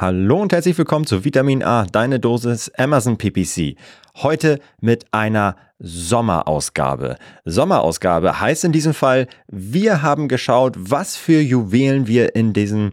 Hallo 0.00 0.40
und 0.40 0.50
herzlich 0.50 0.78
willkommen 0.78 1.04
zu 1.04 1.26
Vitamin 1.26 1.62
A, 1.62 1.84
deine 1.84 2.18
Dosis 2.18 2.70
Amazon 2.78 3.18
PPC. 3.18 3.76
Heute 4.16 4.58
mit 4.80 5.04
einer 5.12 5.56
Sommerausgabe. 5.78 7.18
Sommerausgabe 7.44 8.40
heißt 8.40 8.64
in 8.64 8.72
diesem 8.72 8.94
Fall, 8.94 9.26
wir 9.48 10.00
haben 10.00 10.28
geschaut, 10.28 10.74
was 10.78 11.16
für 11.16 11.42
Juwelen 11.42 12.06
wir 12.06 12.34
in 12.34 12.54
diesem 12.54 12.92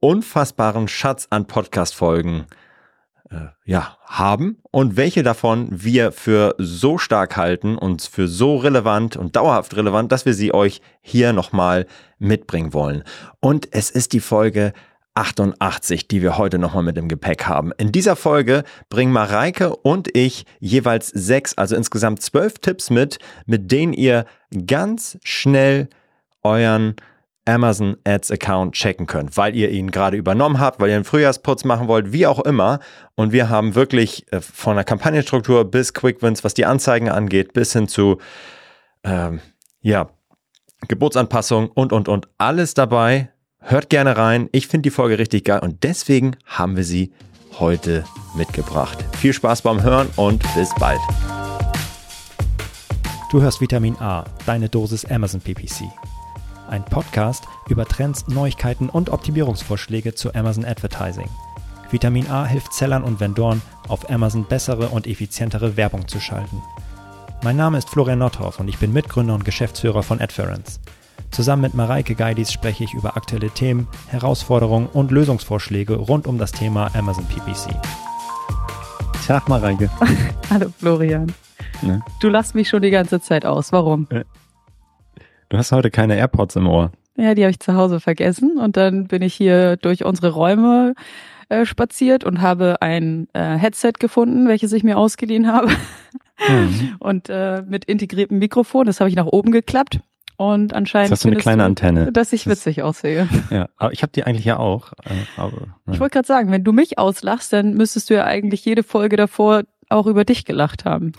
unfassbaren 0.00 0.88
Schatz 0.88 1.26
an 1.30 1.46
Podcast-Folgen 1.46 2.44
äh, 3.30 3.46
ja, 3.64 3.96
haben 4.04 4.58
und 4.70 4.98
welche 4.98 5.22
davon 5.22 5.68
wir 5.70 6.12
für 6.12 6.54
so 6.58 6.98
stark 6.98 7.38
halten 7.38 7.78
und 7.78 8.02
für 8.02 8.28
so 8.28 8.58
relevant 8.58 9.16
und 9.16 9.36
dauerhaft 9.36 9.74
relevant, 9.74 10.12
dass 10.12 10.26
wir 10.26 10.34
sie 10.34 10.52
euch 10.52 10.82
hier 11.00 11.32
nochmal 11.32 11.86
mitbringen 12.18 12.74
wollen. 12.74 13.04
Und 13.40 13.68
es 13.70 13.90
ist 13.90 14.12
die 14.12 14.20
Folge 14.20 14.74
88, 15.14 16.08
die 16.08 16.22
wir 16.22 16.38
heute 16.38 16.58
nochmal 16.58 16.82
mit 16.82 16.96
im 16.96 17.08
Gepäck 17.08 17.46
haben. 17.46 17.72
In 17.78 17.92
dieser 17.92 18.16
Folge 18.16 18.64
bringen 18.88 19.12
Mareike 19.12 19.76
und 19.76 20.14
ich 20.16 20.46
jeweils 20.58 21.08
sechs, 21.08 21.56
also 21.58 21.76
insgesamt 21.76 22.22
zwölf 22.22 22.58
Tipps 22.58 22.90
mit, 22.90 23.18
mit 23.46 23.70
denen 23.70 23.92
ihr 23.92 24.24
ganz 24.66 25.18
schnell 25.22 25.88
euren 26.42 26.96
Amazon 27.44 27.96
Ads 28.04 28.30
Account 28.30 28.74
checken 28.74 29.06
könnt, 29.06 29.36
weil 29.36 29.56
ihr 29.56 29.70
ihn 29.70 29.90
gerade 29.90 30.16
übernommen 30.16 30.60
habt, 30.60 30.80
weil 30.80 30.90
ihr 30.90 30.96
einen 30.96 31.04
Frühjahrsputz 31.04 31.64
machen 31.64 31.88
wollt, 31.88 32.12
wie 32.12 32.26
auch 32.26 32.40
immer. 32.40 32.78
Und 33.16 33.32
wir 33.32 33.48
haben 33.48 33.74
wirklich 33.74 34.32
äh, 34.32 34.40
von 34.40 34.76
der 34.76 34.84
Kampagnenstruktur 34.84 35.64
bis 35.64 35.92
Quick 35.92 36.22
Wins, 36.22 36.44
was 36.44 36.54
die 36.54 36.64
Anzeigen 36.64 37.08
angeht, 37.08 37.52
bis 37.52 37.72
hin 37.72 37.88
zu, 37.88 38.18
ähm, 39.02 39.40
ja, 39.80 40.08
Geburtsanpassung 40.88 41.68
und, 41.70 41.92
und, 41.92 42.08
und 42.08 42.28
alles 42.38 42.74
dabei, 42.74 43.32
Hört 43.64 43.90
gerne 43.90 44.16
rein. 44.16 44.48
Ich 44.50 44.66
finde 44.66 44.82
die 44.82 44.90
Folge 44.90 45.20
richtig 45.20 45.44
geil 45.44 45.60
und 45.60 45.84
deswegen 45.84 46.36
haben 46.46 46.76
wir 46.76 46.82
sie 46.82 47.12
heute 47.60 48.04
mitgebracht. 48.34 48.98
Viel 49.16 49.32
Spaß 49.32 49.62
beim 49.62 49.82
Hören 49.82 50.08
und 50.16 50.42
bis 50.54 50.74
bald. 50.80 51.00
Du 53.30 53.40
hörst 53.40 53.60
Vitamin 53.60 53.96
A, 54.00 54.24
deine 54.46 54.68
Dosis 54.68 55.04
Amazon 55.04 55.40
PPC. 55.40 55.84
Ein 56.68 56.84
Podcast 56.84 57.44
über 57.68 57.86
Trends, 57.86 58.26
Neuigkeiten 58.26 58.88
und 58.88 59.10
Optimierungsvorschläge 59.10 60.14
zu 60.14 60.34
Amazon 60.34 60.64
Advertising. 60.64 61.28
Vitamin 61.90 62.28
A 62.28 62.44
hilft 62.44 62.74
Sellern 62.74 63.04
und 63.04 63.20
Vendoren, 63.20 63.62
auf 63.86 64.10
Amazon 64.10 64.44
bessere 64.44 64.88
und 64.88 65.06
effizientere 65.06 65.76
Werbung 65.76 66.08
zu 66.08 66.18
schalten. 66.18 66.60
Mein 67.44 67.56
Name 67.56 67.78
ist 67.78 67.88
Florian 67.90 68.18
Nordhoff 68.18 68.58
und 68.58 68.68
ich 68.68 68.78
bin 68.78 68.92
Mitgründer 68.92 69.34
und 69.34 69.44
Geschäftsführer 69.44 70.02
von 70.02 70.20
Adference. 70.20 70.80
Zusammen 71.32 71.62
mit 71.62 71.72
Mareike 71.72 72.14
Geidis 72.14 72.52
spreche 72.52 72.84
ich 72.84 72.92
über 72.92 73.16
aktuelle 73.16 73.48
Themen, 73.48 73.88
Herausforderungen 74.08 74.86
und 74.92 75.10
Lösungsvorschläge 75.10 75.94
rund 75.94 76.26
um 76.26 76.36
das 76.36 76.52
Thema 76.52 76.94
Amazon 76.94 77.24
PPC. 77.24 77.74
Tag 79.26 79.48
Mareike. 79.48 79.88
Hallo 80.50 80.66
Florian. 80.78 81.32
Ne? 81.80 82.02
Du 82.20 82.28
lachst 82.28 82.54
mich 82.54 82.68
schon 82.68 82.82
die 82.82 82.90
ganze 82.90 83.18
Zeit 83.18 83.46
aus. 83.46 83.72
Warum? 83.72 84.08
Äh, 84.10 84.24
du 85.48 85.56
hast 85.56 85.72
heute 85.72 85.90
keine 85.90 86.16
AirPods 86.16 86.56
im 86.56 86.66
Ohr. 86.66 86.92
Ja, 87.16 87.34
die 87.34 87.44
habe 87.44 87.50
ich 87.50 87.60
zu 87.60 87.74
Hause 87.76 87.98
vergessen 87.98 88.58
und 88.58 88.76
dann 88.76 89.06
bin 89.06 89.22
ich 89.22 89.32
hier 89.32 89.78
durch 89.78 90.04
unsere 90.04 90.32
Räume 90.32 90.92
äh, 91.48 91.64
spaziert 91.64 92.24
und 92.24 92.42
habe 92.42 92.82
ein 92.82 93.26
äh, 93.32 93.56
Headset 93.56 93.92
gefunden, 93.98 94.48
welches 94.48 94.74
ich 94.74 94.84
mir 94.84 94.98
ausgeliehen 94.98 95.50
habe. 95.50 95.68
Mhm. 96.46 96.96
Und 96.98 97.30
äh, 97.30 97.62
mit 97.66 97.84
integriertem 97.86 98.38
Mikrofon, 98.38 98.84
das 98.84 99.00
habe 99.00 99.08
ich 99.08 99.16
nach 99.16 99.26
oben 99.26 99.52
geklappt 99.52 100.00
und 100.42 100.74
anscheinend. 100.74 101.12
Das 101.12 101.20
hast 101.20 101.24
du 101.24 101.28
eine 101.28 101.36
kleine 101.36 101.64
Antenne. 101.64 102.10
Dass 102.12 102.32
ich 102.32 102.46
witzig 102.46 102.76
das, 102.76 102.84
aussehe. 102.84 103.28
Ja, 103.50 103.68
aber 103.76 103.92
ich 103.92 104.02
habe 104.02 104.12
die 104.12 104.24
eigentlich 104.24 104.44
ja 104.44 104.58
auch. 104.58 104.92
Äh, 105.04 105.10
aber, 105.36 105.58
ja. 105.86 105.92
Ich 105.92 106.00
wollte 106.00 106.14
gerade 106.14 106.26
sagen, 106.26 106.50
wenn 106.50 106.64
du 106.64 106.72
mich 106.72 106.98
auslachst, 106.98 107.52
dann 107.52 107.74
müsstest 107.74 108.10
du 108.10 108.14
ja 108.14 108.24
eigentlich 108.24 108.64
jede 108.64 108.82
Folge 108.82 109.16
davor 109.16 109.62
auch 109.88 110.06
über 110.06 110.24
dich 110.24 110.44
gelacht 110.44 110.84
haben. 110.84 111.12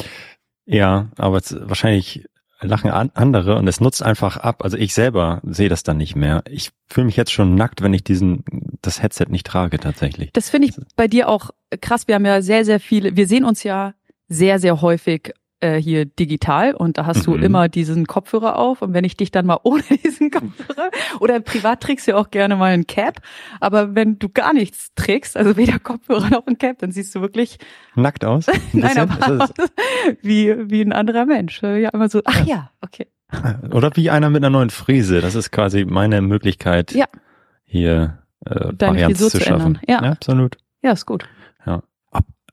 Ja, 0.65 1.09
aber 1.17 1.37
es, 1.37 1.55
wahrscheinlich 1.59 2.25
lachen 2.61 2.91
andere 2.91 3.57
und 3.57 3.67
es 3.67 3.81
nutzt 3.81 4.01
einfach 4.03 4.37
ab. 4.37 4.63
Also 4.63 4.77
ich 4.77 4.93
selber 4.93 5.41
sehe 5.43 5.69
das 5.69 5.83
dann 5.83 5.97
nicht 5.97 6.15
mehr. 6.15 6.43
Ich 6.49 6.71
fühle 6.87 7.05
mich 7.05 7.17
jetzt 7.17 7.31
schon 7.31 7.55
nackt, 7.55 7.81
wenn 7.81 7.93
ich 7.93 8.03
diesen 8.03 8.43
das 8.81 9.01
Headset 9.01 9.25
nicht 9.29 9.45
trage 9.45 9.79
tatsächlich. 9.79 10.31
Das 10.33 10.49
finde 10.49 10.69
ich 10.69 10.75
bei 10.95 11.07
dir 11.07 11.29
auch 11.29 11.51
krass. 11.81 12.07
Wir 12.07 12.15
haben 12.15 12.25
ja 12.25 12.41
sehr 12.41 12.65
sehr 12.65 12.79
viele. 12.79 13.15
Wir 13.15 13.27
sehen 13.27 13.45
uns 13.45 13.63
ja 13.63 13.93
sehr 14.29 14.59
sehr 14.59 14.81
häufig 14.81 15.33
äh, 15.63 15.81
hier 15.81 16.05
digital 16.05 16.73
und 16.75 16.97
da 16.97 17.05
hast 17.05 17.25
mhm. 17.27 17.33
du 17.33 17.37
immer 17.37 17.69
diesen 17.69 18.05
Kopfhörer 18.05 18.57
auf 18.57 18.81
und 18.81 18.93
wenn 18.93 19.05
ich 19.05 19.15
dich 19.15 19.31
dann 19.31 19.45
mal 19.45 19.59
ohne 19.63 19.83
diesen 20.03 20.29
Kopfhörer 20.29 20.91
oder 21.19 21.39
privat 21.39 21.81
trägst 21.81 22.07
du 22.07 22.17
auch 22.17 22.31
gerne 22.31 22.55
mal 22.55 22.73
ein 22.73 22.85
Cap, 22.85 23.21
aber 23.59 23.95
wenn 23.95 24.19
du 24.19 24.29
gar 24.29 24.53
nichts 24.53 24.89
trägst, 24.95 25.37
also 25.37 25.55
weder 25.55 25.79
Kopfhörer 25.79 26.29
noch 26.29 26.45
ein 26.47 26.57
Cap, 26.57 26.79
dann 26.79 26.91
siehst 26.91 27.15
du 27.15 27.21
wirklich 27.21 27.57
nackt 27.95 28.25
aus. 28.25 28.47
Nein, 28.73 28.97
aber 28.97 29.49
wie 30.21 30.53
wie 30.69 30.81
ein 30.81 30.91
anderer 30.91 31.25
Mensch. 31.25 31.61
Ja, 31.61 31.89
immer 31.89 32.09
so, 32.09 32.21
ach 32.25 32.45
ja, 32.45 32.71
okay. 32.81 33.07
Oder 33.71 33.95
wie 33.95 34.09
einer 34.09 34.29
mit 34.29 34.43
einer 34.43 34.51
neuen 34.51 34.69
Frise. 34.69 35.21
Das 35.21 35.33
ist 35.33 35.51
quasi 35.51 35.85
meine 35.85 36.21
Möglichkeit, 36.21 36.91
ja. 36.91 37.05
hier 37.63 38.19
äh, 38.45 38.73
Deine 38.73 38.93
Varianz 38.93 39.17
Frisur 39.17 39.31
zu, 39.31 39.39
schaffen. 39.39 39.79
Ja. 39.87 40.03
ja, 40.03 40.11
absolut. 40.11 40.57
Ja, 40.83 40.91
ist 40.91 41.05
gut. 41.05 41.25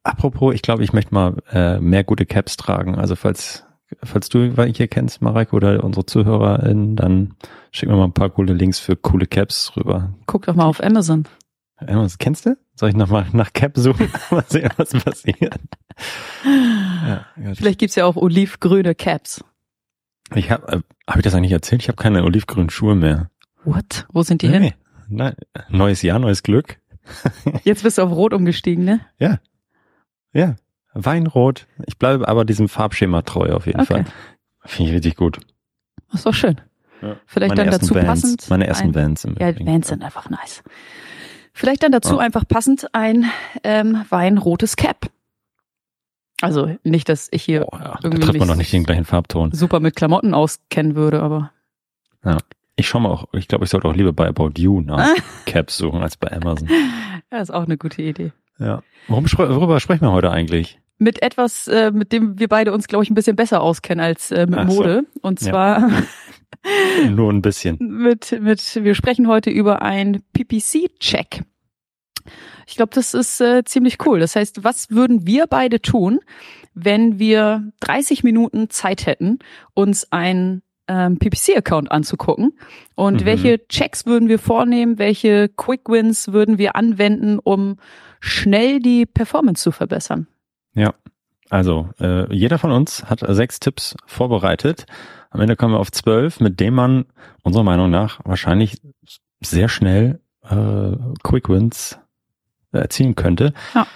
Apropos, 0.03 0.55
ich 0.55 0.63
glaube, 0.63 0.83
ich 0.83 0.93
möchte 0.93 1.15
mal 1.15 1.37
äh, 1.53 1.79
mehr 1.79 2.05
gute 2.05 2.27
Caps 2.27 2.57
tragen. 2.57 2.97
Also 2.97 3.17
falls 3.17 3.65
falls 4.03 4.29
du 4.29 4.53
hier 4.73 4.89
kennst, 4.89 5.23
Marek, 5.23 5.53
oder 5.53 5.83
unsere 5.83 6.07
ZuhörerInnen, 6.07 6.97
dann 6.97 7.35
schick 7.73 7.89
mir 7.89 7.97
mal 7.97 8.05
ein 8.05 8.13
paar 8.13 8.31
coole 8.31 8.53
Links 8.53 8.79
für 8.79 8.97
coole 8.97 9.27
Caps 9.27 9.73
rüber. 9.77 10.15
Guck 10.27 10.47
doch 10.47 10.55
mal 10.55 10.67
auf 10.67 10.83
Amazon. 10.83 11.25
Amazon, 11.77 12.19
kennst 12.19 12.47
du? 12.47 12.57
Soll 12.75 12.91
ich 12.91 12.97
nochmal 12.97 13.27
nach 13.33 13.53
Cap 13.53 13.73
suchen? 13.77 14.11
mal 14.31 14.45
sehen, 14.47 14.71
was 14.77 14.91
passiert. 14.91 15.59
Ja, 16.45 17.27
Vielleicht 17.55 17.79
gibt's 17.79 17.97
ja 17.97 18.05
auch 18.05 18.17
olivgrüne 18.17 18.95
Caps. 18.95 19.45
Ich 20.35 20.51
habe, 20.51 20.69
äh, 20.69 20.81
habe 21.09 21.21
ich 21.21 21.25
das 21.25 21.35
eigentlich 21.35 21.53
erzählt? 21.53 21.83
Ich 21.83 21.89
habe 21.89 21.97
keine 21.97 22.23
olivgrünen 22.25 22.71
Schuhe 22.71 22.95
mehr. 22.95 23.31
What? 23.65 24.07
Wo 24.13 24.23
sind 24.23 24.43
die 24.43 24.49
nee, 24.49 24.61
hin? 24.61 24.73
Nein, 25.09 25.35
neues 25.69 26.03
Jahr, 26.03 26.19
neues 26.19 26.43
Glück. 26.43 26.79
Jetzt 27.65 27.83
bist 27.83 27.99
du 27.99 28.03
auf 28.03 28.13
Rot 28.13 28.33
umgestiegen, 28.33 28.85
ne? 28.85 29.01
Ja. 29.19 29.41
Ja, 30.33 30.57
Weinrot. 30.95 31.67
Ich 31.87 31.99
bleibe 31.99 32.29
aber 32.29 32.45
diesem 32.45 32.69
Farbschema 32.69 33.23
treu 33.23 33.53
auf 33.53 33.67
jeden 33.67 33.81
okay. 33.81 34.05
Fall. 34.05 34.05
Finde 34.65 34.91
ich 34.91 34.97
richtig 34.97 35.17
gut. 35.17 35.41
Das 36.11 36.21
ist 36.21 36.27
doch 36.27 36.35
schön. 36.35 36.61
Ja. 37.03 37.17
Vielleicht 37.27 37.57
meine 37.57 37.71
dann 37.71 37.81
dazu 37.81 37.95
Vans, 37.95 38.07
passend. 38.07 38.51
Meine 38.51 38.67
ersten 38.67 38.89
ein, 38.89 38.95
Vans. 38.95 39.25
Im 39.25 39.37
ja, 39.39 39.59
Vans 39.59 39.89
sind 39.89 40.03
einfach 40.03 40.29
nice. 40.29 40.63
Vielleicht 41.53 41.83
dann 41.83 41.93
dazu 41.93 42.17
oh. 42.17 42.19
einfach 42.19 42.47
passend 42.47 42.95
ein 42.95 43.31
ähm, 43.65 44.05
weinrotes 44.09 44.77
Cap. 44.77 45.11
Also 46.43 46.75
nicht, 46.85 47.09
dass 47.09 47.29
ich 47.31 47.43
hier 47.43 47.67
oh, 47.71 47.77
ja. 47.77 47.99
irgendwie 48.03 48.21
da 48.21 48.27
trifft 48.29 48.39
man 48.39 48.49
noch 48.49 48.57
nicht 48.57 48.73
den 48.73 48.85
gleichen 48.85 49.05
Farbton. 49.05 49.53
super 49.53 49.81
mit 49.81 49.95
Klamotten 49.95 50.35
auskennen 50.35 50.95
würde, 50.95 51.21
aber. 51.23 51.53
Ja. 52.25 52.39
Ich 52.77 52.89
schau 52.89 52.99
mal 52.99 53.11
auch, 53.11 53.27
ich 53.35 53.47
glaube, 53.47 53.65
ich 53.65 53.71
sollte 53.71 53.89
auch 53.89 53.95
lieber 53.95 54.15
bei 54.15 54.27
About 54.27 54.53
You 54.57 54.81
nach 54.81 55.07
Caps 55.45 55.77
suchen 55.77 56.03
als 56.03 56.17
bei 56.17 56.33
Amazon. 56.33 56.69
Ja, 57.31 57.39
ist 57.39 57.53
auch 57.53 57.65
eine 57.65 57.77
gute 57.77 58.01
Idee. 58.01 58.33
Ja. 58.61 58.83
Worum, 59.09 59.25
worüber 59.25 59.81
sprechen 59.81 60.03
wir 60.03 60.13
heute 60.13 60.31
eigentlich? 60.31 60.79
Mit 60.99 61.23
etwas, 61.23 61.67
äh, 61.67 61.91
mit 61.91 62.13
dem 62.13 62.39
wir 62.39 62.49
beide 62.49 62.73
uns, 62.73 62.87
glaube 62.87 63.05
ich, 63.05 63.11
ein 63.11 63.15
bisschen 63.15 63.37
besser 63.37 63.63
auskennen 63.63 64.05
als 64.05 64.31
äh, 64.31 64.47
mit 64.47 64.59
Ach 64.59 64.67
Mode. 64.67 65.05
So. 65.15 65.21
Und 65.23 65.41
zwar 65.41 65.89
ja. 65.89 67.11
nur 67.11 67.33
ein 67.33 67.43
bisschen. 67.43 67.79
Mit, 67.81 68.39
mit, 68.41 68.85
wir 68.85 68.95
sprechen 68.95 69.27
heute 69.27 69.51
über 69.51 69.83
ein 69.83 70.23
PPC-Check. 70.35 71.43
Ich 72.67 72.77
glaube, 72.77 72.93
das 72.95 73.15
ist 73.15 73.41
äh, 73.41 73.65
ziemlich 73.65 74.07
cool. 74.07 74.21
Das 74.21 74.37
heißt, 74.37 74.63
was 74.63 74.91
würden 74.91 75.27
wir 75.27 75.47
beide 75.47 75.81
tun, 75.81 76.21
wenn 76.75 77.19
wir 77.19 77.73
30 77.81 78.23
Minuten 78.23 78.71
Zeit 78.71 79.07
hätten, 79.07 79.39
uns 79.75 80.07
ein 80.13 80.63
ähm, 80.87 81.19
PPC-Account 81.19 81.91
anzugucken 81.91 82.53
und 82.95 83.23
mhm. 83.23 83.25
welche 83.25 83.67
Checks 83.69 84.07
würden 84.07 84.29
wir 84.29 84.39
vornehmen, 84.39 84.99
welche 84.99 85.49
Quick 85.49 85.89
Wins 85.89 86.33
würden 86.33 86.59
wir 86.59 86.77
anwenden, 86.77 87.39
um 87.39 87.77
schnell 88.21 88.81
die 88.81 89.07
Performance 89.07 89.63
zu 89.63 89.73
verbessern. 89.73 90.27
Ja, 90.75 90.95
also 91.49 91.91
äh, 92.01 92.33
jeder 92.33 92.59
von 92.59 92.71
uns 92.71 93.05
hat 93.05 93.21
sechs 93.27 93.59
Tipps 93.61 93.97
vorbereitet. 94.07 94.87
Am 95.31 95.41
Ende 95.41 95.57
kommen 95.57 95.75
wir 95.75 95.81
auf 95.81 95.91
zwölf, 95.91 96.41
mit 96.41 96.61
denen 96.61 96.77
man 96.77 97.07
unserer 97.43 97.65
Meinung 97.65 97.91
nach 97.91 98.21
wahrscheinlich 98.25 98.81
sehr 99.41 99.69
schnell 99.69 100.21
äh, 100.43 100.93
Quick 101.23 101.49
Wins 101.49 101.99
erzielen 102.73 103.17
könnte. 103.17 103.53
Ja. 103.75 103.87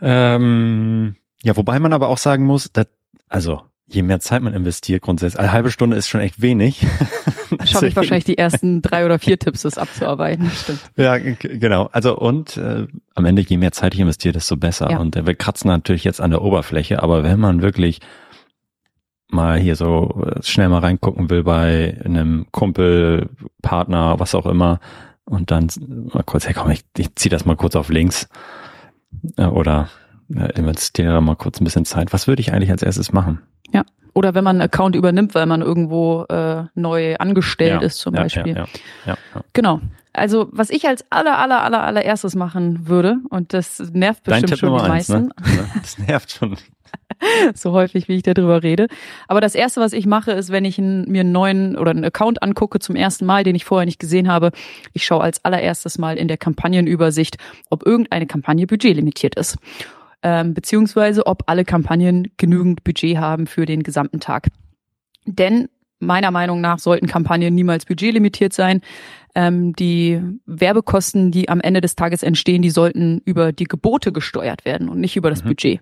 Ähm, 0.00 1.16
ja, 1.42 1.56
wobei 1.56 1.78
man 1.78 1.92
aber 1.92 2.08
auch 2.08 2.18
sagen 2.18 2.44
muss, 2.44 2.72
dass, 2.72 2.86
also 3.28 3.62
je 3.88 4.02
mehr 4.02 4.20
Zeit 4.20 4.42
man 4.42 4.54
investiert 4.54 5.02
grundsätzlich, 5.02 5.38
eine 5.38 5.52
halbe 5.52 5.70
Stunde 5.70 5.96
ist 5.96 6.08
schon 6.08 6.20
echt 6.20 6.42
wenig. 6.42 6.86
Schaffe 7.64 7.86
ich 7.86 7.96
wahrscheinlich 7.96 8.24
die 8.24 8.38
ersten 8.38 8.82
drei 8.82 9.04
oder 9.04 9.18
vier 9.18 9.38
Tipps, 9.38 9.62
das 9.62 9.78
abzuarbeiten. 9.78 10.50
Stimmt. 10.50 10.80
Ja, 10.96 11.18
genau. 11.18 11.88
Also 11.92 12.16
und 12.18 12.56
äh, 12.56 12.86
am 13.14 13.24
Ende, 13.24 13.42
je 13.42 13.56
mehr 13.56 13.72
Zeit 13.72 13.94
ich 13.94 14.00
investiere, 14.00 14.32
desto 14.32 14.56
besser. 14.56 14.90
Ja. 14.90 14.98
Und 14.98 15.16
äh, 15.16 15.26
wir 15.26 15.34
kratzen 15.34 15.68
natürlich 15.68 16.04
jetzt 16.04 16.20
an 16.20 16.30
der 16.30 16.42
Oberfläche, 16.42 17.02
aber 17.02 17.22
wenn 17.22 17.38
man 17.38 17.62
wirklich 17.62 18.00
mal 19.28 19.58
hier 19.58 19.76
so 19.76 20.24
äh, 20.26 20.42
schnell 20.42 20.68
mal 20.68 20.80
reingucken 20.80 21.30
will 21.30 21.44
bei 21.44 22.00
einem 22.04 22.46
Kumpel, 22.50 23.28
Partner, 23.62 24.18
was 24.18 24.34
auch 24.34 24.46
immer, 24.46 24.80
und 25.24 25.50
dann 25.50 25.68
mal 26.12 26.22
kurz, 26.22 26.46
hey 26.46 26.54
komm, 26.54 26.70
ich, 26.70 26.84
ich 26.96 27.14
ziehe 27.16 27.30
das 27.30 27.44
mal 27.44 27.56
kurz 27.56 27.74
auf 27.74 27.88
links 27.88 28.28
äh, 29.36 29.46
oder 29.46 29.88
investiere 30.28 31.20
mal 31.20 31.36
kurz 31.36 31.60
ein 31.60 31.64
bisschen 31.64 31.84
Zeit. 31.84 32.12
Was 32.12 32.26
würde 32.26 32.40
ich 32.40 32.52
eigentlich 32.52 32.70
als 32.70 32.82
erstes 32.82 33.12
machen? 33.12 33.40
Ja. 33.72 33.84
Oder 34.14 34.34
wenn 34.34 34.44
man 34.44 34.56
einen 34.56 34.62
Account 34.62 34.96
übernimmt, 34.96 35.34
weil 35.34 35.46
man 35.46 35.60
irgendwo 35.60 36.24
äh, 36.24 36.64
neu 36.74 37.16
angestellt 37.16 37.82
Ja, 37.82 37.86
ist 37.86 37.98
zum 37.98 38.14
ja, 38.14 38.22
Beispiel. 38.22 38.56
Ja, 38.56 38.64
ja, 39.04 39.16
ja. 39.34 39.40
Genau. 39.52 39.80
Also 40.14 40.48
was 40.52 40.70
ich 40.70 40.88
als 40.88 41.04
aller, 41.10 41.38
aller, 41.38 41.62
aller, 41.62 41.84
allererstes 41.84 42.34
machen 42.34 42.88
würde, 42.88 43.18
und 43.28 43.52
das 43.52 43.78
nervt 43.92 44.26
Dein 44.26 44.40
bestimmt 44.40 44.48
Tipp 44.48 44.58
schon 44.60 44.68
die 44.70 44.76
Nummer 44.76 44.90
eins, 44.90 45.08
meisten, 45.08 45.26
ne? 45.56 45.70
Das 45.82 45.98
nervt 45.98 46.32
schon. 46.32 46.56
so 47.54 47.72
häufig, 47.72 48.08
wie 48.08 48.16
ich 48.16 48.22
darüber 48.22 48.62
rede. 48.62 48.88
Aber 49.28 49.40
das 49.40 49.54
erste, 49.54 49.80
was 49.80 49.92
ich 49.92 50.06
mache, 50.06 50.32
ist, 50.32 50.50
wenn 50.50 50.64
ich 50.64 50.78
einen, 50.78 51.10
mir 51.10 51.20
einen 51.20 51.32
neuen 51.32 51.76
oder 51.76 51.90
einen 51.90 52.04
Account 52.04 52.42
angucke 52.42 52.78
zum 52.78 52.96
ersten 52.96 53.26
Mal, 53.26 53.44
den 53.44 53.54
ich 53.54 53.64
vorher 53.64 53.86
nicht 53.86 53.98
gesehen 53.98 54.28
habe, 54.28 54.50
ich 54.92 55.04
schaue 55.04 55.22
als 55.22 55.44
allererstes 55.44 55.98
mal 55.98 56.16
in 56.16 56.28
der 56.28 56.38
Kampagnenübersicht, 56.38 57.38
ob 57.70 57.86
irgendeine 57.86 58.26
Kampagne 58.26 58.66
budgetlimitiert 58.66 59.34
ist. 59.34 59.58
Ähm, 60.22 60.54
beziehungsweise 60.54 61.26
ob 61.26 61.44
alle 61.46 61.64
Kampagnen 61.64 62.28
genügend 62.36 62.84
Budget 62.84 63.18
haben 63.18 63.46
für 63.46 63.66
den 63.66 63.82
gesamten 63.82 64.20
Tag. 64.20 64.48
Denn 65.26 65.68
meiner 65.98 66.30
Meinung 66.30 66.60
nach 66.60 66.78
sollten 66.78 67.06
Kampagnen 67.06 67.54
niemals 67.54 67.84
budgetlimitiert 67.84 68.52
sein. 68.52 68.80
Ähm, 69.34 69.74
die 69.74 70.20
Werbekosten, 70.46 71.30
die 71.30 71.48
am 71.48 71.60
Ende 71.60 71.80
des 71.80 71.94
Tages 71.94 72.22
entstehen, 72.22 72.62
die 72.62 72.70
sollten 72.70 73.20
über 73.24 73.52
die 73.52 73.64
Gebote 73.64 74.12
gesteuert 74.12 74.64
werden 74.64 74.88
und 74.88 74.98
nicht 75.00 75.16
über 75.16 75.28
das 75.30 75.44
Mhm. 75.44 75.48
Budget. 75.48 75.80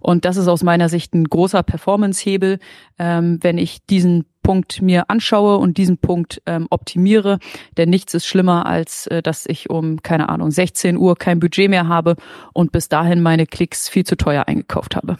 Und 0.00 0.24
das 0.24 0.36
ist 0.36 0.48
aus 0.48 0.62
meiner 0.62 0.88
Sicht 0.88 1.14
ein 1.14 1.24
großer 1.24 1.62
Performance-Hebel, 1.62 2.58
ähm, 2.98 3.38
wenn 3.42 3.58
ich 3.58 3.84
diesen 3.86 4.24
Punkt 4.46 4.80
mir 4.80 5.10
anschaue 5.10 5.56
und 5.56 5.76
diesen 5.76 5.98
Punkt 5.98 6.40
ähm, 6.46 6.68
optimiere. 6.70 7.40
Denn 7.76 7.90
nichts 7.90 8.14
ist 8.14 8.26
schlimmer, 8.26 8.64
als 8.64 9.08
äh, 9.08 9.20
dass 9.20 9.44
ich 9.46 9.70
um, 9.70 10.02
keine 10.02 10.28
Ahnung, 10.28 10.52
16 10.52 10.96
Uhr 10.96 11.16
kein 11.16 11.40
Budget 11.40 11.68
mehr 11.68 11.88
habe 11.88 12.14
und 12.52 12.70
bis 12.70 12.88
dahin 12.88 13.20
meine 13.20 13.46
Klicks 13.46 13.88
viel 13.88 14.04
zu 14.04 14.16
teuer 14.16 14.44
eingekauft 14.46 14.94
habe. 14.94 15.16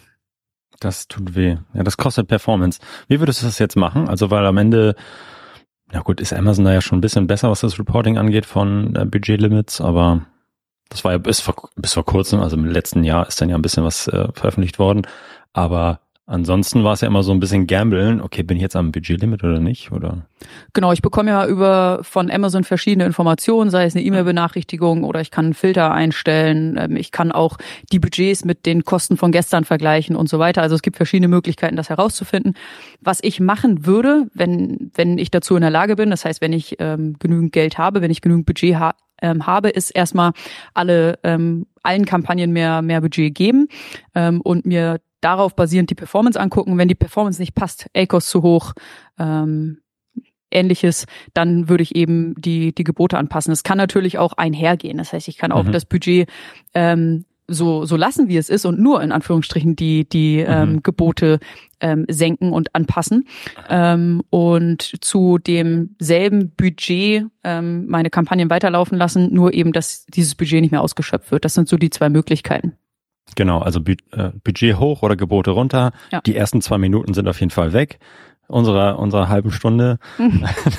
Das 0.79 1.09
tut 1.09 1.35
weh. 1.35 1.57
Ja, 1.75 1.83
das 1.83 1.97
kostet 1.97 2.29
Performance. 2.29 2.79
Wie 3.09 3.19
würdest 3.19 3.43
du 3.43 3.47
das 3.47 3.59
jetzt 3.59 3.75
machen? 3.75 4.09
Also, 4.09 4.31
weil 4.31 4.47
am 4.47 4.59
Ende, 4.59 4.95
na 5.91 6.03
gut, 6.03 6.21
ist 6.21 6.33
Amazon 6.33 6.65
da 6.65 6.73
ja 6.73 6.81
schon 6.81 6.99
ein 6.99 7.01
bisschen 7.01 7.27
besser, 7.27 7.51
was 7.51 7.63
das 7.63 7.81
Reporting 7.81 8.19
angeht 8.19 8.47
von 8.47 8.95
äh, 8.95 9.07
Budgetlimits, 9.07 9.81
aber 9.81 10.25
das 10.89 11.03
war 11.03 11.11
ja 11.11 11.19
bis 11.19 11.41
vor, 11.41 11.57
bis 11.75 11.95
vor 11.95 12.05
kurzem, 12.05 12.39
also 12.39 12.57
im 12.57 12.65
letzten 12.65 13.03
Jahr 13.03 13.27
ist 13.27 13.41
dann 13.41 13.49
ja 13.49 13.57
ein 13.57 13.63
bisschen 13.63 13.83
was 13.83 14.07
äh, 14.07 14.29
veröffentlicht 14.35 14.79
worden. 14.79 15.03
Aber 15.53 16.01
ansonsten 16.27 16.85
war 16.85 16.93
es 16.93 17.01
ja 17.01 17.09
immer 17.09 17.23
so 17.23 17.33
ein 17.33 17.41
bisschen 17.41 17.67
gambeln. 17.67 18.21
Okay, 18.21 18.43
bin 18.43 18.57
ich 18.57 18.63
jetzt 18.63 18.77
am 18.77 18.93
Budgetlimit 18.93 19.45
oder 19.45 19.61
nicht? 19.61 19.93
Oder? 19.93 20.27
Genau, 20.73 20.93
ich 20.93 21.01
bekomme 21.01 21.31
ja 21.31 21.47
über 21.47 22.01
von 22.03 22.31
Amazon 22.31 22.65
verschiedene 22.65 23.07
Informationen, 23.07 23.71
sei 23.71 23.85
es 23.85 23.95
eine 23.95 24.05
E-Mail-Benachrichtigung 24.05 25.05
oder 25.05 25.21
ich 25.21 25.31
kann 25.31 25.47
einen 25.47 25.55
Filter 25.55 25.93
einstellen. 25.93 26.77
Ähm, 26.79 26.97
Ich 26.97 27.13
kann 27.13 27.33
auch 27.33 27.57
die 27.93 28.01
Budgets 28.01 28.45
mit 28.45 28.67
den 28.67 28.85
Kosten 28.85 29.17
von 29.17 29.33
gestern 29.33 29.65
vergleichen 29.65 30.17
und 30.17 30.29
so 30.29 30.39
weiter. 30.39 30.63
Also 30.63 30.75
es 30.75 30.83
gibt 30.83 30.97
verschiedene 30.97 31.29
Möglichkeiten, 31.29 31.77
das 31.77 31.89
herauszufinden. 31.89 32.55
Was 33.01 33.21
ich 33.23 33.41
machen 33.41 33.87
würde, 33.87 34.27
wenn, 34.35 34.91
wenn 34.95 35.19
ich 35.19 35.31
dazu 35.31 35.55
in 35.55 35.63
der 35.63 35.71
Lage 35.71 35.97
bin, 35.97 36.11
das 36.11 36.25
heißt, 36.25 36.41
wenn 36.41 36.53
ich 36.53 36.77
ähm, 36.81 37.17
genügend 37.19 37.53
Geld 37.53 37.79
habe, 37.79 38.03
wenn 38.03 38.11
ich 38.11 38.21
genügend 38.21 38.47
Budget 38.47 38.77
ha 38.77 38.95
ähm, 39.23 39.47
habe, 39.47 39.71
ist 39.71 39.91
erstmal 39.91 40.33
alle 40.75 41.19
ähm, 41.23 41.67
allen 41.83 42.05
Kampagnen 42.05 42.53
mehr 42.53 42.83
mehr 42.83 43.01
Budget 43.01 43.35
geben 43.35 43.69
ähm, 44.15 44.43
und 44.43 44.67
mir 44.67 45.01
darauf 45.27 45.57
basierend 45.57 45.91
die 45.91 45.97
Performance 45.97 46.39
angucken. 46.41 46.79
Wenn 46.79 46.87
die 46.87 46.95
Performance 46.95 47.41
nicht 47.43 47.57
passt, 47.57 47.89
ACOS 47.97 48.29
zu 48.29 48.43
hoch, 48.43 48.73
ähm, 49.19 49.79
ähnliches, 50.53 51.07
dann 51.35 51.69
würde 51.69 51.83
ich 51.83 51.97
eben 51.97 52.35
die, 52.41 52.73
die 52.73 52.85
Gebote 52.85 53.19
anpassen. 53.19 53.53
Es 53.53 53.65
kann 53.65 53.77
natürlich 53.77 54.19
auch 54.19 54.35
einhergehen. 54.35 54.99
Das 54.99 55.13
heißt, 55.13 55.27
ich 55.27 55.37
kann 55.37 55.51
auch 55.51 55.65
Mhm. 55.65 55.73
das 55.73 55.85
Budget 55.85 56.29
ähm, 56.75 57.25
so, 57.49 57.85
so 57.85 57.97
lassen, 57.97 58.29
wie 58.29 58.37
es 58.37 58.49
ist 58.49 58.65
und 58.65 58.79
nur 58.79 59.03
in 59.03 59.11
Anführungsstrichen 59.13 59.75
die, 59.75 60.09
die 60.09 60.39
ähm, 60.39 60.75
Mhm. 60.75 60.83
Gebote 60.85 61.39
ähm, 61.81 62.05
senken 62.09 62.53
und 62.53 62.73
anpassen 62.75 63.27
ähm, 63.69 64.23
und 64.31 64.83
zu 65.05 65.39
demselben 65.39 66.51
Budget 66.57 67.27
ähm, 67.45 67.87
meine 67.89 68.11
Kampagnen 68.11 68.49
weiterlaufen 68.51 68.97
lassen, 68.97 69.35
nur 69.35 69.53
eben, 69.55 69.73
dass 69.73 70.07
dieses 70.07 70.37
Budget 70.37 70.61
nicht 70.61 70.71
mehr 70.71 70.83
ausgeschöpft 70.83 71.31
wird. 71.33 71.45
Das 71.45 71.55
sind 71.55 71.69
so 71.69 71.77
die 71.77 71.91
zwei 71.91 72.09
Möglichkeiten. 72.09 72.75
Genau, 73.35 73.59
also 73.61 73.81
Bu 73.81 73.93
äh, 74.13 74.31
Budget 74.45 74.79
hoch 74.79 75.03
oder 75.03 75.17
Gebote 75.17 75.51
runter. 75.51 75.93
Ja. 76.13 76.21
Die 76.21 76.37
ersten 76.37 76.61
zwei 76.63 76.79
Minuten 76.79 77.13
sind 77.15 77.29
auf 77.29 77.41
jeden 77.41 77.51
Fall 77.51 77.73
weg. 77.73 77.99
Unserer, 78.49 79.01
unserer 79.01 79.29
halben 79.29 79.51
Stunde, 79.51 79.99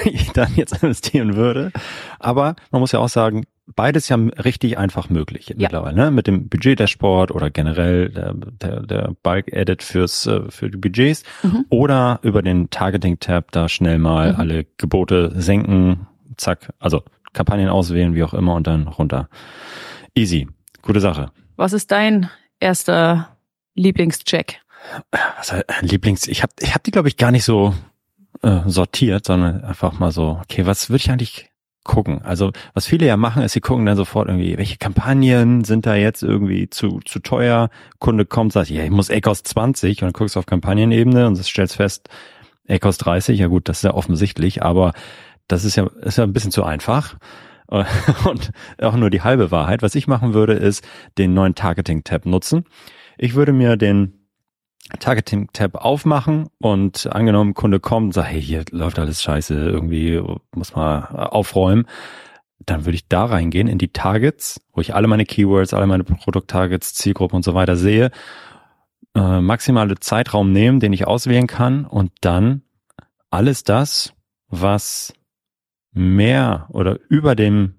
die 0.06 0.10
ich 0.10 0.32
dann 0.32 0.56
jetzt 0.56 0.82
investieren 0.82 1.36
würde. 1.36 1.74
Aber 2.18 2.56
man 2.72 2.80
muss 2.80 2.94
ja 2.94 3.00
auch 3.00 3.10
sagen, 3.10 3.44
beides 3.76 4.08
ja 4.08 4.16
richtig 4.16 4.78
einfach 4.78 5.10
möglich 5.10 5.54
mittlerweile, 5.58 5.94
ne? 5.98 6.10
Mit 6.12 6.28
dem 6.28 6.48
Budget-Dashboard 6.48 7.32
oder 7.32 7.50
generell 7.50 8.08
der, 8.10 8.34
der, 8.34 8.80
der 8.84 9.12
Bulk-Edit 9.22 9.84
fürs, 9.84 10.26
äh, 10.28 10.50
für 10.50 10.70
die 10.70 10.78
Budgets 10.78 11.24
Mhm. 11.44 11.66
oder 11.70 12.20
über 12.22 12.42
den 12.42 12.70
Targeting-Tab 12.70 13.52
da 13.52 13.68
schnell 13.68 14.00
mal 14.00 14.32
Mhm. 14.32 14.40
alle 14.40 14.66
Gebote 14.78 15.34
senken, 15.36 16.08
zack, 16.38 16.72
also 16.80 17.04
Kampagnen 17.34 17.68
auswählen, 17.68 18.16
wie 18.16 18.24
auch 18.24 18.34
immer 18.34 18.56
und 18.56 18.66
dann 18.66 18.88
runter. 18.88 19.28
Easy. 20.16 20.48
Gute 20.82 21.02
Sache. 21.02 21.32
Was 21.58 21.74
ist 21.74 21.92
dein 21.92 22.30
erster 22.60 23.36
Lieblingscheck? 23.76 24.62
was 25.38 25.52
äh, 25.52 25.64
Lieblings, 25.82 26.28
ich 26.28 26.44
habe 26.44 26.54
ich 26.60 26.74
hab 26.74 26.84
die 26.84 26.92
glaube 26.92 27.08
ich 27.08 27.18
gar 27.18 27.32
nicht 27.32 27.44
so 27.44 27.74
äh, 28.42 28.62
sortiert, 28.68 29.26
sondern 29.26 29.64
einfach 29.64 30.00
mal 30.00 30.12
so, 30.12 30.40
okay, 30.42 30.66
was 30.66 30.90
würde 30.90 31.02
ich 31.02 31.12
eigentlich 31.12 31.50
gucken? 31.84 32.22
Also 32.22 32.52
was 32.74 32.86
viele 32.86 33.06
ja 33.06 33.18
machen, 33.18 33.44
ist, 33.44 33.54
sie 33.54 33.62
gucken 33.62 33.86
dann 33.86 33.98
sofort 33.98 34.28
irgendwie, 34.28 34.58
welche 34.58 34.78
Kampagnen 34.78 35.64
sind 35.64 35.86
da 35.86 35.96
jetzt 35.96 36.22
irgendwie 36.22 36.70
zu 36.70 37.00
zu 37.06 37.20
teuer? 37.20 37.70
Kunde 38.00 38.26
kommt, 38.26 38.54
sagt, 38.54 38.70
ja, 38.70 38.84
ich 38.84 38.92
muss 38.92 39.10
Ecos 39.10 39.44
20 39.44 40.04
und 40.04 40.14
guckst 40.14 40.38
auf 40.38 40.46
Kampagnenebene 40.46 41.28
und 41.28 41.38
stellst 41.38 41.76
fest, 41.76 42.10
Ecos 42.66 42.98
30, 42.98 43.40
ja 43.40 43.48
gut, 43.48 43.70
das 43.70 43.78
ist 43.78 43.84
ja 43.84 43.94
offensichtlich, 43.94 44.62
aber 44.62 44.94
das 45.48 45.64
ist 45.64 45.76
ja 45.76 45.88
ist 46.02 46.18
ja 46.18 46.24
ein 46.24 46.34
bisschen 46.34 46.52
zu 46.52 46.64
einfach. 46.64 47.16
Äh, 47.70 47.86
Und 48.30 48.52
auch 48.82 48.96
nur 48.96 49.10
die 49.10 49.22
halbe 49.22 49.52
Wahrheit. 49.52 49.82
Was 49.82 49.96
ich 49.96 50.08
machen 50.08 50.34
würde, 50.34 50.54
ist 50.54 50.88
den 51.18 51.34
neuen 51.34 51.56
Targeting-Tab 51.56 52.26
nutzen. 52.26 52.66
Ich 53.18 53.36
würde 53.36 53.54
mir 53.54 53.78
den 53.78 54.18
Targeting-Tab 55.00 55.76
aufmachen 55.76 56.48
und 56.60 57.08
angenommen, 57.14 57.54
Kunde 57.54 57.80
kommt 57.80 58.06
und 58.06 58.12
sagt, 58.14 58.30
hey, 58.30 58.42
hier 58.42 58.64
läuft 58.72 59.00
alles 59.00 59.22
scheiße, 59.22 59.54
irgendwie 59.54 60.22
muss 60.56 60.76
man 60.76 61.04
aufräumen. 61.04 61.86
Dann 62.60 62.86
würde 62.86 62.96
ich 62.96 63.08
da 63.08 63.26
reingehen 63.26 63.68
in 63.68 63.78
die 63.78 63.90
Targets, 63.90 64.62
wo 64.74 64.82
ich 64.82 64.96
alle 64.96 65.08
meine 65.08 65.26
Keywords, 65.26 65.74
alle 65.74 65.88
meine 65.88 66.04
Produkt-Targets, 66.04 66.94
Zielgruppen 66.94 67.36
und 67.36 67.44
so 67.44 67.54
weiter 67.54 67.76
sehe, 67.76 68.12
äh, 69.16 69.42
maximale 69.42 70.00
Zeitraum 70.00 70.52
nehmen, 70.52 70.80
den 70.80 70.94
ich 70.94 71.06
auswählen 71.06 71.48
kann 71.48 71.86
und 71.86 72.12
dann 72.22 72.62
alles 73.30 73.64
das, 73.64 74.14
was 74.48 75.14
mehr 75.98 76.68
oder 76.70 76.98
über 77.10 77.36
dem 77.36 77.76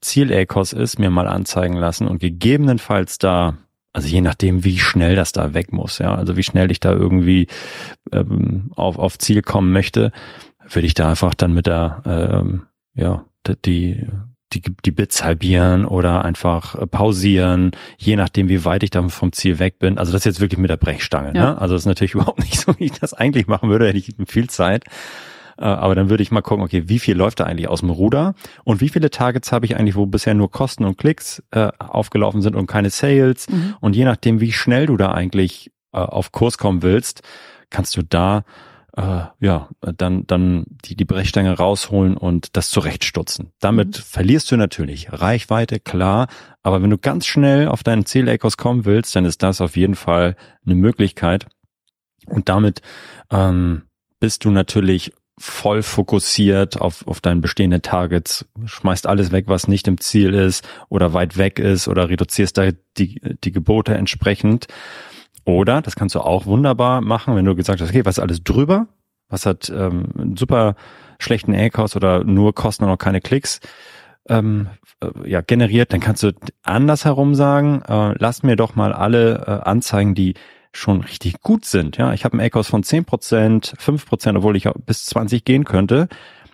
Ziel-ACOS 0.00 0.72
ist, 0.72 0.98
mir 0.98 1.10
mal 1.10 1.26
anzeigen 1.26 1.76
lassen 1.76 2.06
und 2.06 2.18
gegebenenfalls 2.18 3.18
da 3.18 3.58
also 3.94 4.08
je 4.08 4.22
nachdem, 4.22 4.64
wie 4.64 4.78
schnell 4.80 5.14
das 5.14 5.30
da 5.30 5.54
weg 5.54 5.72
muss, 5.72 5.98
ja, 5.98 6.16
also 6.16 6.36
wie 6.36 6.42
schnell 6.42 6.72
ich 6.72 6.80
da 6.80 6.92
irgendwie 6.92 7.46
ähm, 8.10 8.72
auf, 8.74 8.98
auf 8.98 9.18
Ziel 9.18 9.40
kommen 9.40 9.70
möchte, 9.72 10.10
würde 10.68 10.86
ich 10.86 10.94
da 10.94 11.08
einfach 11.08 11.32
dann 11.34 11.54
mit 11.54 11.66
der, 11.66 12.02
ähm, 12.04 12.66
ja, 12.94 13.24
die, 13.64 14.04
die, 14.52 14.62
die 14.84 14.90
Bits 14.90 15.22
halbieren 15.22 15.84
oder 15.84 16.24
einfach 16.24 16.74
äh, 16.74 16.86
pausieren, 16.88 17.70
je 17.96 18.16
nachdem, 18.16 18.48
wie 18.48 18.64
weit 18.64 18.82
ich 18.82 18.90
dann 18.90 19.10
vom 19.10 19.32
Ziel 19.32 19.60
weg 19.60 19.78
bin. 19.78 19.96
Also 19.96 20.12
das 20.12 20.24
jetzt 20.24 20.40
wirklich 20.40 20.58
mit 20.58 20.70
der 20.70 20.76
Brechstange. 20.76 21.32
Ja. 21.34 21.52
Ne? 21.52 21.60
Also 21.60 21.74
das 21.74 21.82
ist 21.82 21.86
natürlich 21.86 22.14
überhaupt 22.14 22.40
nicht 22.40 22.58
so, 22.58 22.74
wie 22.78 22.86
ich 22.86 22.98
das 22.98 23.14
eigentlich 23.14 23.46
machen 23.46 23.70
würde, 23.70 23.86
hätte 23.86 23.98
ich 23.98 24.14
viel 24.26 24.48
Zeit. 24.48 24.84
Äh, 25.58 25.64
Aber 25.64 25.94
dann 25.94 26.10
würde 26.10 26.22
ich 26.22 26.30
mal 26.30 26.42
gucken, 26.42 26.64
okay, 26.64 26.84
wie 26.88 26.98
viel 26.98 27.16
läuft 27.16 27.40
da 27.40 27.44
eigentlich 27.44 27.68
aus 27.68 27.80
dem 27.80 27.90
Ruder 27.90 28.34
und 28.64 28.80
wie 28.80 28.88
viele 28.88 29.10
Targets 29.10 29.52
habe 29.52 29.66
ich 29.66 29.76
eigentlich, 29.76 29.96
wo 29.96 30.06
bisher 30.06 30.34
nur 30.34 30.50
Kosten 30.50 30.84
und 30.84 30.98
Klicks 30.98 31.42
äh, 31.50 31.70
aufgelaufen 31.78 32.42
sind 32.42 32.56
und 32.56 32.66
keine 32.66 32.90
Sales. 32.90 33.48
Mhm. 33.48 33.74
Und 33.80 33.96
je 33.96 34.04
nachdem, 34.04 34.40
wie 34.40 34.52
schnell 34.52 34.86
du 34.86 34.96
da 34.96 35.12
eigentlich 35.12 35.70
äh, 35.92 35.98
auf 35.98 36.32
Kurs 36.32 36.58
kommen 36.58 36.82
willst, 36.82 37.22
kannst 37.70 37.96
du 37.96 38.02
da 38.02 38.44
äh, 38.96 39.24
ja 39.40 39.68
dann 39.80 40.24
dann 40.26 40.66
die 40.84 40.94
die 40.94 41.04
Brechstange 41.04 41.52
rausholen 41.56 42.16
und 42.16 42.56
das 42.56 42.70
zurechtstutzen. 42.70 43.50
Damit 43.60 43.98
Mhm. 43.98 44.02
verlierst 44.02 44.50
du 44.52 44.56
natürlich 44.56 45.08
Reichweite, 45.12 45.80
klar. 45.80 46.28
Aber 46.62 46.80
wenn 46.82 46.90
du 46.90 46.98
ganz 46.98 47.26
schnell 47.26 47.66
auf 47.68 47.82
deinen 47.82 48.06
Ziel-Ecos 48.06 48.56
kommen 48.56 48.84
willst, 48.84 49.16
dann 49.16 49.24
ist 49.24 49.42
das 49.42 49.60
auf 49.60 49.76
jeden 49.76 49.96
Fall 49.96 50.36
eine 50.64 50.76
Möglichkeit. 50.76 51.46
Und 52.26 52.48
damit 52.48 52.80
ähm, 53.30 53.82
bist 54.20 54.44
du 54.44 54.50
natürlich 54.50 55.12
voll 55.38 55.82
fokussiert 55.82 56.80
auf, 56.80 57.06
auf 57.06 57.20
deinen 57.20 57.40
bestehenden 57.40 57.82
Targets, 57.82 58.46
schmeißt 58.64 59.06
alles 59.06 59.32
weg, 59.32 59.44
was 59.48 59.68
nicht 59.68 59.88
im 59.88 59.98
Ziel 59.98 60.32
ist 60.32 60.66
oder 60.88 61.12
weit 61.12 61.36
weg 61.36 61.58
ist 61.58 61.88
oder 61.88 62.08
reduzierst 62.08 62.56
da 62.56 62.70
die, 62.96 63.20
die 63.42 63.52
Gebote 63.52 63.94
entsprechend. 63.94 64.66
Oder, 65.44 65.82
das 65.82 65.96
kannst 65.96 66.14
du 66.14 66.20
auch 66.20 66.46
wunderbar 66.46 67.00
machen, 67.00 67.36
wenn 67.36 67.44
du 67.44 67.54
gesagt 67.54 67.80
hast, 67.80 67.90
okay, 67.90 68.04
was 68.04 68.18
ist 68.18 68.22
alles 68.22 68.44
drüber? 68.44 68.86
Was 69.28 69.44
hat 69.46 69.70
ähm, 69.70 70.08
einen 70.16 70.36
super 70.36 70.76
schlechten 71.18 71.54
ACOS 71.54 71.96
oder 71.96 72.24
nur 72.24 72.54
Kosten 72.54 72.84
und 72.84 72.90
noch 72.90 72.98
keine 72.98 73.20
Klicks? 73.20 73.60
ähm, 74.28 74.68
äh, 75.00 75.30
ja, 75.30 75.40
generiert, 75.40 75.92
dann 75.92 76.00
kannst 76.00 76.22
du 76.22 76.32
andersherum 76.62 77.34
sagen, 77.34 77.82
äh, 77.82 78.14
lass 78.18 78.42
mir 78.42 78.56
doch 78.56 78.74
mal 78.74 78.92
alle 78.92 79.44
äh, 79.46 79.68
Anzeigen, 79.68 80.14
die 80.14 80.34
schon 80.76 81.00
richtig 81.02 81.40
gut 81.40 81.64
sind. 81.64 81.96
Ja, 81.96 82.12
ich 82.12 82.24
habe 82.24 82.34
einen 82.34 82.46
ACOS 82.46 82.68
von 82.68 82.82
10%, 82.82 83.76
5%, 83.76 84.36
obwohl 84.36 84.56
ich 84.56 84.68
bis 84.86 85.06
20 85.06 85.44
gehen 85.44 85.64
könnte. 85.64 86.08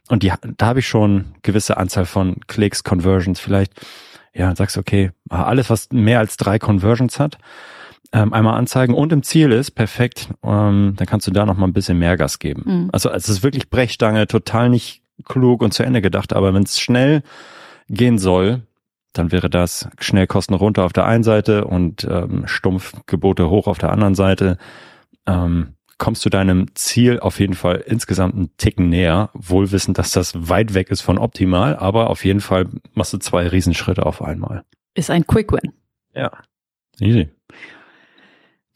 Und 0.09 0.23
die, 0.23 0.33
da 0.57 0.67
habe 0.67 0.81
ich 0.81 0.89
schon 0.89 1.35
gewisse 1.43 1.77
Anzahl 1.77 2.05
von 2.05 2.37
Klicks, 2.47 2.85
Conversions, 2.85 3.41
vielleicht, 3.41 3.73
ja, 4.35 4.55
sagst 4.55 4.77
du, 4.77 4.81
okay, 4.81 5.13
alles, 5.29 5.71
was 5.71 5.89
mehr 5.93 6.19
als 6.19 6.37
drei 6.37 6.59
Conversions 6.59 7.19
hat, 7.21 7.39
ähm, 8.13 8.33
einmal 8.33 8.59
anzeigen 8.59 8.95
und 8.95 9.13
im 9.13 9.23
Ziel 9.23 9.53
ist, 9.53 9.71
perfekt, 9.71 10.29
ähm, 10.43 10.95
dann 10.97 11.07
kannst 11.07 11.29
du 11.29 11.31
da 11.31 11.47
noch 11.47 11.57
mal 11.57 11.67
ein 11.67 11.73
bisschen 11.73 11.99
mehr 11.99 12.17
Gas 12.17 12.41
geben. 12.41 12.63
Mhm. 12.67 12.89
Also 12.93 13.11
es 13.11 13.29
ist 13.29 13.43
wirklich 13.45 13.71
Brechstange, 13.71 14.27
total 14.27 14.69
nicht 14.69 15.03
klug 15.25 15.63
und 15.63 15.73
zu 15.73 15.85
Ende 15.85 16.03
gedacht, 16.03 16.33
aber 16.33 16.53
wenn 16.55 16.65
es 16.65 16.81
schnell 16.81 17.23
gehen 17.89 18.19
soll, 18.19 18.63
dann 19.13 19.33
wäre 19.33 19.51
das 19.51 19.89
Schnellkosten 19.99 20.55
runter 20.55 20.85
auf 20.85 20.93
der 20.93 21.07
einen 21.07 21.25
Seite 21.25 21.65
und 21.65 22.05
ähm, 22.05 22.47
Stumpfgebote 22.47 23.51
hoch 23.51 23.67
auf 23.67 23.79
der 23.79 23.91
anderen 23.91 24.15
Seite. 24.15 24.57
Ähm, 25.27 25.75
kommst 25.99 26.25
du 26.25 26.31
deinem 26.31 26.75
Ziel 26.75 27.21
auf 27.21 27.39
jeden 27.41 27.55
Fall 27.55 27.85
insgesamt 27.87 28.35
einen 28.35 28.57
Ticken 28.57 28.89
näher, 28.89 29.31
wohl 29.35 29.71
wissend, 29.71 29.99
dass 29.99 30.13
das 30.13 30.49
weit 30.49 30.75
weg 30.75 30.91
ist 30.91 31.03
von 31.03 31.19
optimal, 31.19 31.77
aber 31.77 32.11
auf 32.11 32.25
jeden 32.25 32.41
Fall 32.41 32.67
machst 32.95 33.13
du 33.13 33.19
zwei 33.19 33.47
Riesenschritte 33.47 34.07
auf 34.07 34.23
einmal. 34.23 34.65
Ist 34.95 35.11
ein 35.11 35.27
Quick 35.27 35.53
Win. 35.53 35.73
Ja, 36.15 36.33
easy. 36.99 37.29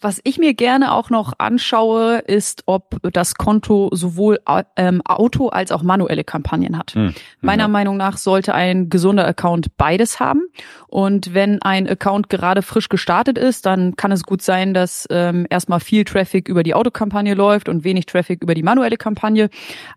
Was 0.05 0.21
ich 0.23 0.37
mir 0.37 0.53
gerne 0.53 0.93
auch 0.93 1.09
noch 1.09 1.33
anschaue, 1.39 2.19
ist, 2.19 2.65
ob 2.67 2.99
das 3.15 3.37
Konto 3.37 3.89
sowohl 3.91 4.39
ähm, 4.77 5.01
Auto 5.01 5.49
als 5.49 5.73
auch 5.73 5.83
manuelle 5.83 6.25
Kampagnen 6.25 6.77
hat. 6.77 6.95
Mhm. 6.95 7.15
Meiner. 7.41 7.69
Meinung 7.69 7.97
nach 7.97 8.19
sollte 8.19 8.53
ein 8.53 8.91
gesunder 8.91 9.27
Account 9.27 9.79
beides 9.79 10.21
haben. 10.21 10.43
Und 10.89 11.33
wenn 11.33 11.63
ein 11.63 11.89
Account 11.89 12.29
gerade 12.29 12.61
frisch 12.61 12.91
gestartet 12.91 13.39
ist, 13.39 13.65
dann 13.65 13.97
kann 13.97 14.13
es 14.13 14.25
gut 14.25 14.43
sein, 14.43 14.75
dass 14.75 15.07
ähm, 15.09 15.47
erstmal 15.49 15.81
viel 15.81 16.05
Traffic 16.05 16.51
über 16.51 16.63
die 16.63 16.75
Autokampagne 16.75 17.33
läuft 17.33 17.71
und 17.71 17.83
wenig 17.83 18.05
Traffic 18.05 18.43
über 18.43 18.55
die 18.55 18.63
manuelle 18.63 18.99
Kampagne. 18.99 19.49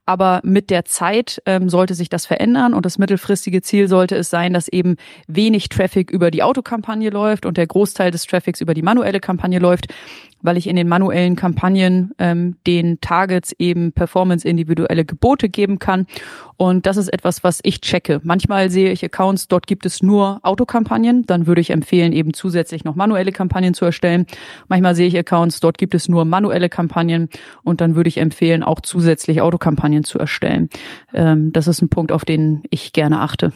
Aber 0.06 0.40
mit 0.44 0.70
der 0.70 0.86
Zeit 0.86 1.42
ähm, 1.46 1.68
sollte 1.68 1.94
sich 1.94 2.08
das 2.08 2.26
verändern 2.26 2.74
und 2.74 2.86
das 2.86 2.98
mittelfristige 2.98 3.62
Ziel 3.62 3.90
sollte 3.90 4.16
es 4.16 4.30
sein, 4.30 4.54
dass 4.54 4.70
eben 4.70 4.96
wenig 5.28 5.68
Traffic 5.68 6.10
über 6.10 6.32
die 6.32 6.44
Autokampagne 6.44 7.10
läuft 7.10 7.46
und 7.46 7.58
der 7.58 7.68
Großteil 7.68 8.12
des 8.12 8.26
Traffics 8.26 8.62
über 8.62 8.74
die 8.74 8.84
manuelle 8.84 9.20
Kampagne 9.20 9.60
läuft 9.60 9.88
weil 10.42 10.58
ich 10.58 10.68
in 10.68 10.76
den 10.76 10.88
manuellen 10.88 11.36
Kampagnen 11.36 12.12
ähm, 12.20 12.56
den 12.66 13.02
Targets 13.02 13.54
eben 13.58 13.92
performance-individuelle 13.92 15.06
Gebote 15.06 15.50
geben 15.50 15.80
kann. 15.80 16.08
Und 16.58 16.86
das 16.86 16.98
ist 16.98 17.10
etwas, 17.10 17.44
was 17.44 17.60
ich 17.64 17.82
checke. 17.82 18.20
Manchmal 18.24 18.70
sehe 18.70 18.92
ich 18.92 19.04
Accounts, 19.04 19.48
dort 19.48 19.68
gibt 19.68 19.86
es 19.86 20.02
nur 20.02 20.40
Autokampagnen. 20.44 21.26
Dann 21.26 21.48
würde 21.48 21.62
ich 21.62 21.70
empfehlen, 21.72 22.14
eben 22.14 22.34
zusätzlich 22.34 22.84
noch 22.84 22.96
manuelle 22.96 23.32
Kampagnen 23.32 23.74
zu 23.74 23.86
erstellen. 23.86 24.26
Manchmal 24.68 24.96
sehe 24.96 25.08
ich 25.08 25.18
Accounts, 25.18 25.60
dort 25.60 25.78
gibt 25.78 25.94
es 25.94 26.08
nur 26.08 26.26
manuelle 26.26 26.70
Kampagnen. 26.70 27.30
Und 27.64 27.82
dann 27.82 27.96
würde 27.96 28.08
ich 28.08 28.18
empfehlen, 28.18 28.64
auch 28.64 28.82
zusätzlich 28.82 29.42
Autokampagnen 29.42 30.04
zu 30.04 30.20
erstellen. 30.20 30.70
Ähm, 31.14 31.52
das 31.52 31.68
ist 31.68 31.82
ein 31.82 31.90
Punkt, 31.90 32.12
auf 32.12 32.26
den 32.26 32.64
ich 32.70 32.94
gerne 32.94 33.20
achte. 33.20 33.54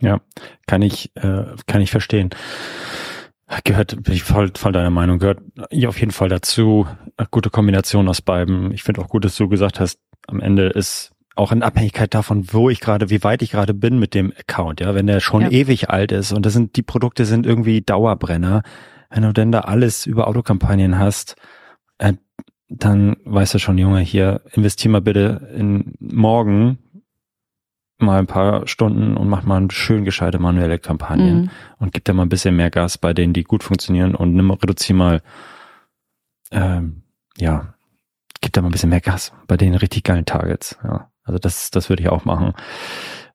Ja, 0.00 0.20
kann 0.66 0.82
ich, 0.82 1.12
äh, 1.14 1.44
kann 1.66 1.80
ich 1.80 1.92
verstehen. 1.92 2.30
Gehört, 3.64 4.02
bin 4.02 4.14
ich 4.14 4.22
voll, 4.22 4.50
voll 4.56 4.72
deiner 4.72 4.90
Meinung, 4.90 5.18
gehört 5.18 5.40
ja 5.70 5.88
auf 5.88 6.00
jeden 6.00 6.12
Fall 6.12 6.28
dazu. 6.28 6.86
Eine 7.16 7.28
gute 7.30 7.50
Kombination 7.50 8.08
aus 8.08 8.22
beiden. 8.22 8.72
Ich 8.72 8.82
finde 8.82 9.02
auch 9.02 9.08
gut, 9.08 9.24
dass 9.24 9.36
du 9.36 9.48
gesagt 9.48 9.78
hast, 9.78 9.98
am 10.26 10.40
Ende 10.40 10.68
ist 10.68 11.12
auch 11.34 11.52
in 11.52 11.62
Abhängigkeit 11.62 12.14
davon, 12.14 12.52
wo 12.52 12.70
ich 12.70 12.80
gerade, 12.80 13.10
wie 13.10 13.22
weit 13.22 13.42
ich 13.42 13.50
gerade 13.50 13.74
bin 13.74 13.98
mit 13.98 14.14
dem 14.14 14.32
Account, 14.38 14.80
ja, 14.80 14.94
wenn 14.94 15.06
der 15.06 15.20
schon 15.20 15.42
ja. 15.42 15.50
ewig 15.50 15.90
alt 15.90 16.12
ist 16.12 16.32
und 16.32 16.44
das 16.44 16.52
sind, 16.52 16.76
die 16.76 16.82
Produkte 16.82 17.24
sind 17.24 17.46
irgendwie 17.46 17.80
Dauerbrenner, 17.80 18.62
wenn 19.10 19.22
du 19.22 19.32
denn 19.32 19.52
da 19.52 19.60
alles 19.60 20.06
über 20.06 20.28
Autokampagnen 20.28 20.98
hast, 20.98 21.36
äh, 21.98 22.14
dann 22.68 23.16
weißt 23.24 23.54
du 23.54 23.58
schon, 23.58 23.78
Junge, 23.78 24.00
hier 24.00 24.42
investier 24.52 24.90
mal 24.90 25.00
bitte 25.00 25.48
in 25.56 25.94
morgen 26.00 26.78
mal 28.02 28.18
ein 28.18 28.26
paar 28.26 28.66
Stunden 28.66 29.16
und 29.16 29.28
macht 29.28 29.46
mal 29.46 29.66
schön 29.70 30.04
gescheite 30.04 30.38
manuelle 30.38 30.78
Kampagnen 30.78 31.42
mhm. 31.42 31.50
und 31.78 31.92
gibt 31.92 32.08
da 32.08 32.12
mal 32.12 32.24
ein 32.24 32.28
bisschen 32.28 32.56
mehr 32.56 32.70
Gas 32.70 32.98
bei 32.98 33.14
denen, 33.14 33.32
die 33.32 33.44
gut 33.44 33.62
funktionieren 33.62 34.14
und 34.14 34.34
nimm, 34.34 34.50
reduzier 34.50 34.96
mal, 34.96 35.22
ähm, 36.50 37.02
ja, 37.38 37.74
gibt 38.40 38.56
da 38.56 38.62
mal 38.62 38.68
ein 38.68 38.72
bisschen 38.72 38.90
mehr 38.90 39.00
Gas 39.00 39.32
bei 39.46 39.56
den 39.56 39.74
richtig 39.74 40.04
geilen 40.04 40.26
Targets. 40.26 40.78
Ja, 40.84 41.10
also 41.24 41.38
das, 41.38 41.70
das 41.70 41.88
würde 41.88 42.02
ich 42.02 42.08
auch 42.08 42.24
machen. 42.24 42.52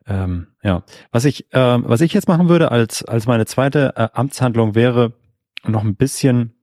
Ähm, 0.06 0.48
ja, 0.64 0.84
was 1.12 1.26
ich, 1.26 1.52
äh, 1.54 1.78
was 1.82 2.02
ich 2.02 2.14
jetzt 2.14 2.28
machen 2.28 2.50
würde 2.50 2.72
als 2.72 3.04
als 3.04 3.28
meine 3.28 3.46
zweite 3.46 3.94
äh, 3.96 4.08
Amtshandlung 4.14 4.76
wäre 4.76 5.14
noch 5.66 5.84
ein 5.84 5.96
bisschen 5.96 6.54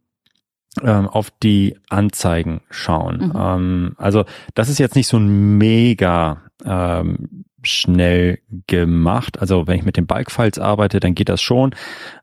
ähm, 0.82 1.08
auf 1.08 1.30
die 1.30 1.76
Anzeigen 1.88 2.62
schauen. 2.70 3.28
Mhm. 3.28 3.32
Ähm, 3.36 3.94
also 3.98 4.24
das 4.54 4.68
ist 4.68 4.78
jetzt 4.78 4.96
nicht 4.96 5.08
so 5.08 5.18
ein 5.18 5.58
mega 5.58 6.42
ähm, 6.64 7.44
schnell 7.62 8.38
gemacht. 8.66 9.40
Also 9.40 9.66
wenn 9.66 9.78
ich 9.78 9.84
mit 9.84 9.96
den 9.96 10.06
Bulk-Files 10.06 10.58
arbeite, 10.58 11.00
dann 11.00 11.14
geht 11.14 11.28
das 11.28 11.42
schon. 11.42 11.74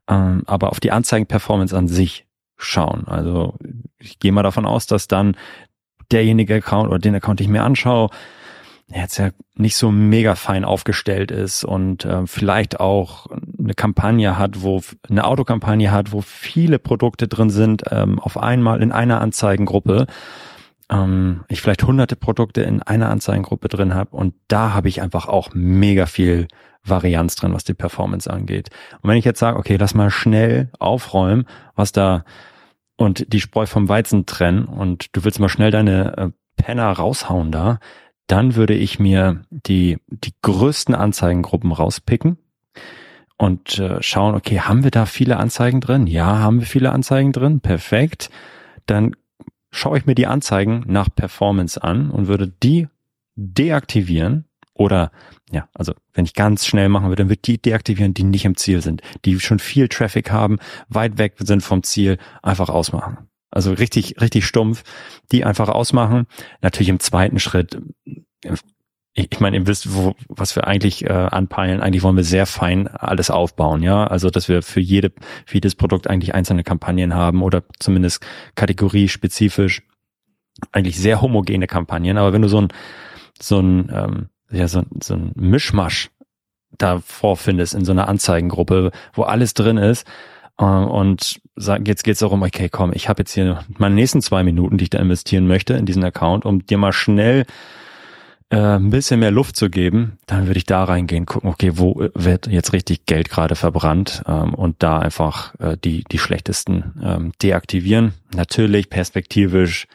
Ähm, 0.07 0.43
aber 0.45 0.69
auf 0.69 0.79
die 0.79 0.91
Anzeigen-Performance 0.91 1.75
an 1.75 1.87
sich 1.87 2.25
schauen. 2.57 3.07
Also 3.07 3.57
ich 3.99 4.19
gehe 4.19 4.31
mal 4.31 4.43
davon 4.43 4.65
aus, 4.65 4.85
dass 4.85 5.07
dann 5.07 5.35
derjenige 6.11 6.55
Account 6.55 6.89
oder 6.89 6.99
den 6.99 7.15
Account, 7.15 7.39
den 7.39 7.45
ich 7.45 7.51
mir 7.51 7.63
anschaue, 7.63 8.09
jetzt 8.93 9.17
ja 9.17 9.29
nicht 9.55 9.77
so 9.77 9.91
mega 9.91 10.35
fein 10.35 10.65
aufgestellt 10.65 11.31
ist 11.31 11.63
und 11.63 12.05
äh, 12.05 12.27
vielleicht 12.27 12.79
auch 12.79 13.27
eine 13.57 13.73
Kampagne 13.73 14.37
hat, 14.37 14.61
wo 14.61 14.81
eine 15.09 15.25
Autokampagne 15.25 15.91
hat, 15.91 16.11
wo 16.11 16.21
viele 16.21 16.79
Produkte 16.79 17.27
drin 17.27 17.49
sind, 17.49 17.83
ähm, 17.89 18.19
auf 18.19 18.37
einmal 18.37 18.81
in 18.81 18.91
einer 18.91 19.21
Anzeigengruppe 19.21 20.07
ähm, 20.91 21.43
ich 21.47 21.61
vielleicht 21.61 21.83
hunderte 21.83 22.15
Produkte 22.15 22.61
in 22.61 22.83
einer 22.83 23.09
Anzeigengruppe 23.09 23.69
drin 23.69 23.93
habe 23.93 24.15
und 24.15 24.35
da 24.47 24.73
habe 24.73 24.89
ich 24.89 25.01
einfach 25.01 25.27
auch 25.27 25.49
mega 25.53 26.05
viel 26.05 26.47
Varianz 26.83 27.35
drin, 27.35 27.53
was 27.53 27.63
die 27.63 27.73
Performance 27.73 28.31
angeht. 28.31 28.69
Und 29.01 29.09
wenn 29.09 29.17
ich 29.17 29.25
jetzt 29.25 29.39
sage, 29.39 29.57
okay, 29.57 29.77
lass 29.77 29.93
mal 29.93 30.09
schnell 30.09 30.69
aufräumen, 30.79 31.45
was 31.75 31.91
da 31.91 32.25
und 32.97 33.31
die 33.33 33.39
Spreu 33.39 33.65
vom 33.65 33.89
Weizen 33.89 34.25
trennen 34.25 34.65
und 34.65 35.15
du 35.15 35.23
willst 35.23 35.39
mal 35.39 35.49
schnell 35.49 35.71
deine 35.71 36.17
äh, 36.17 36.29
Penner 36.61 36.91
raushauen 36.91 37.51
da, 37.51 37.79
dann 38.27 38.55
würde 38.55 38.75
ich 38.75 38.99
mir 38.99 39.41
die, 39.49 39.97
die 40.07 40.33
größten 40.41 40.95
Anzeigengruppen 40.95 41.71
rauspicken 41.71 42.37
und 43.37 43.79
äh, 43.79 44.01
schauen, 44.01 44.35
okay, 44.35 44.59
haben 44.59 44.83
wir 44.83 44.91
da 44.91 45.05
viele 45.05 45.37
Anzeigen 45.37 45.81
drin? 45.81 46.05
Ja, 46.05 46.39
haben 46.39 46.59
wir 46.59 46.67
viele 46.67 46.91
Anzeigen 46.91 47.31
drin. 47.31 47.59
Perfekt. 47.59 48.29
Dann 48.85 49.15
schaue 49.71 49.97
ich 49.97 50.05
mir 50.05 50.15
die 50.15 50.27
Anzeigen 50.27 50.83
nach 50.87 51.09
Performance 51.13 51.81
an 51.81 52.11
und 52.11 52.27
würde 52.27 52.47
die 52.47 52.87
deaktivieren 53.35 54.45
oder 54.73 55.11
ja, 55.51 55.67
also 55.73 55.93
wenn 56.13 56.25
ich 56.25 56.33
ganz 56.33 56.65
schnell 56.65 56.89
machen 56.89 57.07
würde, 57.07 57.23
dann 57.23 57.29
würde 57.29 57.41
die 57.41 57.61
deaktivieren, 57.61 58.13
die 58.13 58.23
nicht 58.23 58.45
im 58.45 58.55
Ziel 58.57 58.81
sind, 58.81 59.01
die 59.25 59.39
schon 59.39 59.59
viel 59.59 59.89
Traffic 59.89 60.31
haben, 60.31 60.59
weit 60.87 61.17
weg 61.17 61.35
sind 61.39 61.61
vom 61.61 61.83
Ziel, 61.83 62.17
einfach 62.41 62.69
ausmachen. 62.69 63.17
Also 63.49 63.73
richtig, 63.73 64.21
richtig 64.21 64.45
stumpf, 64.45 64.83
die 65.31 65.43
einfach 65.43 65.67
ausmachen. 65.67 66.25
Natürlich 66.61 66.89
im 66.89 67.01
zweiten 67.01 67.39
Schritt 67.39 67.77
ich, 69.13 69.27
ich 69.31 69.39
meine, 69.39 69.57
ihr 69.57 69.67
wisst, 69.67 69.93
wo, 69.93 70.15
was 70.29 70.55
wir 70.55 70.67
eigentlich 70.67 71.03
äh, 71.05 71.09
anpeilen. 71.09 71.81
Eigentlich 71.81 72.03
wollen 72.03 72.15
wir 72.15 72.23
sehr 72.23 72.45
fein 72.45 72.87
alles 72.87 73.29
aufbauen, 73.29 73.83
ja. 73.83 74.05
Also, 74.07 74.29
dass 74.29 74.47
wir 74.47 74.61
für 74.61 74.79
jede, 74.79 75.11
für 75.45 75.55
jedes 75.55 75.75
Produkt 75.75 76.09
eigentlich 76.09 76.33
einzelne 76.33 76.63
Kampagnen 76.63 77.13
haben 77.13 77.41
oder 77.41 77.63
zumindest 77.79 78.25
kategoriespezifisch 78.55 79.83
eigentlich 80.71 80.99
sehr 80.99 81.21
homogene 81.21 81.67
Kampagnen. 81.67 82.17
Aber 82.17 82.33
wenn 82.33 82.41
du 82.41 82.47
so 82.47 82.61
ein, 82.61 82.69
so 83.39 83.59
ein, 83.59 83.91
ähm, 83.93 84.29
ja, 84.49 84.67
so, 84.67 84.83
so 85.01 85.15
ein 85.15 85.31
Mischmasch 85.35 86.09
da 86.77 86.99
vorfindest 86.99 87.73
in 87.73 87.83
so 87.83 87.91
einer 87.91 88.07
Anzeigengruppe, 88.07 88.91
wo 89.13 89.23
alles 89.23 89.53
drin 89.53 89.77
ist, 89.77 90.07
äh, 90.57 90.63
und 90.63 91.41
sag, 91.57 91.85
jetzt 91.87 92.03
geht's 92.03 92.19
darum, 92.19 92.43
okay, 92.43 92.69
komm, 92.69 92.93
ich 92.93 93.09
habe 93.09 93.21
jetzt 93.21 93.33
hier 93.33 93.65
meine 93.77 93.95
nächsten 93.95 94.21
zwei 94.21 94.43
Minuten, 94.43 94.77
die 94.77 94.85
ich 94.85 94.89
da 94.89 94.99
investieren 94.99 95.47
möchte 95.47 95.73
in 95.73 95.85
diesen 95.85 96.03
Account, 96.03 96.45
um 96.45 96.65
dir 96.65 96.77
mal 96.77 96.93
schnell 96.93 97.45
äh, 98.51 98.57
ein 98.57 98.89
bisschen 98.89 99.21
mehr 99.21 99.31
Luft 99.31 99.55
zu 99.55 99.69
geben, 99.69 100.17
dann 100.27 100.47
würde 100.47 100.57
ich 100.57 100.65
da 100.65 100.83
reingehen, 100.83 101.25
gucken, 101.25 101.49
okay, 101.49 101.71
wo 101.75 102.07
wird 102.13 102.47
jetzt 102.47 102.73
richtig 102.73 103.05
Geld 103.05 103.29
gerade 103.29 103.55
verbrannt 103.55 104.23
ähm, 104.27 104.53
und 104.53 104.83
da 104.83 104.99
einfach 104.99 105.55
äh, 105.59 105.77
die, 105.81 106.03
die 106.03 106.19
schlechtesten 106.19 107.01
ähm, 107.01 107.31
deaktivieren. 107.41 108.13
Natürlich 108.35 108.89
perspektivisch 108.89 109.87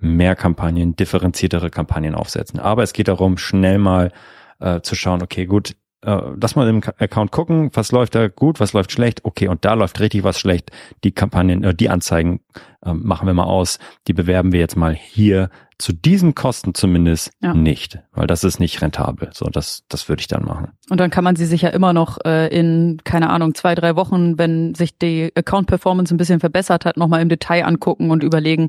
mehr 0.00 0.34
Kampagnen, 0.34 0.96
differenziertere 0.96 1.70
Kampagnen 1.70 2.14
aufsetzen. 2.14 2.58
Aber 2.58 2.82
es 2.82 2.92
geht 2.92 3.08
darum, 3.08 3.38
schnell 3.38 3.78
mal 3.78 4.12
äh, 4.58 4.80
zu 4.80 4.96
schauen, 4.96 5.22
okay, 5.22 5.46
gut, 5.46 5.76
äh, 6.02 6.18
lass 6.40 6.56
mal 6.56 6.68
im 6.68 6.82
Account 6.98 7.30
gucken, 7.30 7.70
was 7.74 7.92
läuft 7.92 8.14
da 8.14 8.28
gut, 8.28 8.58
was 8.58 8.72
läuft 8.72 8.90
schlecht, 8.90 9.24
okay, 9.24 9.48
und 9.48 9.64
da 9.64 9.74
läuft 9.74 10.00
richtig 10.00 10.24
was 10.24 10.40
schlecht. 10.40 10.70
Die 11.04 11.12
Kampagnen, 11.12 11.62
äh, 11.62 11.74
die 11.74 11.90
Anzeigen 11.90 12.40
ähm, 12.84 13.00
machen 13.04 13.26
wir 13.26 13.34
mal 13.34 13.44
aus, 13.44 13.78
die 14.06 14.12
bewerben 14.12 14.52
wir 14.52 14.60
jetzt 14.60 14.76
mal 14.76 14.94
hier 14.94 15.50
zu 15.78 15.94
diesen 15.94 16.34
Kosten 16.34 16.74
zumindest 16.74 17.30
Ja. 17.42 17.54
nicht, 17.54 18.00
weil 18.12 18.26
das 18.26 18.44
ist 18.44 18.60
nicht 18.60 18.82
rentabel. 18.82 19.30
So, 19.32 19.46
das, 19.46 19.84
das 19.88 20.10
würde 20.10 20.20
ich 20.20 20.26
dann 20.28 20.44
machen. 20.44 20.72
Und 20.90 21.00
dann 21.00 21.08
kann 21.08 21.24
man 21.24 21.36
sie 21.36 21.46
sich 21.46 21.62
ja 21.62 21.70
immer 21.70 21.94
noch 21.94 22.18
äh, 22.26 22.48
in, 22.48 22.98
keine 23.04 23.30
Ahnung, 23.30 23.54
zwei, 23.54 23.74
drei 23.74 23.96
Wochen, 23.96 24.36
wenn 24.36 24.74
sich 24.74 24.98
die 24.98 25.32
Account-Performance 25.34 26.14
ein 26.14 26.18
bisschen 26.18 26.38
verbessert 26.38 26.84
hat, 26.84 26.98
nochmal 26.98 27.22
im 27.22 27.30
Detail 27.30 27.64
angucken 27.64 28.10
und 28.10 28.22
überlegen, 28.22 28.68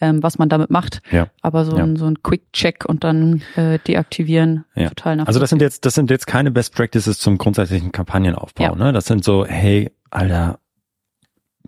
ähm, 0.00 0.22
was 0.22 0.38
man 0.38 0.48
damit 0.48 0.70
macht. 0.70 1.02
Ja. 1.10 1.26
Aber 1.40 1.64
so 1.64 1.76
Ja. 1.76 1.82
ein, 1.82 1.96
so 1.96 2.06
ein 2.06 2.22
Quick-Check 2.22 2.84
und 2.86 3.02
dann 3.02 3.42
äh, 3.56 3.80
deaktivieren, 3.80 4.64
Ja. 4.76 4.88
total 4.90 5.18
Also 5.22 5.40
das 5.40 5.50
sind 5.50 5.60
jetzt, 5.62 5.84
das 5.84 5.94
sind 5.94 6.10
jetzt 6.10 6.28
keine 6.28 6.52
Best 6.52 6.76
Practices 6.76 7.18
zum 7.18 7.38
grundsätzlichen 7.38 7.90
Kampagnenaufbau. 7.90 8.76
Ne? 8.76 8.92
Das 8.92 9.06
sind 9.06 9.24
so, 9.24 9.44
hey, 9.44 9.90
Alter, 10.10 10.60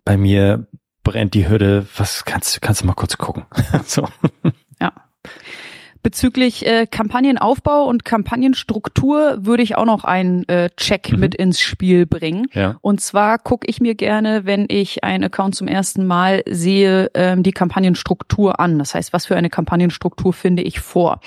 bei 0.04 0.16
mir 0.16 0.68
brennt 1.04 1.34
die 1.34 1.48
Hütte, 1.48 1.86
was 1.96 2.24
kannst 2.24 2.56
du, 2.56 2.60
kannst 2.60 2.82
du 2.82 2.86
mal 2.86 2.94
kurz 2.94 3.16
gucken. 3.16 3.44
so. 3.86 4.08
Bezüglich 6.04 6.64
äh, 6.66 6.86
Kampagnenaufbau 6.86 7.86
und 7.86 8.04
Kampagnenstruktur 8.04 9.38
würde 9.40 9.62
ich 9.62 9.74
auch 9.76 9.86
noch 9.86 10.04
einen 10.04 10.46
äh, 10.48 10.70
Check 10.76 11.12
Mhm. 11.12 11.20
mit 11.20 11.34
ins 11.34 11.60
Spiel 11.60 12.06
bringen. 12.06 12.46
Ja. 12.52 12.76
Und 12.80 13.00
zwar 13.00 13.38
gucke 13.38 13.66
ich 13.68 13.80
mir 13.80 13.94
gerne, 13.94 14.44
wenn 14.44 14.66
ich 14.68 15.02
einen 15.02 15.24
Account 15.24 15.54
zum 15.54 15.66
ersten 15.66 16.06
Mal 16.06 16.42
sehe, 16.48 17.10
ähm, 17.14 17.42
die 17.42 17.52
Kampagnenstruktur 17.52 18.60
an. 18.60 18.78
Das 18.78 18.94
heißt, 18.94 19.12
was 19.12 19.26
für 19.26 19.36
eine 19.36 19.50
Kampagnenstruktur 19.50 20.32
finde 20.32 20.62
ich 20.62 20.80
vor? 20.80 21.20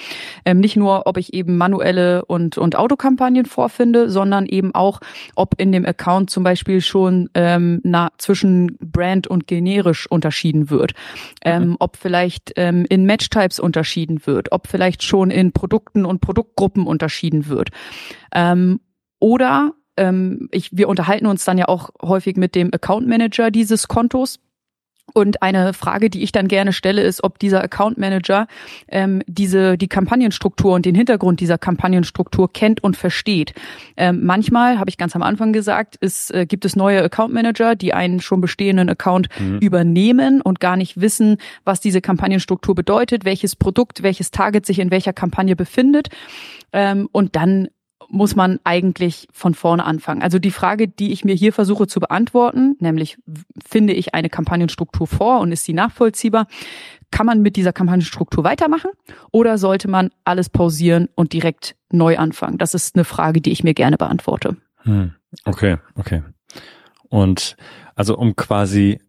Ähm, 0.46 0.60
nicht 0.60 0.76
nur, 0.76 1.08
ob 1.08 1.18
ich 1.18 1.34
eben 1.34 1.58
manuelle 1.58 2.24
und, 2.26 2.58
und 2.58 2.76
Autokampagnen 2.76 3.46
vorfinde, 3.46 4.10
sondern 4.10 4.46
eben 4.46 4.76
auch, 4.76 5.00
ob 5.36 5.60
in 5.60 5.72
dem 5.72 5.86
Account 5.86 6.30
zum 6.30 6.44
Beispiel 6.44 6.82
schon 6.82 7.30
ähm, 7.34 7.82
na, 7.84 8.10
zwischen 8.20 8.78
Brand 8.80 9.26
und 9.28 9.48
generisch 9.48 10.06
unterschieden 10.10 10.70
wird. 10.70 10.94
Ähm, 11.44 11.78
ob 11.80 11.98
vielleicht 11.98 12.54
ähm, 12.58 12.86
in 12.90 13.08
Matchtypes 13.08 13.60
unterschieden 13.60 14.26
wird, 14.26 14.52
ob 14.52 14.67
vielleicht 14.68 15.04
schon 15.04 15.32
in 15.32 15.52
Produkten 15.52 16.06
und 16.06 16.22
Produktgruppen 16.22 16.86
unterschieden 16.86 17.48
wird. 17.48 17.70
Ähm, 18.34 18.80
oder 19.20 19.74
ähm, 19.98 20.48
ich, 20.52 20.70
wir 20.76 20.90
unterhalten 20.90 21.26
uns 21.26 21.44
dann 21.44 21.58
ja 21.58 21.68
auch 21.68 21.90
häufig 22.02 22.38
mit 22.38 22.56
dem 22.56 22.74
Account 22.74 23.08
Manager 23.08 23.52
dieses 23.52 23.88
Kontos. 23.88 24.40
Und 25.14 25.42
eine 25.42 25.74
Frage, 25.74 26.10
die 26.10 26.22
ich 26.22 26.32
dann 26.32 26.48
gerne 26.48 26.74
stelle, 26.74 27.02
ist, 27.02 27.24
ob 27.24 27.40
dieser 27.40 27.64
Account 27.64 27.98
Manager 27.98 28.48
ähm, 28.88 29.24
diese 29.26 29.78
die 29.78 29.88
Kampagnenstruktur 29.88 30.74
und 30.74 30.86
den 30.86 30.96
Hintergrund 30.96 31.40
dieser 31.40 31.58
Kampagnenstruktur 31.58 32.52
kennt 32.52 32.84
und 32.84 32.98
versteht. 32.98 33.54
Ähm, 33.96 34.26
manchmal, 34.26 34.80
habe 34.80 34.90
ich 34.90 34.98
ganz 34.98 35.16
am 35.16 35.24
Anfang 35.24 35.54
gesagt, 35.54 35.96
ist, 35.96 36.32
äh, 36.34 36.46
gibt 36.46 36.66
es 36.66 36.76
neue 36.76 37.02
Account 37.04 37.34
Manager, 37.34 37.76
die 37.76 37.94
einen 37.94 38.20
schon 38.20 38.42
bestehenden 38.42 38.90
Account 38.90 39.30
Mhm. 39.40 39.60
übernehmen 39.60 40.42
und 40.42 40.60
gar 40.60 40.78
nicht 40.78 41.00
wissen, 41.02 41.38
was 41.64 41.80
diese 41.80 42.02
Kampagnenstruktur 42.02 42.76
bedeutet, 42.76 43.26
welches 43.26 43.56
Produkt, 43.56 44.04
welches 44.04 44.32
Target 44.32 44.66
sich 44.66 44.80
in 44.80 44.92
welcher 44.92 45.14
Kampagne 45.14 45.56
befindet. 45.56 46.10
Ähm, 46.74 47.08
und 47.12 47.36
dann 47.36 47.70
muss 48.10 48.36
man 48.36 48.60
eigentlich 48.64 49.28
von 49.32 49.54
vorne 49.54 49.84
anfangen. 49.86 50.22
Also 50.22 50.40
die 50.40 50.52
Frage, 50.52 50.88
die 50.88 51.12
ich 51.12 51.26
mir 51.26 51.36
hier 51.36 51.54
versuche 51.54 51.88
zu 51.88 52.00
beantworten, 52.00 52.76
nämlich 52.80 53.18
finde 53.66 53.94
ich 53.94 54.14
eine 54.14 54.30
Kampagnenstruktur 54.30 55.08
vor 55.08 55.40
und 55.40 55.52
ist 55.52 55.66
sie 55.66 55.74
nachvollziehbar, 55.74 56.48
kann 57.12 57.26
man 57.26 57.42
mit 57.42 57.56
dieser 57.56 57.74
Kampagnenstruktur 57.74 58.44
weitermachen 58.44 58.92
oder 59.32 59.58
sollte 59.58 59.88
man 59.90 60.10
alles 60.24 60.50
pausieren 60.50 61.10
und 61.16 61.34
direkt 61.34 61.76
neu 61.92 62.18
anfangen? 62.18 62.58
Das 62.58 62.74
ist 62.74 62.96
eine 62.96 63.06
Frage, 63.06 63.42
die 63.42 63.52
ich 63.52 63.64
mir 63.64 63.74
gerne 63.74 63.98
beantworte. 63.98 64.58
Hm. 64.84 65.14
Okay, 65.46 65.78
okay. 65.96 66.24
Und 67.10 67.56
also 67.96 68.18
um 68.18 68.36
quasi 68.36 69.00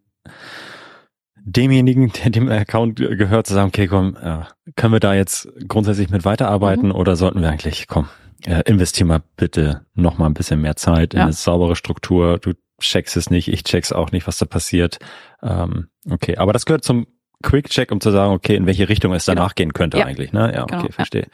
demjenigen, 1.36 2.12
der 2.12 2.30
dem 2.30 2.48
Account 2.48 2.96
ge- 2.96 3.16
gehört, 3.16 3.46
zu 3.46 3.54
sagen, 3.54 3.68
okay, 3.68 3.86
komm, 3.86 4.16
äh, 4.16 4.42
können 4.76 4.92
wir 4.92 5.00
da 5.00 5.14
jetzt 5.14 5.48
grundsätzlich 5.66 6.10
mit 6.10 6.24
weiterarbeiten 6.24 6.92
oder 6.92 7.16
sollten 7.16 7.40
wir 7.40 7.48
eigentlich, 7.50 7.86
komm, 7.88 8.08
äh, 8.46 8.62
investier 8.66 9.06
mal 9.06 9.22
bitte 9.36 9.84
noch 9.94 10.18
mal 10.18 10.26
ein 10.26 10.34
bisschen 10.34 10.60
mehr 10.60 10.76
Zeit 10.76 11.14
in 11.14 11.18
Ja. 11.18 11.24
eine 11.24 11.32
saubere 11.32 11.76
Struktur. 11.76 12.38
Du 12.38 12.52
checkst 12.80 13.16
es 13.16 13.30
nicht, 13.30 13.48
ich 13.48 13.64
check's 13.64 13.92
auch 13.92 14.12
nicht, 14.12 14.26
was 14.26 14.38
da 14.38 14.46
passiert. 14.46 14.98
Ähm, 15.42 15.88
okay, 16.08 16.36
aber 16.36 16.52
das 16.52 16.64
gehört 16.66 16.84
zum 16.84 17.06
Quick-Check, 17.42 17.90
um 17.92 18.00
zu 18.00 18.10
sagen, 18.10 18.32
okay, 18.32 18.56
in 18.56 18.66
welche 18.66 18.88
Richtung 18.88 19.12
es 19.14 19.24
danach 19.24 19.54
gehen 19.54 19.72
könnte 19.72 19.96
Genau. 19.96 20.06
Ja. 20.06 20.10
eigentlich. 20.10 20.32
Ne? 20.32 20.52
Ja, 20.54 20.62
okay, 20.64 20.76
Genau, 20.78 20.88
verstehe. 20.92 21.26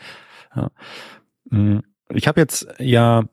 Ja. 0.55 0.71
Hm, 1.51 1.83
Ich 2.15 2.29
habe 2.29 2.41
jetzt 2.41 2.67
ja 2.79 3.25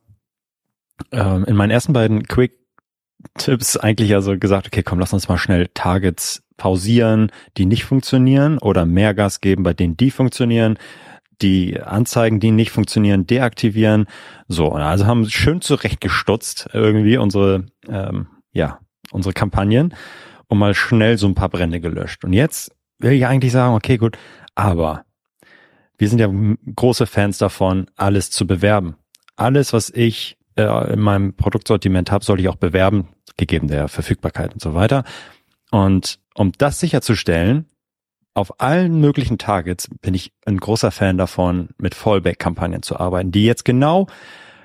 ähm, 1.11 1.45
in 1.45 1.55
meinen 1.55 1.71
ersten 1.71 1.93
beiden 1.93 2.23
Quick-Tipps 2.27 3.77
eigentlich 3.77 4.09
ja 4.09 4.21
so 4.21 4.37
gesagt, 4.37 4.67
okay, 4.67 4.83
komm, 4.83 4.99
lass 4.99 5.13
uns 5.13 5.27
mal 5.27 5.37
schnell 5.37 5.67
Targets 5.73 6.43
pausieren, 6.57 7.31
die 7.57 7.65
nicht 7.65 7.85
funktionieren 7.85 8.57
oder 8.59 8.85
mehr 8.85 9.13
Gas 9.13 9.41
geben, 9.41 9.63
bei 9.63 9.73
denen 9.73 9.97
die 9.97 10.11
funktionieren, 10.11 10.77
die 11.41 11.81
Anzeigen, 11.81 12.39
die 12.39 12.51
nicht 12.51 12.71
funktionieren, 12.71 13.25
deaktivieren. 13.25 14.05
So, 14.47 14.71
also 14.71 15.05
haben 15.05 15.29
schön 15.29 15.61
zurechtgestutzt 15.61 16.69
irgendwie 16.73 17.17
unsere, 17.17 17.65
ähm, 17.87 18.27
ja, 18.51 18.79
unsere 19.11 19.33
Kampagnen 19.33 19.93
und 20.47 20.57
mal 20.57 20.73
schnell 20.73 21.17
so 21.17 21.27
ein 21.27 21.35
paar 21.35 21.49
Brände 21.49 21.79
gelöscht. 21.79 22.23
Und 22.23 22.33
jetzt 22.33 22.75
will 22.99 23.13
ich 23.13 23.25
eigentlich 23.25 23.51
sagen, 23.51 23.75
okay, 23.75 23.97
gut, 23.97 24.17
aber 24.55 25.05
wir 25.97 26.09
sind 26.09 26.19
ja 26.19 26.29
große 26.75 27.05
Fans 27.05 27.37
davon, 27.37 27.87
alles 27.95 28.31
zu 28.31 28.47
bewerben. 28.47 28.95
Alles, 29.35 29.73
was 29.73 29.89
ich 29.89 30.37
äh, 30.55 30.93
in 30.93 30.99
meinem 30.99 31.35
Produktsortiment 31.35 32.11
habe, 32.11 32.25
soll 32.25 32.39
ich 32.39 32.49
auch 32.49 32.55
bewerben, 32.55 33.09
gegeben 33.37 33.67
der 33.67 33.87
Verfügbarkeit 33.87 34.53
und 34.53 34.61
so 34.61 34.73
weiter. 34.73 35.03
Und 35.71 36.19
um 36.35 36.51
das 36.57 36.79
sicherzustellen, 36.79 37.65
auf 38.33 38.61
allen 38.61 38.99
möglichen 38.99 39.37
Targets 39.37 39.89
bin 40.01 40.13
ich 40.13 40.33
ein 40.45 40.57
großer 40.57 40.91
Fan 40.91 41.17
davon, 41.17 41.69
mit 41.77 41.95
Fallback-Kampagnen 41.95 42.81
zu 42.81 42.99
arbeiten, 42.99 43.31
die 43.31 43.45
jetzt 43.45 43.65
genau 43.65 44.07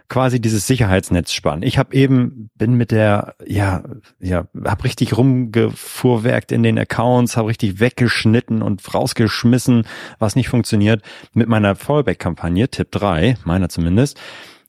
quasi 0.09 0.41
dieses 0.41 0.67
Sicherheitsnetz 0.67 1.33
spannen. 1.33 1.63
Ich 1.63 1.79
habe 1.79 1.95
eben 1.95 2.51
bin 2.55 2.75
mit 2.75 2.93
der 2.93 3.35
ja 3.45 3.83
ja 4.21 4.47
habe 4.65 4.85
richtig 4.85 5.17
rumgefuhrwerkt 5.17 6.53
in 6.53 6.63
den 6.63 6.79
Accounts, 6.79 7.37
habe 7.37 7.49
richtig 7.49 7.81
weggeschnitten 7.81 8.63
und 8.63 8.83
rausgeschmissen, 8.95 9.85
was 10.19 10.37
nicht 10.37 10.49
funktioniert 10.49 11.03
mit 11.33 11.49
meiner 11.49 11.75
Fallback-Kampagne 11.75 12.69
Tipp 12.69 12.93
3, 12.93 13.37
meiner 13.45 13.69
zumindest. 13.69 14.21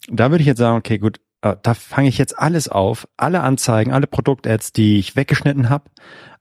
Da 0.10 0.32
würde 0.32 0.42
ich 0.42 0.48
jetzt 0.48 0.60
sagen, 0.60 0.78
okay, 0.78 0.98
gut, 0.98 1.20
äh, 1.42 1.56
da 1.62 1.74
fange 1.76 2.10
ich 2.10 2.18
jetzt 2.18 2.38
alles 2.38 2.68
auf, 2.68 3.08
alle 3.18 3.42
Anzeigen, 3.42 3.94
alle 3.94 4.08
Produktads, 4.08 4.74
die 4.74 4.98
ich 4.98 5.16
weggeschnitten 5.16 5.70
habe, 5.70 5.86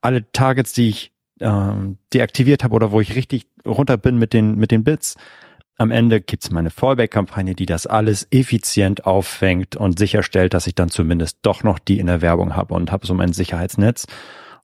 alle 0.01 0.31
Targets, 0.33 0.73
die 0.73 0.89
ich 0.89 1.13
ähm, 1.41 1.99
deaktiviert 2.13 2.65
habe 2.65 2.75
oder 2.75 2.93
wo 2.93 3.01
ich 3.01 3.15
richtig 3.15 3.47
runter 3.67 3.97
bin 3.97 4.19
mit 4.19 4.33
den 4.33 4.57
mit 4.57 4.71
den 4.71 4.85
Bits. 4.85 5.17
Am 5.79 5.91
Ende 5.91 6.23
gibt's 6.23 6.51
meine 6.51 6.71
Fallback-Kampagne, 6.71 7.55
die 7.55 7.67
das 7.67 7.87
alles 7.87 8.27
effizient 8.31 9.05
auffängt 9.05 9.77
und 9.77 9.99
sicherstellt, 9.99 10.55
dass 10.55 10.67
ich 10.67 10.75
dann 10.75 10.89
zumindest 10.89 11.39
doch 11.43 11.63
noch 11.65 11.79
die 11.79 11.99
in 11.99 12.07
der 12.07 12.23
Werbung 12.23 12.57
habe 12.57 12.73
und 12.73 12.91
habe 12.91 13.07
so 13.07 13.13
mein 13.13 13.35
Sicherheitsnetz. 13.35 14.07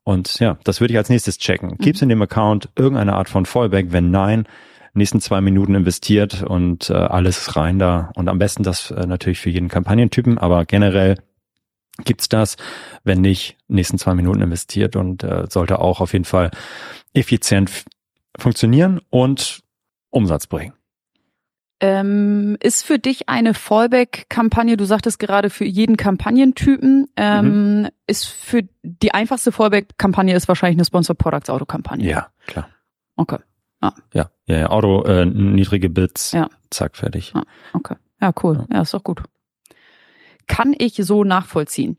Und 0.05 0.39
ja, 0.41 0.59
das 0.65 0.81
würde 0.81 0.95
ich 0.95 0.99
als 0.99 1.11
nächstes 1.11 1.37
checken. 1.37 1.77
Gibt's 1.77 2.01
in 2.01 2.09
dem 2.09 2.23
Account 2.23 2.71
irgendeine 2.77 3.13
Art 3.13 3.29
von 3.29 3.45
Fallback? 3.45 3.93
Wenn 3.93 4.11
nein, 4.11 4.47
nächsten 4.95 5.21
zwei 5.21 5.41
Minuten 5.41 5.75
investiert 5.75 6.43
und 6.43 6.91
äh, 6.91 6.95
alles 6.95 7.57
rein 7.57 7.79
da. 7.79 8.11
Und 8.17 8.29
am 8.29 8.39
besten 8.39 8.63
das 8.63 8.91
äh, 8.91 9.07
natürlich 9.07 9.39
für 9.39 9.51
jeden 9.51 9.69
Kampagnentypen, 9.69 10.39
aber 10.39 10.65
generell 10.65 11.17
gibt's 11.99 12.29
das. 12.29 12.57
Wenn 13.05 13.21
nicht, 13.21 13.57
nächsten 13.69 13.99
zwei 13.99 14.15
Minuten 14.15 14.41
investiert 14.41 14.97
und 14.97 15.23
äh, 15.23 15.47
sollte 15.49 15.79
auch 15.81 16.01
auf 16.01 16.13
jeden 16.13 16.25
Fall 16.25 16.51
effizient 17.15 17.85
funktionieren 18.39 19.01
und 19.11 19.63
Umsatz 20.11 20.47
bringen. 20.47 20.73
Ähm, 21.81 22.57
ist 22.61 22.85
für 22.85 23.01
dich 23.01 23.29
eine 23.29 23.55
Fallback-Kampagne, 23.55 24.77
du 24.77 24.85
sagtest 24.85 25.19
gerade 25.19 25.51
für 25.51 25.65
jeden 25.65 25.97
Kampagnentypen, 25.97 27.09
ähm, 27.17 27.89
ist 28.07 28.27
für 28.27 28.63
die 28.85 29.13
einfachste 29.13 29.51
Fallback-Kampagne 29.51 30.33
ist 30.37 30.47
wahrscheinlich 30.47 30.77
eine 30.77 30.85
Sponsor 30.85 31.17
Products 31.17 31.51
Auto-Kampagne. 31.51 32.09
Ja, 32.09 32.29
klar. 32.47 32.69
Okay, 33.17 33.39
Ja, 33.83 33.93
ja, 34.15 34.31
ja 34.47 34.71
Auto, 34.71 35.03
äh, 35.03 35.27
niedrige 35.27 35.91
Bits, 35.91 36.31
Ja. 36.31 36.49
zack, 36.71 36.97
fertig. 36.97 37.33
Ja. 37.35 37.43
okay. 37.73 37.97
Ja, 38.21 38.33
cool. 38.45 38.65
Ja, 38.73 38.83
ist 38.83 38.95
doch 38.95 39.03
gut. 39.03 39.23
Kann 40.47 40.75
ich 40.79 40.95
so 40.97 41.25
nachvollziehen. 41.25 41.97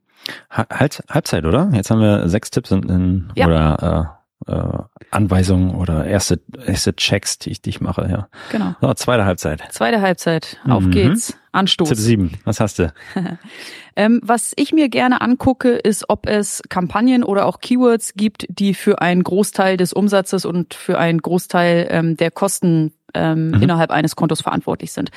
Ha- 0.52 0.68
Halt, 0.72 1.04
Halbzeit, 1.10 1.46
oder? 1.46 1.70
Jetzt 1.74 1.92
haben 1.92 2.02
wir 2.02 2.28
sechs 2.30 2.50
Tipps 2.52 2.72
in, 2.72 2.84
in 2.90 3.32
Ja. 3.36 3.46
oder 3.48 4.18
äh, 4.48 4.52
äh, 4.52 4.78
Anweisungen 5.12 5.76
oder 5.76 6.06
erste, 6.06 6.42
erste 6.66 6.96
Checks, 6.96 7.40
die 7.40 7.52
ich, 7.52 7.62
die 7.62 7.70
ich 7.70 7.82
mache, 7.82 8.08
ja. 8.10 8.28
Genau. 8.52 8.76
So, 8.82 8.94
zweite 8.94 9.26
Halbzeit. 9.26 9.62
Zweite 9.72 10.02
Halbzeit. 10.02 10.58
Auf 10.68 10.84
Mhm. 10.84 10.92
geht's. 10.92 11.38
Anstoß. 11.52 11.90
Tipp 11.90 11.98
sieben. 11.98 12.32
Was 12.46 12.60
hast 12.60 12.80
du? 12.80 12.92
Ähm, 13.96 14.22
was 14.24 14.54
ich 14.56 14.74
mir 14.74 14.90
gerne 14.90 15.22
angucke, 15.22 15.74
ist, 15.74 16.10
ob 16.10 16.26
es 16.28 16.64
Kampagnen 16.68 17.24
oder 17.24 17.46
auch 17.46 17.60
Keywords 17.60 18.14
gibt, 18.16 18.48
die 18.50 18.74
für 18.74 19.02
einen 19.04 19.22
Großteil 19.24 19.78
des 19.78 19.94
Umsatzes 19.94 20.46
und 20.46 20.74
für 20.74 20.98
einen 20.98 21.22
Großteil 21.22 21.88
ähm, 21.92 22.18
der 22.18 22.32
Kosten 22.32 22.94
ähm, 23.14 23.52
Mhm. 23.52 23.62
innerhalb 23.62 23.92
eines 23.92 24.16
Kontos 24.16 24.42
verantwortlich 24.42 24.92
sind. 24.92 25.12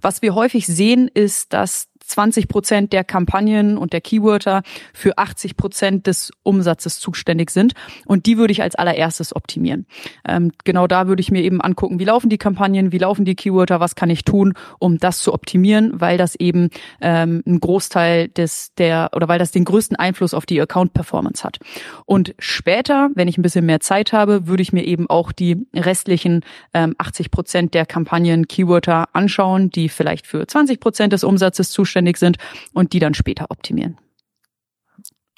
Was 0.00 0.22
wir 0.22 0.34
häufig 0.34 0.66
sehen, 0.66 1.10
ist, 1.12 1.52
dass 1.52 1.88
20 2.04 2.48
Prozent 2.48 2.92
der 2.92 3.04
Kampagnen 3.04 3.78
und 3.78 3.92
der 3.92 4.00
Keywörter 4.00 4.62
für 4.92 5.18
80 5.18 5.56
Prozent 5.56 6.06
des 6.06 6.30
Umsatzes 6.42 7.00
zuständig 7.00 7.50
sind. 7.50 7.72
Und 8.06 8.26
die 8.26 8.38
würde 8.38 8.52
ich 8.52 8.62
als 8.62 8.74
allererstes 8.74 9.34
optimieren. 9.34 9.86
Ähm, 10.26 10.52
genau 10.64 10.86
da 10.86 11.06
würde 11.06 11.20
ich 11.20 11.30
mir 11.30 11.42
eben 11.42 11.60
angucken, 11.60 11.98
wie 11.98 12.04
laufen 12.04 12.28
die 12.28 12.38
Kampagnen, 12.38 12.92
wie 12.92 12.98
laufen 12.98 13.24
die 13.24 13.34
Keywörter, 13.34 13.80
was 13.80 13.94
kann 13.94 14.10
ich 14.10 14.24
tun, 14.24 14.54
um 14.78 14.98
das 14.98 15.20
zu 15.20 15.32
optimieren, 15.32 16.00
weil 16.00 16.18
das 16.18 16.34
eben 16.34 16.70
ähm, 17.00 17.42
ein 17.46 17.60
Großteil 17.60 18.28
des 18.28 18.74
der 18.76 19.10
oder 19.14 19.28
weil 19.28 19.38
das 19.38 19.52
den 19.52 19.64
größten 19.64 19.96
Einfluss 19.96 20.34
auf 20.34 20.46
die 20.46 20.60
Account 20.60 20.92
Performance 20.92 21.44
hat. 21.44 21.58
Und 22.06 22.34
später, 22.38 23.10
wenn 23.14 23.28
ich 23.28 23.38
ein 23.38 23.42
bisschen 23.42 23.66
mehr 23.66 23.80
Zeit 23.80 24.12
habe, 24.12 24.46
würde 24.46 24.62
ich 24.62 24.72
mir 24.72 24.84
eben 24.84 25.08
auch 25.08 25.32
die 25.32 25.66
restlichen 25.74 26.44
ähm, 26.74 26.94
80 26.98 27.30
Prozent 27.30 27.74
der 27.74 27.86
Kampagnen 27.86 28.48
Keywörter 28.48 29.08
anschauen, 29.14 29.70
die 29.70 29.88
vielleicht 29.88 30.26
für 30.26 30.46
20 30.46 30.80
Prozent 30.80 31.12
des 31.12 31.24
Umsatzes 31.24 31.70
zuständig 31.70 31.91
sind 32.16 32.38
und 32.72 32.92
die 32.92 32.98
dann 32.98 33.14
später 33.14 33.46
optimieren. 33.50 33.98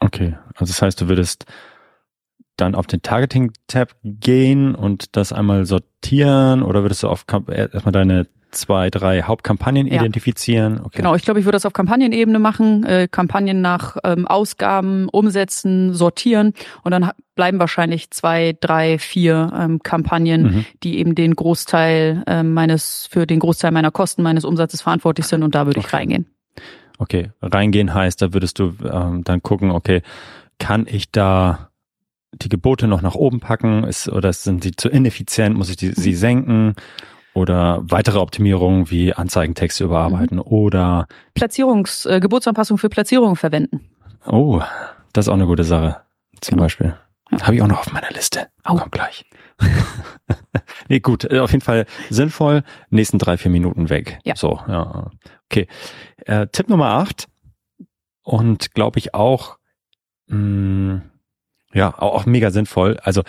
Okay, 0.00 0.36
also 0.54 0.70
das 0.72 0.82
heißt, 0.82 1.00
du 1.00 1.08
würdest 1.08 1.46
dann 2.56 2.74
auf 2.74 2.86
den 2.86 3.02
Targeting-Tab 3.02 3.96
gehen 4.04 4.74
und 4.74 5.16
das 5.16 5.32
einmal 5.32 5.66
sortieren 5.66 6.62
oder 6.62 6.82
würdest 6.82 7.02
du 7.02 7.08
auf 7.08 7.24
erstmal 7.48 7.92
deine 7.92 8.26
zwei, 8.52 8.90
drei 8.90 9.22
Hauptkampagnen 9.22 9.86
ja. 9.88 9.94
identifizieren? 9.94 10.80
Okay. 10.80 10.98
Genau, 10.98 11.14
ich 11.14 11.22
glaube, 11.22 11.40
ich 11.40 11.46
würde 11.46 11.56
das 11.56 11.66
auf 11.66 11.72
Kampagnenebene 11.72 12.38
machen, 12.38 12.84
äh, 12.84 13.08
Kampagnen 13.10 13.60
nach 13.60 13.96
ähm, 14.04 14.26
Ausgaben, 14.26 15.08
Umsätzen, 15.08 15.94
sortieren 15.94 16.52
und 16.82 16.92
dann 16.92 17.10
bleiben 17.34 17.58
wahrscheinlich 17.58 18.10
zwei, 18.10 18.56
drei, 18.60 18.98
vier 18.98 19.52
ähm, 19.58 19.82
Kampagnen, 19.82 20.42
mhm. 20.42 20.66
die 20.84 20.98
eben 20.98 21.16
den 21.16 21.34
Großteil 21.34 22.22
äh, 22.26 22.42
meines, 22.42 23.08
für 23.10 23.26
den 23.26 23.40
Großteil 23.40 23.72
meiner 23.72 23.90
Kosten, 23.90 24.22
meines 24.22 24.44
Umsatzes 24.44 24.82
verantwortlich 24.82 25.26
sind 25.26 25.42
und 25.42 25.54
da 25.54 25.66
würde 25.66 25.80
okay. 25.80 25.88
ich 25.88 25.92
reingehen. 25.92 26.33
Okay, 26.98 27.32
reingehen 27.42 27.92
heißt, 27.92 28.22
da 28.22 28.32
würdest 28.32 28.58
du 28.58 28.74
ähm, 28.90 29.24
dann 29.24 29.42
gucken, 29.42 29.70
okay, 29.70 30.02
kann 30.58 30.86
ich 30.88 31.10
da 31.10 31.70
die 32.32 32.48
Gebote 32.48 32.86
noch 32.86 33.02
nach 33.02 33.14
oben 33.14 33.40
packen? 33.40 33.84
Ist, 33.84 34.08
oder 34.08 34.32
sind 34.32 34.62
sie 34.62 34.72
zu 34.72 34.88
ineffizient? 34.88 35.56
Muss 35.56 35.68
ich 35.68 35.76
die, 35.76 35.92
sie 35.92 36.14
senken? 36.14 36.74
Oder 37.32 37.82
weitere 37.82 38.18
Optimierungen 38.18 38.90
wie 38.90 39.12
Anzeigentexte 39.12 39.84
überarbeiten 39.84 40.36
mhm. 40.36 40.44
oder 40.44 41.06
Platzierungs, 41.34 42.06
äh, 42.06 42.20
Gebotsanpassung 42.20 42.78
für 42.78 42.88
Platzierungen 42.88 43.34
verwenden. 43.34 43.88
Oh, 44.24 44.62
das 45.12 45.26
ist 45.26 45.28
auch 45.28 45.34
eine 45.34 45.46
gute 45.46 45.64
Sache. 45.64 46.00
Zum 46.40 46.54
genau. 46.54 46.64
Beispiel. 46.64 46.94
Habe 47.42 47.56
ich 47.56 47.62
auch 47.62 47.66
noch 47.66 47.80
auf 47.80 47.92
meiner 47.92 48.10
Liste. 48.10 48.46
Oh. 48.68 48.76
Kommt 48.76 48.92
gleich. 48.92 49.24
nee, 50.88 51.00
gut, 51.00 51.24
äh, 51.24 51.40
auf 51.40 51.50
jeden 51.50 51.64
Fall 51.64 51.86
sinnvoll. 52.10 52.62
Nächsten 52.90 53.18
drei, 53.18 53.36
vier 53.36 53.50
Minuten 53.50 53.90
weg. 53.90 54.18
Ja. 54.24 54.36
So, 54.36 54.60
ja. 54.68 55.10
Okay. 55.50 55.66
Äh, 56.26 56.46
Tipp 56.48 56.68
Nummer 56.68 56.90
acht. 56.90 57.28
Und 58.22 58.74
glaube 58.74 58.98
ich 58.98 59.14
auch, 59.14 59.58
mh, 60.28 60.38
mm, 60.38 61.02
ja, 61.74 61.94
auch, 61.98 62.14
auch 62.14 62.26
mega 62.26 62.50
sinnvoll. 62.50 62.98
Also 63.02 63.22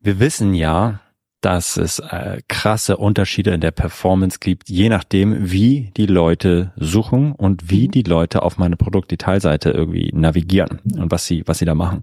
wir 0.00 0.20
wissen 0.20 0.54
ja, 0.54 1.00
dass 1.40 1.76
es 1.76 2.00
äh, 2.00 2.40
krasse 2.48 2.96
Unterschiede 2.96 3.52
in 3.52 3.60
der 3.60 3.70
Performance 3.70 4.38
gibt, 4.40 4.68
je 4.68 4.88
nachdem, 4.88 5.50
wie 5.50 5.92
die 5.96 6.06
Leute 6.06 6.72
suchen 6.76 7.32
und 7.32 7.70
wie 7.70 7.86
mhm. 7.86 7.92
die 7.92 8.02
Leute 8.02 8.42
auf 8.42 8.58
meine 8.58 8.76
Produktdetailseite 8.76 9.70
irgendwie 9.70 10.10
navigieren 10.12 10.80
und 10.96 11.10
was 11.10 11.26
sie, 11.26 11.42
was 11.46 11.58
sie 11.58 11.64
da 11.64 11.74
machen. 11.74 12.02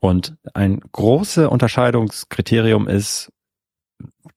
Und 0.00 0.36
ein 0.52 0.80
großes 0.80 1.48
Unterscheidungskriterium 1.48 2.86
ist, 2.86 3.32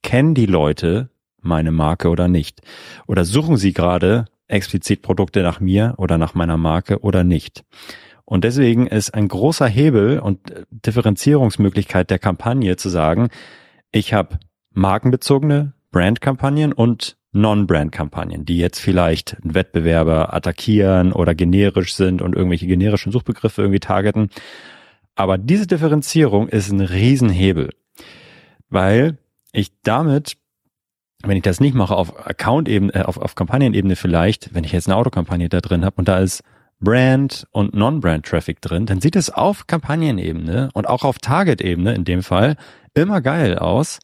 kennen 0.01 0.33
die 0.33 0.45
Leute 0.45 1.09
meine 1.41 1.71
Marke 1.71 2.09
oder 2.09 2.27
nicht? 2.27 2.61
Oder 3.05 3.25
suchen 3.25 3.57
sie 3.57 3.73
gerade 3.73 4.25
explizit 4.47 5.01
Produkte 5.01 5.41
nach 5.41 5.59
mir 5.59 5.95
oder 5.97 6.17
nach 6.17 6.33
meiner 6.33 6.57
Marke 6.57 6.99
oder 7.01 7.23
nicht? 7.23 7.63
Und 8.25 8.43
deswegen 8.43 8.87
ist 8.87 9.13
ein 9.13 9.27
großer 9.27 9.67
Hebel 9.67 10.19
und 10.19 10.39
Differenzierungsmöglichkeit 10.69 12.09
der 12.09 12.19
Kampagne 12.19 12.75
zu 12.75 12.89
sagen, 12.89 13.29
ich 13.91 14.13
habe 14.13 14.39
markenbezogene 14.73 15.73
Brandkampagnen 15.91 16.73
und 16.73 17.17
Non-Brand-Kampagnen, 17.31 18.45
die 18.45 18.57
jetzt 18.57 18.79
vielleicht 18.79 19.37
Wettbewerber 19.43 20.33
attackieren 20.33 21.13
oder 21.13 21.35
generisch 21.35 21.95
sind 21.95 22.21
und 22.21 22.35
irgendwelche 22.35 22.67
generischen 22.67 23.11
Suchbegriffe 23.11 23.61
irgendwie 23.61 23.79
targeten. 23.79 24.29
Aber 25.15 25.37
diese 25.37 25.67
Differenzierung 25.67 26.47
ist 26.47 26.69
ein 26.71 26.81
Riesenhebel, 26.81 27.69
weil 28.69 29.17
ich 29.51 29.71
damit, 29.83 30.37
wenn 31.23 31.37
ich 31.37 31.43
das 31.43 31.59
nicht 31.59 31.73
mache, 31.73 31.95
auf 31.95 32.27
Account-Ebene, 32.27 32.93
äh, 32.93 33.01
auf, 33.03 33.17
auf 33.17 33.35
Kampagnenebene 33.35 33.95
vielleicht, 33.95 34.53
wenn 34.53 34.63
ich 34.63 34.71
jetzt 34.71 34.87
eine 34.87 34.95
Autokampagne 34.95 35.49
da 35.49 35.61
drin 35.61 35.83
habe 35.83 35.95
und 35.97 36.07
da 36.07 36.19
ist 36.19 36.43
Brand 36.79 37.47
und 37.51 37.73
Non-Brand-Traffic 37.73 38.61
drin, 38.61 38.85
dann 38.85 39.01
sieht 39.01 39.15
es 39.15 39.31
auf 39.31 39.65
Kampagnenebene 39.65 40.69
und 40.73 40.87
auch 40.87 41.03
auf 41.03 41.17
Target-Ebene 41.17 41.95
in 41.95 42.05
dem 42.05 42.21
Fall 42.21 42.55
immer 42.93 43.21
geil 43.21 43.57
aus. 43.57 43.99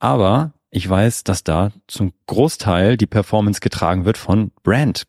Aber 0.00 0.52
ich 0.70 0.88
weiß, 0.88 1.24
dass 1.24 1.44
da 1.44 1.70
zum 1.86 2.12
Großteil 2.26 2.96
die 2.96 3.06
Performance 3.06 3.60
getragen 3.60 4.04
wird 4.04 4.18
von 4.18 4.50
Brand 4.62 5.04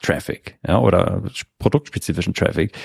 Traffic, 0.00 0.58
ja, 0.66 0.78
oder 0.78 1.22
produktspezifischen 1.58 2.34
Traffic, 2.34 2.76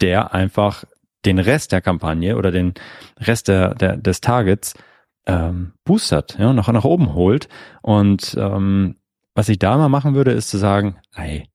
der 0.00 0.32
einfach 0.34 0.84
den 1.24 1.38
Rest 1.38 1.72
der 1.72 1.80
Kampagne 1.80 2.36
oder 2.36 2.52
den 2.52 2.74
Rest 3.18 3.48
der, 3.48 3.74
der 3.74 3.96
des 3.96 4.20
Targets 4.20 4.74
ähm, 5.28 5.74
boostert, 5.84 6.36
ja, 6.38 6.52
noch 6.52 6.72
nach 6.72 6.84
oben 6.84 7.14
holt. 7.14 7.48
Und 7.82 8.36
ähm, 8.38 8.96
was 9.34 9.48
ich 9.48 9.60
da 9.60 9.76
mal 9.76 9.88
machen 9.88 10.14
würde, 10.14 10.32
ist 10.32 10.48
zu 10.48 10.58
sagen, 10.58 10.96
ey, 11.14 11.48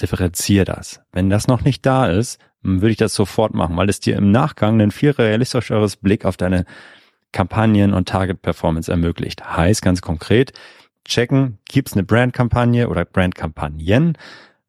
differenziere 0.00 0.66
das. 0.66 1.00
Wenn 1.12 1.30
das 1.30 1.46
noch 1.46 1.62
nicht 1.62 1.86
da 1.86 2.06
ist, 2.06 2.38
würde 2.62 2.90
ich 2.90 2.98
das 2.98 3.14
sofort 3.14 3.54
machen, 3.54 3.76
weil 3.76 3.88
es 3.88 4.00
dir 4.00 4.16
im 4.16 4.30
Nachgang 4.30 4.80
ein 4.80 4.90
viel 4.90 5.12
realistischeres 5.12 5.96
Blick 5.96 6.26
auf 6.26 6.36
deine 6.36 6.66
Kampagnen 7.32 7.94
und 7.94 8.08
Target 8.08 8.42
Performance 8.42 8.90
ermöglicht. 8.90 9.56
Heißt 9.56 9.80
ganz 9.82 10.02
konkret, 10.02 10.52
checken, 11.06 11.58
gibt's 11.66 11.94
eine 11.94 12.02
Brandkampagne 12.02 12.88
oder 12.88 13.04
Brandkampagnen? 13.04 14.18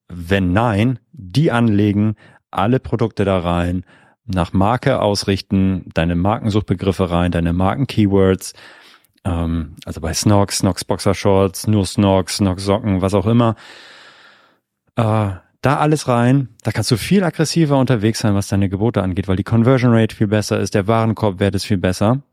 Wenn 0.07 0.53
nein, 0.53 0.99
die 1.11 1.51
anlegen, 1.51 2.15
alle 2.51 2.79
Produkte 2.79 3.25
da 3.25 3.39
rein, 3.39 3.85
nach 4.25 4.53
Marke 4.53 5.01
ausrichten, 5.01 5.89
deine 5.93 6.15
Markensuchbegriffe 6.15 7.09
rein, 7.09 7.31
deine 7.31 7.53
Marken-Keywords, 7.53 8.53
ähm, 9.23 9.75
also 9.85 10.01
bei 10.01 10.13
Snox, 10.13 10.59
Snox 10.59 10.85
Boxer 10.85 11.13
Shorts, 11.13 11.67
nur 11.67 11.85
Snox, 11.85 12.37
Snox 12.37 12.63
Socken, 12.63 13.01
was 13.01 13.13
auch 13.13 13.27
immer. 13.27 13.55
Äh, 14.95 15.31
da 15.61 15.77
alles 15.77 16.07
rein. 16.07 16.49
Da 16.63 16.71
kannst 16.71 16.89
du 16.91 16.97
viel 16.97 17.23
aggressiver 17.23 17.77
unterwegs 17.77 18.19
sein, 18.19 18.33
was 18.33 18.47
deine 18.47 18.69
Gebote 18.69 19.03
angeht, 19.03 19.27
weil 19.27 19.35
die 19.35 19.43
Conversion 19.43 19.93
Rate 19.93 20.15
viel 20.15 20.27
besser 20.27 20.59
ist, 20.59 20.73
der 20.73 20.87
Warenkorbwert 20.87 21.55
ist 21.55 21.65
viel 21.65 21.77
besser. 21.77 22.23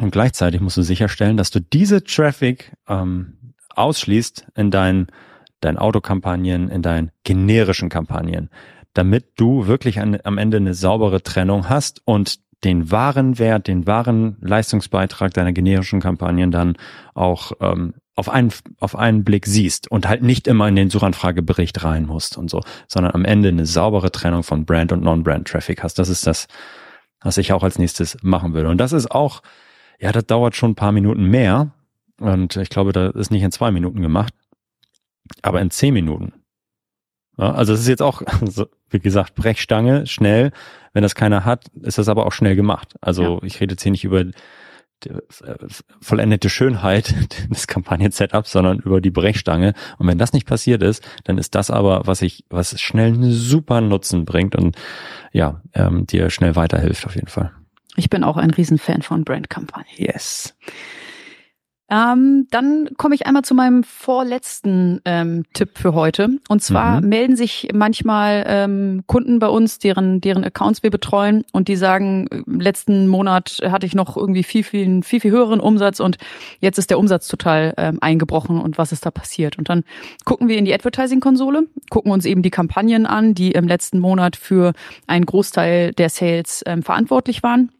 Und 0.00 0.10
gleichzeitig 0.10 0.60
musst 0.60 0.76
du 0.76 0.82
sicherstellen, 0.82 1.36
dass 1.36 1.50
du 1.50 1.60
diese 1.60 2.02
Traffic 2.02 2.72
ähm, 2.88 3.54
ausschließt 3.74 4.46
in 4.54 4.70
deinen, 4.70 5.08
deinen 5.60 5.78
Autokampagnen, 5.78 6.70
in 6.70 6.82
deinen 6.82 7.10
generischen 7.24 7.88
Kampagnen, 7.88 8.50
damit 8.96 9.32
du 9.36 9.66
wirklich 9.66 10.00
an, 10.00 10.18
am 10.24 10.38
Ende 10.38 10.56
eine 10.56 10.74
saubere 10.74 11.22
Trennung 11.22 11.68
hast 11.68 12.00
und 12.04 12.40
den 12.64 12.90
wahren 12.90 13.38
Wert, 13.38 13.68
den 13.68 13.86
wahren 13.86 14.38
Leistungsbeitrag 14.40 15.34
deiner 15.34 15.52
generischen 15.52 16.00
Kampagnen 16.00 16.50
dann 16.50 16.76
auch 17.14 17.52
ähm, 17.60 17.94
auf 18.14 18.30
einen, 18.30 18.50
auf 18.80 18.96
einen 18.96 19.24
Blick 19.24 19.44
siehst 19.44 19.90
und 19.90 20.08
halt 20.08 20.22
nicht 20.22 20.48
immer 20.48 20.66
in 20.66 20.76
den 20.76 20.88
Suchanfragebericht 20.88 21.84
rein 21.84 22.06
musst 22.06 22.38
und 22.38 22.48
so, 22.48 22.62
sondern 22.88 23.12
am 23.12 23.26
Ende 23.26 23.50
eine 23.50 23.66
saubere 23.66 24.10
Trennung 24.10 24.42
von 24.42 24.64
Brand 24.64 24.90
und 24.92 25.02
Non-Brand-Traffic 25.02 25.82
hast. 25.82 25.98
Das 25.98 26.08
ist 26.08 26.26
das, 26.26 26.48
was 27.20 27.36
ich 27.36 27.52
auch 27.52 27.62
als 27.62 27.78
nächstes 27.78 28.16
machen 28.22 28.54
würde. 28.54 28.70
Und 28.70 28.78
das 28.78 28.92
ist 28.92 29.10
auch, 29.10 29.42
ja, 30.00 30.12
das 30.12 30.24
dauert 30.24 30.56
schon 30.56 30.70
ein 30.70 30.76
paar 30.76 30.92
Minuten 30.92 31.24
mehr. 31.24 31.72
Und 32.18 32.56
ich 32.56 32.70
glaube, 32.70 32.92
das 32.92 33.14
ist 33.14 33.30
nicht 33.30 33.42
in 33.42 33.52
zwei 33.52 33.70
Minuten 33.70 34.00
gemacht, 34.00 34.32
aber 35.42 35.60
in 35.60 35.70
zehn 35.70 35.92
Minuten. 35.92 36.32
Ja, 37.38 37.52
also 37.52 37.72
es 37.72 37.80
ist 37.80 37.88
jetzt 37.88 38.02
auch, 38.02 38.22
wie 38.90 39.00
gesagt, 39.00 39.34
Brechstange, 39.34 40.06
schnell. 40.06 40.52
Wenn 40.92 41.02
das 41.02 41.14
keiner 41.14 41.44
hat, 41.44 41.66
ist 41.82 41.98
das 41.98 42.08
aber 42.08 42.26
auch 42.26 42.32
schnell 42.32 42.56
gemacht. 42.56 42.94
Also 43.00 43.22
ja. 43.22 43.42
ich 43.42 43.60
rede 43.60 43.74
jetzt 43.74 43.82
hier 43.82 43.92
nicht 43.92 44.04
über 44.04 44.24
äh, 45.04 45.20
vollendete 46.00 46.48
Schönheit 46.48 47.14
des 47.50 47.66
Kampagnen-Setups, 47.66 48.50
sondern 48.50 48.78
über 48.78 49.00
die 49.00 49.10
Brechstange. 49.10 49.74
Und 49.98 50.06
wenn 50.06 50.18
das 50.18 50.32
nicht 50.32 50.46
passiert 50.46 50.82
ist, 50.82 51.06
dann 51.24 51.36
ist 51.36 51.54
das 51.54 51.70
aber, 51.70 52.06
was 52.06 52.22
ich, 52.22 52.44
was 52.48 52.80
schnell 52.80 53.12
einen 53.12 53.30
super 53.30 53.82
Nutzen 53.82 54.24
bringt 54.24 54.56
und 54.56 54.76
ja, 55.32 55.60
ähm, 55.74 56.06
dir 56.06 56.30
schnell 56.30 56.56
weiterhilft 56.56 57.04
auf 57.04 57.14
jeden 57.14 57.28
Fall. 57.28 57.52
Ich 57.96 58.08
bin 58.08 58.24
auch 58.24 58.36
ein 58.36 58.50
Riesenfan 58.50 59.02
von 59.02 59.24
Brandkampagnen. 59.24 59.86
Yes. 59.96 60.54
Ähm, 61.88 62.48
dann 62.50 62.90
komme 62.96 63.14
ich 63.14 63.26
einmal 63.26 63.42
zu 63.42 63.54
meinem 63.54 63.84
vorletzten 63.84 65.00
ähm, 65.04 65.44
Tipp 65.52 65.78
für 65.78 65.94
heute. 65.94 66.30
Und 66.48 66.60
zwar 66.60 67.00
Mhm. 67.00 67.08
melden 67.08 67.36
sich 67.36 67.68
manchmal 67.72 68.44
ähm, 68.48 69.04
Kunden 69.06 69.38
bei 69.38 69.46
uns, 69.46 69.78
deren, 69.78 70.20
deren 70.20 70.42
Accounts 70.42 70.82
wir 70.82 70.90
betreuen 70.90 71.44
und 71.52 71.68
die 71.68 71.76
sagen, 71.76 72.26
äh, 72.32 72.42
im 72.44 72.60
letzten 72.60 73.06
Monat 73.06 73.58
hatte 73.62 73.86
ich 73.86 73.94
noch 73.94 74.16
irgendwie 74.16 74.42
viel, 74.42 74.64
viel, 74.64 75.02
viel, 75.04 75.20
viel 75.20 75.30
höheren 75.30 75.60
Umsatz 75.60 76.00
und 76.00 76.18
jetzt 76.58 76.78
ist 76.78 76.90
der 76.90 76.98
Umsatz 76.98 77.28
total 77.28 77.72
ähm, 77.76 77.98
eingebrochen 78.00 78.60
und 78.60 78.78
was 78.78 78.90
ist 78.90 79.06
da 79.06 79.12
passiert? 79.12 79.56
Und 79.56 79.68
dann 79.68 79.84
gucken 80.24 80.48
wir 80.48 80.58
in 80.58 80.64
die 80.64 80.74
Advertising-Konsole, 80.74 81.68
gucken 81.88 82.10
uns 82.10 82.24
eben 82.24 82.42
die 82.42 82.50
Kampagnen 82.50 83.06
an, 83.06 83.34
die 83.34 83.52
im 83.52 83.68
letzten 83.68 84.00
Monat 84.00 84.34
für 84.34 84.72
einen 85.06 85.24
Großteil 85.24 85.92
der 85.92 86.08
Sales 86.08 86.64
ähm, 86.66 86.82
verantwortlich 86.82 87.44
waren 87.44 87.70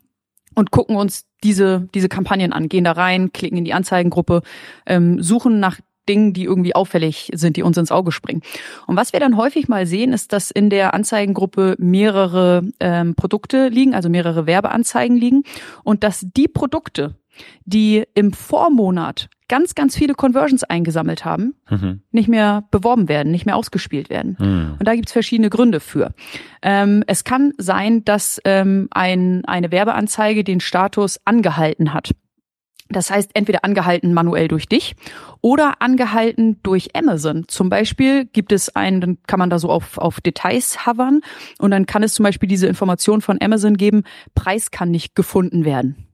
und 0.54 0.70
gucken 0.70 0.96
uns 0.96 1.25
diese, 1.44 1.88
diese 1.94 2.08
Kampagnen 2.08 2.52
an, 2.52 2.68
gehen 2.68 2.84
da 2.84 2.92
rein, 2.92 3.32
klicken 3.32 3.58
in 3.58 3.64
die 3.64 3.74
Anzeigengruppe, 3.74 4.42
ähm, 4.86 5.22
suchen 5.22 5.60
nach 5.60 5.80
Dingen, 6.08 6.32
die 6.32 6.44
irgendwie 6.44 6.74
auffällig 6.74 7.30
sind, 7.34 7.56
die 7.56 7.62
uns 7.62 7.76
ins 7.76 7.90
Auge 7.90 8.12
springen. 8.12 8.42
Und 8.86 8.96
was 8.96 9.12
wir 9.12 9.20
dann 9.20 9.36
häufig 9.36 9.68
mal 9.68 9.86
sehen, 9.86 10.12
ist, 10.12 10.32
dass 10.32 10.50
in 10.50 10.70
der 10.70 10.94
Anzeigengruppe 10.94 11.74
mehrere 11.78 12.62
ähm, 12.80 13.14
Produkte 13.14 13.68
liegen, 13.68 13.94
also 13.94 14.08
mehrere 14.08 14.46
Werbeanzeigen 14.46 15.16
liegen 15.16 15.42
und 15.82 16.04
dass 16.04 16.24
die 16.36 16.48
Produkte, 16.48 17.16
die 17.64 18.04
im 18.14 18.32
Vormonat 18.32 19.28
ganz, 19.48 19.74
ganz 19.74 19.96
viele 19.96 20.14
Conversions 20.14 20.64
eingesammelt 20.64 21.24
haben, 21.24 21.54
Mhm. 21.70 22.02
nicht 22.10 22.28
mehr 22.28 22.64
beworben 22.70 23.08
werden, 23.08 23.30
nicht 23.32 23.46
mehr 23.46 23.56
ausgespielt 23.56 24.10
werden. 24.10 24.36
Mhm. 24.38 24.76
Und 24.78 24.86
da 24.86 24.94
gibt's 24.94 25.12
verschiedene 25.12 25.50
Gründe 25.50 25.80
für. 25.80 26.14
Ähm, 26.62 27.04
es 27.06 27.24
kann 27.24 27.52
sein, 27.58 28.04
dass 28.04 28.40
ähm, 28.44 28.88
ein, 28.90 29.44
eine 29.44 29.70
Werbeanzeige 29.70 30.44
den 30.44 30.60
Status 30.60 31.20
angehalten 31.24 31.92
hat. 31.94 32.12
Das 32.88 33.10
heißt, 33.10 33.32
entweder 33.34 33.64
angehalten 33.64 34.14
manuell 34.14 34.46
durch 34.46 34.68
dich 34.68 34.94
oder 35.40 35.82
angehalten 35.82 36.60
durch 36.62 36.94
Amazon. 36.94 37.48
Zum 37.48 37.68
Beispiel 37.68 38.26
gibt 38.26 38.52
es 38.52 38.76
einen, 38.76 39.00
dann 39.00 39.18
kann 39.26 39.40
man 39.40 39.50
da 39.50 39.58
so 39.58 39.70
auf, 39.70 39.98
auf 39.98 40.20
Details 40.20 40.86
hovern 40.86 41.20
und 41.58 41.72
dann 41.72 41.86
kann 41.86 42.04
es 42.04 42.14
zum 42.14 42.22
Beispiel 42.22 42.48
diese 42.48 42.68
Information 42.68 43.22
von 43.22 43.38
Amazon 43.42 43.76
geben, 43.76 44.04
Preis 44.36 44.70
kann 44.70 44.92
nicht 44.92 45.16
gefunden 45.16 45.64
werden. 45.64 46.05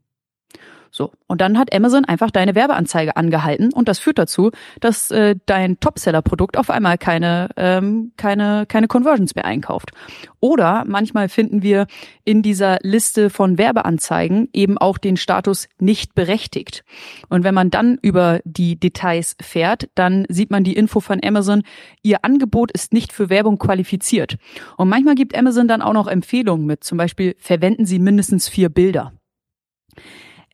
So, 0.94 1.10
und 1.26 1.40
dann 1.40 1.58
hat 1.58 1.74
Amazon 1.74 2.04
einfach 2.04 2.30
deine 2.30 2.54
Werbeanzeige 2.54 3.16
angehalten 3.16 3.72
und 3.72 3.88
das 3.88 3.98
führt 3.98 4.18
dazu, 4.18 4.50
dass 4.78 5.10
äh, 5.10 5.36
dein 5.46 5.80
Topseller-Produkt 5.80 6.58
auf 6.58 6.68
einmal 6.68 6.98
keine, 6.98 7.48
ähm, 7.56 8.12
keine, 8.18 8.66
keine 8.68 8.88
Conversions 8.88 9.34
mehr 9.34 9.46
einkauft. 9.46 9.92
Oder 10.38 10.84
manchmal 10.86 11.30
finden 11.30 11.62
wir 11.62 11.86
in 12.24 12.42
dieser 12.42 12.76
Liste 12.82 13.30
von 13.30 13.56
Werbeanzeigen 13.56 14.50
eben 14.52 14.76
auch 14.76 14.98
den 14.98 15.16
Status 15.16 15.66
nicht 15.78 16.14
berechtigt. 16.14 16.84
Und 17.30 17.42
wenn 17.42 17.54
man 17.54 17.70
dann 17.70 17.98
über 18.02 18.40
die 18.44 18.78
Details 18.78 19.34
fährt, 19.40 19.88
dann 19.94 20.26
sieht 20.28 20.50
man 20.50 20.62
die 20.62 20.76
Info 20.76 21.00
von 21.00 21.24
Amazon, 21.24 21.62
ihr 22.02 22.22
Angebot 22.22 22.70
ist 22.70 22.92
nicht 22.92 23.14
für 23.14 23.30
Werbung 23.30 23.56
qualifiziert. 23.56 24.36
Und 24.76 24.90
manchmal 24.90 25.14
gibt 25.14 25.34
Amazon 25.34 25.68
dann 25.68 25.80
auch 25.80 25.94
noch 25.94 26.06
Empfehlungen 26.06 26.66
mit, 26.66 26.84
zum 26.84 26.98
Beispiel 26.98 27.34
verwenden 27.38 27.86
Sie 27.86 27.98
mindestens 27.98 28.46
vier 28.46 28.68
Bilder. 28.68 29.14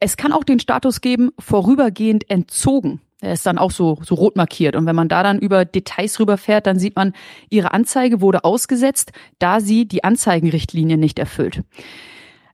Es 0.00 0.16
kann 0.16 0.32
auch 0.32 0.44
den 0.44 0.60
Status 0.60 1.00
geben, 1.00 1.30
vorübergehend 1.38 2.30
entzogen. 2.30 3.00
Der 3.20 3.32
ist 3.32 3.46
dann 3.46 3.58
auch 3.58 3.72
so, 3.72 3.98
so 4.02 4.14
rot 4.14 4.36
markiert. 4.36 4.76
Und 4.76 4.86
wenn 4.86 4.94
man 4.94 5.08
da 5.08 5.22
dann 5.22 5.40
über 5.40 5.64
Details 5.64 6.20
rüberfährt, 6.20 6.66
dann 6.66 6.78
sieht 6.78 6.94
man, 6.94 7.14
Ihre 7.50 7.72
Anzeige 7.72 8.20
wurde 8.20 8.44
ausgesetzt, 8.44 9.10
da 9.40 9.60
sie 9.60 9.88
die 9.88 10.04
Anzeigenrichtlinie 10.04 10.98
nicht 10.98 11.18
erfüllt. 11.18 11.62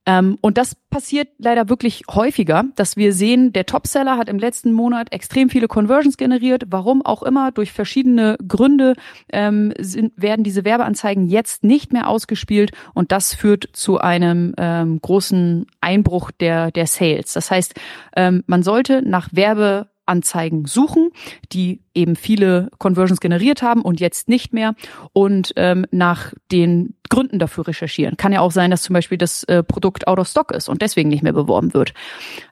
Ähm, 0.06 0.38
und 0.40 0.58
das 0.58 0.74
passiert 0.90 1.28
leider 1.38 1.68
wirklich 1.68 2.02
häufiger, 2.10 2.64
dass 2.76 2.96
wir 2.96 3.12
sehen, 3.12 3.52
der 3.52 3.66
Topseller 3.66 4.18
hat 4.18 4.28
im 4.28 4.38
letzten 4.38 4.72
Monat 4.72 5.12
extrem 5.12 5.48
viele 5.48 5.66
Conversions 5.66 6.16
generiert. 6.16 6.64
Warum 6.68 7.04
auch 7.04 7.22
immer, 7.22 7.52
durch 7.52 7.72
verschiedene 7.72 8.36
Gründe 8.46 8.94
ähm, 9.32 9.72
sind, 9.78 10.12
werden 10.16 10.44
diese 10.44 10.64
Werbeanzeigen 10.64 11.28
jetzt 11.28 11.64
nicht 11.64 11.92
mehr 11.92 12.08
ausgespielt 12.08 12.72
und 12.92 13.12
das 13.12 13.34
führt 13.34 13.68
zu 13.72 13.98
einem 13.98 14.54
ähm, 14.58 15.00
großen 15.00 15.66
Einbruch 15.80 16.30
der, 16.30 16.70
der 16.70 16.86
Sales. 16.86 17.32
Das 17.32 17.50
heißt, 17.50 17.74
ähm, 18.16 18.44
man 18.46 18.62
sollte 18.62 19.02
nach 19.02 19.28
Werbe 19.32 19.88
Anzeigen 20.06 20.66
suchen, 20.66 21.10
die 21.52 21.82
eben 21.94 22.16
viele 22.16 22.70
Conversions 22.78 23.20
generiert 23.20 23.62
haben 23.62 23.82
und 23.82 24.00
jetzt 24.00 24.28
nicht 24.28 24.52
mehr 24.52 24.74
und 25.12 25.52
ähm, 25.56 25.86
nach 25.90 26.32
den 26.52 26.94
Gründen 27.08 27.38
dafür 27.38 27.68
recherchieren. 27.68 28.16
Kann 28.16 28.32
ja 28.32 28.40
auch 28.40 28.52
sein, 28.52 28.70
dass 28.70 28.82
zum 28.82 28.94
Beispiel 28.94 29.18
das 29.18 29.44
äh, 29.44 29.62
Produkt 29.62 30.06
out 30.06 30.18
of 30.18 30.28
stock 30.28 30.50
ist 30.52 30.68
und 30.68 30.82
deswegen 30.82 31.08
nicht 31.08 31.22
mehr 31.22 31.32
beworben 31.32 31.74
wird. 31.74 31.94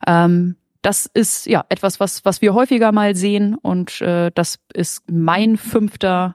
Ähm, 0.07 0.57
das 0.83 1.07
ist 1.07 1.47
ja 1.47 1.65
etwas, 1.69 2.01
was, 2.01 2.25
was 2.25 2.43
wir 2.43 2.55
häufiger 2.55 2.93
mal 2.93 3.15
sehen 3.15 3.55
und 3.55 4.01
äh, 4.01 4.31
das 4.35 4.59
ist 4.75 5.05
mein 5.11 5.57
fünfter 5.57 6.35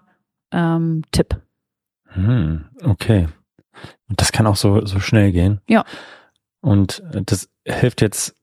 ähm, 0.52 1.04
Tipp. 1.12 1.42
Hm, 2.06 2.66
okay. 2.84 3.28
Und 4.10 4.22
das 4.22 4.32
kann 4.32 4.48
auch 4.48 4.56
so, 4.56 4.86
so 4.86 5.00
schnell 5.00 5.32
gehen. 5.32 5.60
Ja. 5.68 5.84
Und 6.62 7.04
das 7.12 7.50
hilft 7.66 8.02
jetzt, 8.02 8.36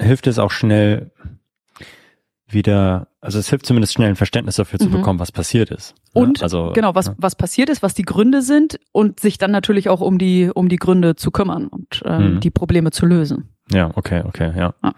hilft 0.00 0.26
es 0.26 0.38
auch 0.38 0.50
schnell 0.50 1.12
wieder, 2.48 3.08
also 3.20 3.38
es 3.38 3.48
hilft 3.50 3.66
zumindest 3.66 3.92
schnell 3.94 4.08
ein 4.08 4.16
Verständnis 4.16 4.56
dafür 4.56 4.78
zu 4.78 4.86
Mhm. 4.88 4.92
bekommen, 4.92 5.18
was 5.18 5.32
passiert 5.32 5.70
ist. 5.70 5.94
Ne? 6.14 6.22
Und 6.22 6.42
also, 6.42 6.72
genau, 6.74 6.94
was, 6.94 7.06
ja. 7.06 7.14
was 7.18 7.34
passiert 7.34 7.68
ist, 7.70 7.82
was 7.82 7.94
die 7.94 8.04
Gründe 8.04 8.40
sind 8.42 8.78
und 8.92 9.18
sich 9.18 9.36
dann 9.38 9.50
natürlich 9.50 9.88
auch 9.88 10.00
um 10.00 10.18
die, 10.18 10.50
um 10.54 10.68
die 10.68 10.76
Gründe 10.76 11.16
zu 11.16 11.30
kümmern 11.32 11.66
und 11.66 12.02
ähm, 12.04 12.34
Mhm. 12.36 12.40
die 12.40 12.50
Probleme 12.50 12.92
zu 12.92 13.04
lösen. 13.06 13.48
Ja, 13.72 13.90
okay, 13.96 14.22
okay, 14.24 14.52
ja. 14.56 14.74
Ja. 14.82 14.92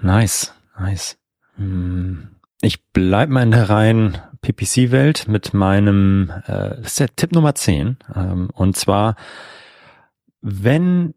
Nice, 0.00 0.52
nice. 0.78 1.16
Hm, 1.56 2.28
Ich 2.62 2.82
bleib 2.92 3.28
mal 3.28 3.42
in 3.42 3.50
der 3.52 3.68
reinen 3.70 4.18
PPC-Welt 4.40 5.28
mit 5.28 5.54
meinem, 5.54 6.30
äh, 6.46 6.70
das 6.76 6.86
ist 6.86 7.00
der 7.00 7.14
Tipp 7.14 7.32
Nummer 7.32 7.54
10. 7.54 7.98
Ähm, 8.14 8.50
und 8.52 8.76
zwar, 8.76 9.14
wenn, 10.40 11.14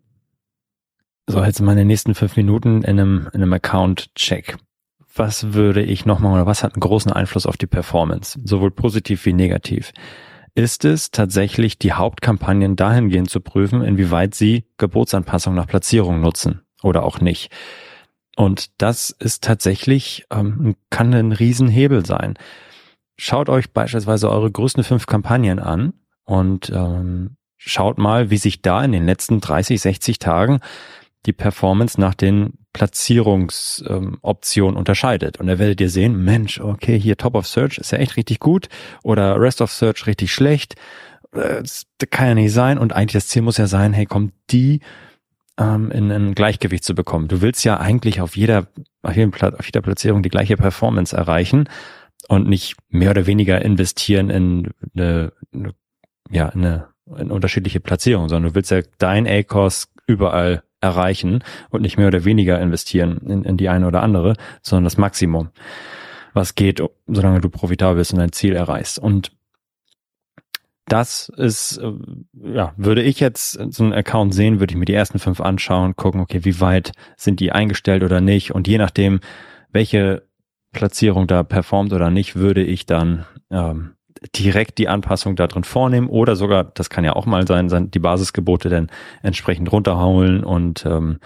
so 1.28 1.44
jetzt 1.44 1.62
mal 1.62 1.72
in 1.74 1.78
den 1.80 1.88
nächsten 1.88 2.14
fünf 2.16 2.36
Minuten 2.38 2.84
in 2.84 3.00
einem, 3.00 3.30
in 3.34 3.42
einem 3.42 3.54
Account-Check, 3.54 4.58
was 5.20 5.54
würde 5.54 5.84
ich 5.84 6.06
nochmal 6.06 6.34
oder 6.34 6.46
was 6.46 6.64
hat 6.64 6.74
einen 6.74 6.82
großen 6.82 7.12
Einfluss 7.12 7.46
auf 7.46 7.58
die 7.58 7.68
Performance, 7.68 8.40
sowohl 8.44 8.72
positiv 8.72 9.26
wie 9.26 9.34
negativ? 9.34 9.92
Ist 10.56 10.86
es 10.86 11.12
tatsächlich 11.12 11.78
die 11.78 11.94
Hauptkampagnen 11.94 12.76
dahingehend 12.76 13.30
zu 13.30 13.40
prüfen, 13.40 13.82
inwieweit 13.82 14.34
sie 14.34 14.66
Gebotsanpassung 14.78 15.54
nach 15.54 15.68
Platzierung 15.68 16.22
nutzen 16.22 16.62
oder 16.82 17.04
auch 17.04 17.22
nicht? 17.22 17.52
Und 18.36 18.82
das 18.82 19.10
ist 19.12 19.44
tatsächlich, 19.44 20.26
ähm, 20.32 20.76
kann 20.90 21.14
ein 21.14 21.34
Riesenhebel 21.34 22.06
sein. 22.06 22.36
Schaut 23.18 23.50
euch 23.50 23.72
beispielsweise 23.72 24.30
eure 24.30 24.50
größten 24.50 24.84
fünf 24.86 25.06
Kampagnen 25.06 25.60
an 25.60 25.94
und 26.24 26.70
ähm, 26.70 27.36
schaut 27.58 27.98
mal, 27.98 28.30
wie 28.30 28.38
sich 28.38 28.62
da 28.62 28.84
in 28.84 28.94
den 28.94 29.06
letzten 29.06 29.42
30, 29.42 29.82
60 29.82 30.20
Tagen 30.20 30.62
die 31.26 31.34
Performance 31.34 32.00
nach 32.00 32.16
den 32.16 32.59
Platzierungsoptionen 32.74 34.78
unterscheidet. 34.78 35.40
Und 35.40 35.48
da 35.48 35.58
werdet 35.60 35.82
ihr 35.82 35.90
sehen, 35.90 36.24
Mensch, 36.24 36.60
okay, 36.60 37.00
hier 37.00 37.18
Top 37.18 37.36
of 37.36 37.48
Search 37.48 37.78
ist 37.78 37.92
ja 37.92 37.98
echt 37.98 38.18
richtig 38.18 38.40
gut 38.40 38.70
oder 39.04 39.40
Rest 39.40 39.62
of 39.62 39.72
Search 39.72 40.08
richtig 40.08 40.34
schlecht. 40.34 40.76
Das 41.32 41.86
kann 42.10 42.28
ja 42.28 42.36
nicht 42.36 42.54
sein. 42.54 42.78
Und 42.78 42.94
eigentlich 42.94 43.24
das 43.24 43.28
Ziel 43.28 43.42
muss 43.42 43.58
ja 43.58 43.68
sein, 43.68 43.94
hey, 43.94 44.06
kommt 44.06 44.34
die 44.52 44.82
ähm, 45.58 45.92
in 45.92 46.12
ein 46.12 46.36
Gleichgewicht 46.36 46.84
zu 46.84 46.96
bekommen. 46.96 47.28
Du 47.28 47.42
willst 47.42 47.64
ja 47.66 47.80
eigentlich 47.80 48.22
auf 48.22 48.38
jeder, 48.38 48.68
auf, 49.02 49.16
jedem 49.16 49.34
auf 49.34 49.66
jeder 49.66 49.82
Platzierung 49.82 50.24
die 50.24 50.30
gleiche 50.30 50.58
Performance 50.58 51.16
erreichen 51.16 51.70
und 52.28 52.48
nicht 52.48 52.76
mehr 52.90 53.12
oder 53.12 53.26
weniger 53.26 53.62
investieren 53.62 54.30
in 54.30 54.72
eine, 54.96 55.34
eine 55.54 55.74
ja, 56.30 56.50
eine, 56.50 56.88
eine 57.12 57.34
unterschiedliche 57.34 57.80
Platzierung, 57.80 58.30
sondern 58.30 58.52
du 58.52 58.56
willst 58.56 58.72
ja 58.72 58.82
dein 58.98 59.28
A-Cost 59.28 59.92
überall 60.06 60.64
erreichen 60.82 61.44
und 61.70 61.82
nicht 61.82 61.98
mehr 61.98 62.08
oder 62.08 62.26
weniger 62.26 62.60
investieren 62.60 63.18
in, 63.26 63.44
in 63.44 63.58
die 63.58 63.70
eine 63.70 63.88
oder 63.88 64.02
andere, 64.02 64.36
sondern 64.62 64.86
das 64.86 64.98
Maximum, 64.98 65.50
was 66.34 66.56
geht, 66.56 66.82
solange 67.08 67.42
du 67.42 67.50
profitabel 67.50 67.98
bist 67.98 68.14
und 68.14 68.20
dein 68.20 68.32
Ziel 68.32 68.56
erreichst. 68.56 69.00
Und 69.00 69.32
das 70.86 71.30
ist, 71.38 71.78
äh, 71.78 71.92
ja, 72.34 72.74
würde 72.78 73.04
ich 73.04 73.20
jetzt 73.20 73.52
so 73.52 73.84
einen 73.84 73.94
Account 73.94 74.34
sehen, 74.34 74.60
würde 74.60 74.74
ich 74.74 74.78
mir 74.78 74.86
die 74.86 74.94
ersten 74.94 75.20
fünf 75.20 75.40
anschauen, 75.40 75.96
gucken, 75.96 76.22
okay, 76.22 76.44
wie 76.44 76.60
weit 76.60 76.94
sind 77.16 77.40
die 77.40 77.52
eingestellt 77.52 78.04
oder 78.04 78.22
nicht 78.22 78.52
und 78.52 78.68
je 78.68 78.78
nachdem, 78.78 79.20
welche 79.72 80.24
Platzierung 80.72 81.28
da 81.28 81.44
performt 81.44 81.94
oder 81.94 82.10
nicht, 82.10 82.36
würde 82.36 82.64
ich 82.64 82.86
dann 82.86 83.26
ähm, 83.52 83.92
direkt 84.36 84.78
die 84.78 84.88
Anpassung 84.88 85.36
da 85.36 85.48
drin 85.48 85.64
vornehmen 85.64 86.08
oder 86.08 86.36
sogar, 86.36 86.66
das 86.66 86.90
kann 86.90 87.06
ja 87.06 87.14
auch 87.14 87.26
mal 87.26 87.48
sein, 87.48 87.92
die 87.92 88.00
Basisgebote 88.00 88.70
dann 88.70 88.92
entsprechend 89.24 89.72
runterhauen 89.72 90.44
und 90.44 90.86
ähm, 90.86 91.20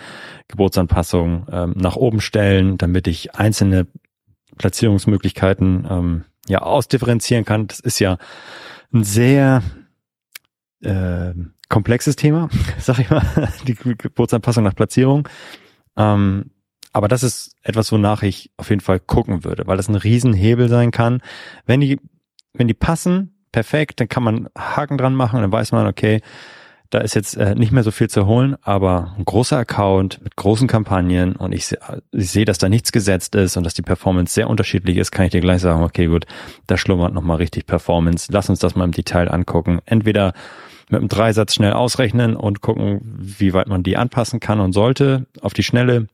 Gebotsanpassungen 0.47 1.45
ähm, 1.51 1.73
nach 1.75 1.95
oben 1.95 2.21
stellen, 2.21 2.77
damit 2.77 3.07
ich 3.07 3.35
einzelne 3.35 3.87
Platzierungsmöglichkeiten 4.57 5.87
ähm, 5.89 6.23
ja 6.47 6.61
ausdifferenzieren 6.61 7.45
kann. 7.45 7.67
Das 7.67 7.79
ist 7.79 7.99
ja 7.99 8.17
ein 8.93 9.03
sehr 9.03 9.63
äh, 10.81 11.33
komplexes 11.69 12.15
Thema, 12.15 12.49
sag 12.79 12.99
ich 12.99 13.09
mal, 13.09 13.23
die 13.67 13.75
Gebotsanpassung 13.75 14.63
nach 14.63 14.75
Platzierung. 14.75 15.27
Ähm, 15.97 16.51
aber 16.91 17.07
das 17.07 17.23
ist 17.23 17.55
etwas, 17.63 17.91
wonach 17.91 18.21
ich 18.21 18.51
auf 18.55 18.69
jeden 18.69 18.81
Fall 18.81 18.99
gucken 18.99 19.43
würde, 19.43 19.65
weil 19.65 19.77
das 19.77 19.89
ein 19.89 19.95
Riesenhebel 19.95 20.69
sein 20.69 20.91
kann. 20.91 21.21
Wenn 21.65 21.81
die, 21.81 21.99
wenn 22.53 22.67
die 22.67 22.73
passen, 22.73 23.33
perfekt, 23.51 23.99
dann 23.99 24.09
kann 24.09 24.23
man 24.23 24.49
Haken 24.57 24.97
dran 24.97 25.15
machen 25.15 25.37
und 25.37 25.41
dann 25.43 25.51
weiß 25.51 25.71
man, 25.71 25.87
okay, 25.87 26.21
da 26.93 26.99
ist 26.99 27.15
jetzt 27.15 27.35
äh, 27.37 27.55
nicht 27.55 27.71
mehr 27.71 27.81
so 27.81 27.89
viel 27.89 28.07
zu 28.07 28.27
holen, 28.27 28.55
aber 28.61 29.15
ein 29.17 29.25
großer 29.25 29.57
Account 29.57 30.21
mit 30.23 30.35
großen 30.35 30.67
Kampagnen 30.67 31.35
und 31.35 31.51
ich, 31.51 31.75
ich 32.11 32.29
sehe, 32.29 32.45
dass 32.45 32.59
da 32.59 32.69
nichts 32.69 32.91
gesetzt 32.91 33.33
ist 33.33 33.57
und 33.57 33.63
dass 33.63 33.73
die 33.73 33.81
Performance 33.81 34.33
sehr 34.33 34.47
unterschiedlich 34.47 34.97
ist, 34.97 35.11
kann 35.11 35.25
ich 35.25 35.31
dir 35.31 35.41
gleich 35.41 35.61
sagen, 35.61 35.83
okay, 35.83 36.05
gut, 36.05 36.25
da 36.67 36.77
schlummert 36.77 37.13
nochmal 37.13 37.37
richtig 37.37 37.65
Performance. 37.65 38.31
Lass 38.31 38.49
uns 38.49 38.59
das 38.59 38.75
mal 38.75 38.85
im 38.85 38.91
Detail 38.91 39.31
angucken. 39.31 39.79
Entweder 39.85 40.33
mit 40.89 40.99
einem 40.99 41.09
Dreisatz 41.09 41.55
schnell 41.55 41.73
ausrechnen 41.73 42.35
und 42.35 42.61
gucken, 42.61 43.01
wie 43.03 43.53
weit 43.53 43.67
man 43.67 43.81
die 43.81 43.97
anpassen 43.97 44.39
kann 44.39 44.59
und 44.59 44.73
sollte 44.73 45.25
auf 45.41 45.53
die 45.53 45.63
Schnelle. 45.63 46.07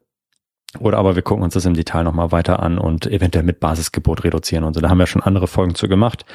Oder 0.78 1.00
aber 1.00 1.16
wir 1.16 1.24
gucken 1.24 1.44
uns 1.44 1.56
das 1.56 1.66
im 1.66 1.74
Detail 1.74 2.04
nochmal 2.04 2.32
weiter 2.32 2.62
an 2.62 2.78
und 2.78 3.08
eventuell 3.08 3.44
mit 3.44 3.60
Basisgebot 3.60 4.24
reduzieren 4.24 4.64
und 4.64 4.76
so. 4.76 4.82
Da 4.82 4.90
haben 4.90 5.00
wir 5.00 5.08
schon 5.08 5.24
andere 5.24 5.48
Folgen 5.48 5.74
zu 5.74 5.88
gemacht. 5.88 6.26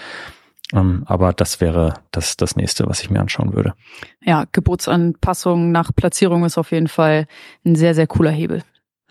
Ähm, 0.73 1.05
aber 1.07 1.33
das 1.33 1.61
wäre 1.61 1.95
das, 2.11 2.37
das 2.37 2.57
nächste, 2.57 2.87
was 2.87 3.03
ich 3.03 3.11
mir 3.11 3.21
anschauen 3.21 3.53
würde. 3.53 3.75
Ja, 4.23 4.45
Geburtsanpassung 4.51 5.71
nach 5.71 5.95
Platzierung 5.95 6.45
ist 6.45 6.59
auf 6.59 6.73
jeden 6.73 6.89
Fall 6.89 7.27
ein 7.65 7.77
sehr, 7.77 7.95
sehr 7.95 8.07
cooler 8.07 8.31
Hebel. 8.31 8.63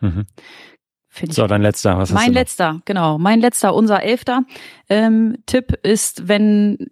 Mhm. 0.02 0.26
So, 1.30 1.46
dein 1.46 1.62
letzter. 1.62 1.98
Was 2.00 2.12
mein 2.12 2.34
letzter, 2.34 2.82
genau. 2.86 3.20
Mein 3.20 3.40
letzter, 3.40 3.76
unser 3.76 4.02
elfter 4.02 4.44
ähm, 4.90 5.38
Tipp 5.46 5.74
ist, 5.84 6.28
wenn 6.28 6.90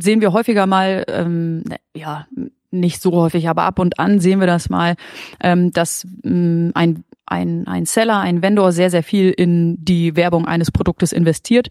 sehen 0.00 0.20
wir 0.20 0.32
häufiger 0.32 0.66
mal, 0.66 1.04
ähm, 1.06 1.62
ja, 1.94 2.26
nicht 2.72 3.00
so 3.00 3.12
häufig, 3.12 3.48
aber 3.48 3.62
ab 3.62 3.78
und 3.78 4.00
an 4.00 4.18
sehen 4.18 4.40
wir 4.40 4.48
das 4.48 4.70
mal, 4.70 4.96
ähm, 5.40 5.70
dass 5.70 6.04
ähm, 6.24 6.72
ein 6.74 7.04
ein, 7.26 7.66
ein 7.66 7.86
Seller, 7.86 8.20
ein 8.20 8.42
Vendor 8.42 8.72
sehr, 8.72 8.90
sehr 8.90 9.02
viel 9.02 9.30
in 9.30 9.76
die 9.82 10.16
Werbung 10.16 10.46
eines 10.46 10.70
Produktes 10.70 11.12
investiert, 11.12 11.68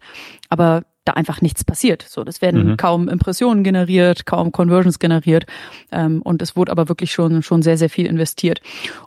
aber 0.49 0.83
da 1.05 1.13
einfach 1.13 1.41
nichts 1.41 1.63
passiert. 1.63 2.05
So, 2.07 2.23
das 2.23 2.41
werden 2.41 2.71
mhm. 2.71 2.77
kaum 2.77 3.09
Impressionen 3.09 3.63
generiert, 3.63 4.25
kaum 4.25 4.51
Conversions 4.51 4.99
generiert 4.99 5.45
ähm, 5.91 6.21
und 6.21 6.41
es 6.41 6.55
wurde 6.55 6.71
aber 6.71 6.89
wirklich 6.89 7.11
schon 7.11 7.43
schon 7.43 7.61
sehr 7.61 7.77
sehr 7.77 7.89
viel 7.89 8.05
investiert. 8.05 8.61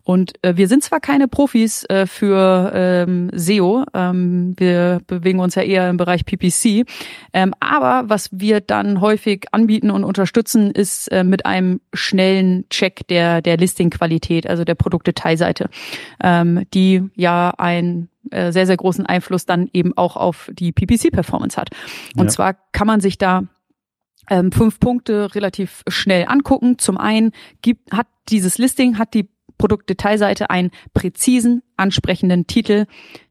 Und 0.04 0.32
äh, 0.42 0.56
wir 0.56 0.68
sind 0.68 0.82
zwar 0.82 1.00
keine 1.00 1.28
Profis 1.28 1.84
äh, 1.84 2.06
für 2.06 2.72
ähm, 2.74 3.30
SEO, 3.32 3.84
ähm, 3.94 4.54
wir 4.58 5.00
bewegen 5.06 5.40
uns 5.40 5.54
ja 5.54 5.62
eher 5.62 5.88
im 5.88 5.96
Bereich 5.96 6.24
PPC, 6.24 6.86
ähm, 7.32 7.54
aber 7.60 8.08
was 8.08 8.28
wir 8.32 8.60
dann 8.60 9.00
häufig 9.00 9.46
anbieten 9.52 9.90
und 9.90 10.04
unterstützen, 10.04 10.70
ist 10.70 11.08
äh, 11.08 11.24
mit 11.24 11.46
einem 11.46 11.80
schnellen 11.94 12.68
Check 12.68 13.06
der 13.08 13.40
der 13.40 13.56
Listing-Qualität, 13.56 14.46
also 14.46 14.64
der 14.64 14.74
Produktdetailseite, 14.74 15.70
ähm, 16.22 16.64
die 16.74 17.02
ja 17.14 17.52
ein 17.56 18.08
äh, 18.30 18.52
sehr, 18.52 18.66
sehr 18.66 18.76
großen 18.76 19.06
Einfluss 19.06 19.46
dann 19.46 19.68
eben 19.72 19.96
auch 19.96 20.16
auf 20.16 20.50
die 20.52 20.72
PPC-Performance 20.72 21.56
hat. 21.56 21.70
Und 22.16 22.26
ja. 22.26 22.30
zwar 22.30 22.54
kann 22.72 22.86
man 22.86 23.00
sich 23.00 23.18
da 23.18 23.44
ähm, 24.28 24.52
fünf 24.52 24.80
Punkte 24.80 25.34
relativ 25.34 25.82
schnell 25.88 26.26
angucken. 26.28 26.78
Zum 26.78 26.98
einen 26.98 27.32
gibt, 27.62 27.92
hat 27.92 28.06
dieses 28.28 28.58
Listing, 28.58 28.98
hat 28.98 29.14
die 29.14 29.28
Produktdetailseite 29.58 30.50
einen 30.50 30.70
präzisen, 30.92 31.62
ansprechenden 31.76 32.46
Titel, 32.46 32.86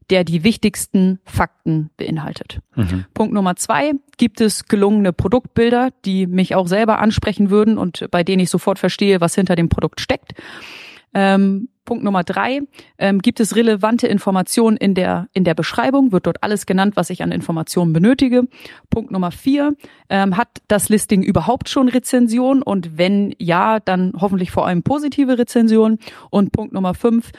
der 0.09 0.23
die 0.23 0.43
wichtigsten 0.43 1.19
Fakten 1.25 1.89
beinhaltet. 1.97 2.59
Mhm. 2.75 3.05
Punkt 3.13 3.33
Nummer 3.33 3.55
zwei, 3.55 3.93
gibt 4.17 4.39
es 4.39 4.65
gelungene 4.65 5.13
Produktbilder, 5.13 5.89
die 6.05 6.27
mich 6.27 6.55
auch 6.55 6.67
selber 6.67 6.99
ansprechen 6.99 7.49
würden 7.49 7.77
und 7.77 8.07
bei 8.11 8.23
denen 8.23 8.41
ich 8.41 8.49
sofort 8.49 8.79
verstehe, 8.79 9.21
was 9.21 9.35
hinter 9.35 9.55
dem 9.55 9.69
Produkt 9.69 10.01
steckt. 10.01 10.33
Ähm, 11.13 11.69
Punkt 11.85 12.03
Nummer 12.03 12.23
drei, 12.23 12.61
ähm, 12.97 13.19
gibt 13.19 13.39
es 13.39 13.55
relevante 13.55 14.07
Informationen 14.07 14.77
in 14.77 14.95
der, 14.95 15.27
in 15.33 15.43
der 15.43 15.53
Beschreibung, 15.53 16.11
wird 16.11 16.27
dort 16.27 16.43
alles 16.43 16.65
genannt, 16.65 16.95
was 16.97 17.09
ich 17.09 17.23
an 17.23 17.31
Informationen 17.31 17.93
benötige. 17.93 18.43
Punkt 18.89 19.11
Nummer 19.11 19.31
vier, 19.31 19.75
ähm, 20.09 20.35
hat 20.35 20.49
das 20.67 20.89
Listing 20.89 21.23
überhaupt 21.23 21.69
schon 21.69 21.87
Rezension 21.87 22.61
und 22.61 22.97
wenn 22.97 23.33
ja, 23.37 23.79
dann 23.79 24.13
hoffentlich 24.19 24.51
vor 24.51 24.67
allem 24.67 24.83
positive 24.83 25.37
Rezensionen. 25.37 25.99
Und 26.29 26.51
Punkt 26.51 26.73
Nummer 26.73 26.93
fünf, 26.93 27.31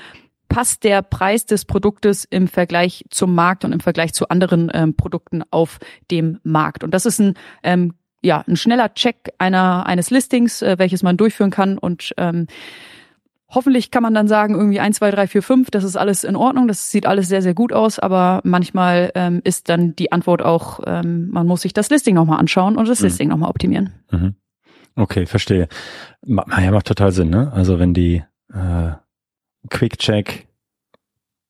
passt 0.48 0.84
der 0.84 1.02
Preis 1.02 1.44
des 1.46 1.64
Produktes 1.64 2.24
im 2.24 2.48
Vergleich 2.48 3.04
zum 3.10 3.34
Markt 3.34 3.64
und 3.64 3.72
im 3.72 3.80
Vergleich 3.80 4.14
zu 4.14 4.28
anderen 4.28 4.70
ähm, 4.72 4.94
Produkten 4.96 5.42
auf 5.50 5.78
dem 6.10 6.38
Markt. 6.44 6.84
Und 6.84 6.92
das 6.92 7.04
ist 7.04 7.18
ein 7.18 7.34
ähm, 7.62 7.94
ja 8.22 8.42
ein 8.46 8.56
schneller 8.56 8.94
Check 8.94 9.32
einer 9.38 9.86
eines 9.86 10.10
Listings, 10.10 10.62
äh, 10.62 10.78
welches 10.78 11.02
man 11.02 11.16
durchführen 11.16 11.50
kann 11.50 11.78
und 11.78 12.14
ähm, 12.16 12.46
Hoffentlich 13.48 13.92
kann 13.92 14.02
man 14.02 14.12
dann 14.12 14.26
sagen, 14.26 14.54
irgendwie 14.54 14.80
eins, 14.80 14.96
zwei, 14.96 15.10
drei, 15.10 15.28
vier, 15.28 15.42
fünf, 15.42 15.70
das 15.70 15.84
ist 15.84 15.96
alles 15.96 16.24
in 16.24 16.34
Ordnung, 16.34 16.66
das 16.66 16.90
sieht 16.90 17.06
alles 17.06 17.28
sehr, 17.28 17.42
sehr 17.42 17.54
gut 17.54 17.72
aus, 17.72 18.00
aber 18.00 18.40
manchmal 18.42 19.12
ähm, 19.14 19.40
ist 19.44 19.68
dann 19.68 19.94
die 19.94 20.10
Antwort 20.10 20.42
auch, 20.42 20.80
ähm, 20.84 21.28
man 21.30 21.46
muss 21.46 21.62
sich 21.62 21.72
das 21.72 21.88
Listing 21.88 22.16
nochmal 22.16 22.40
anschauen 22.40 22.76
und 22.76 22.88
das 22.88 23.00
mhm. 23.00 23.06
Listing 23.06 23.28
nochmal 23.28 23.50
optimieren. 23.50 23.92
Mhm. 24.10 24.34
Okay, 24.96 25.26
verstehe. 25.26 25.68
Ja, 26.24 26.70
macht 26.72 26.86
total 26.86 27.12
Sinn, 27.12 27.30
ne? 27.30 27.52
Also 27.52 27.78
wenn 27.78 27.94
die 27.94 28.24
äh, 28.52 28.92
Quick-Check 29.70 30.48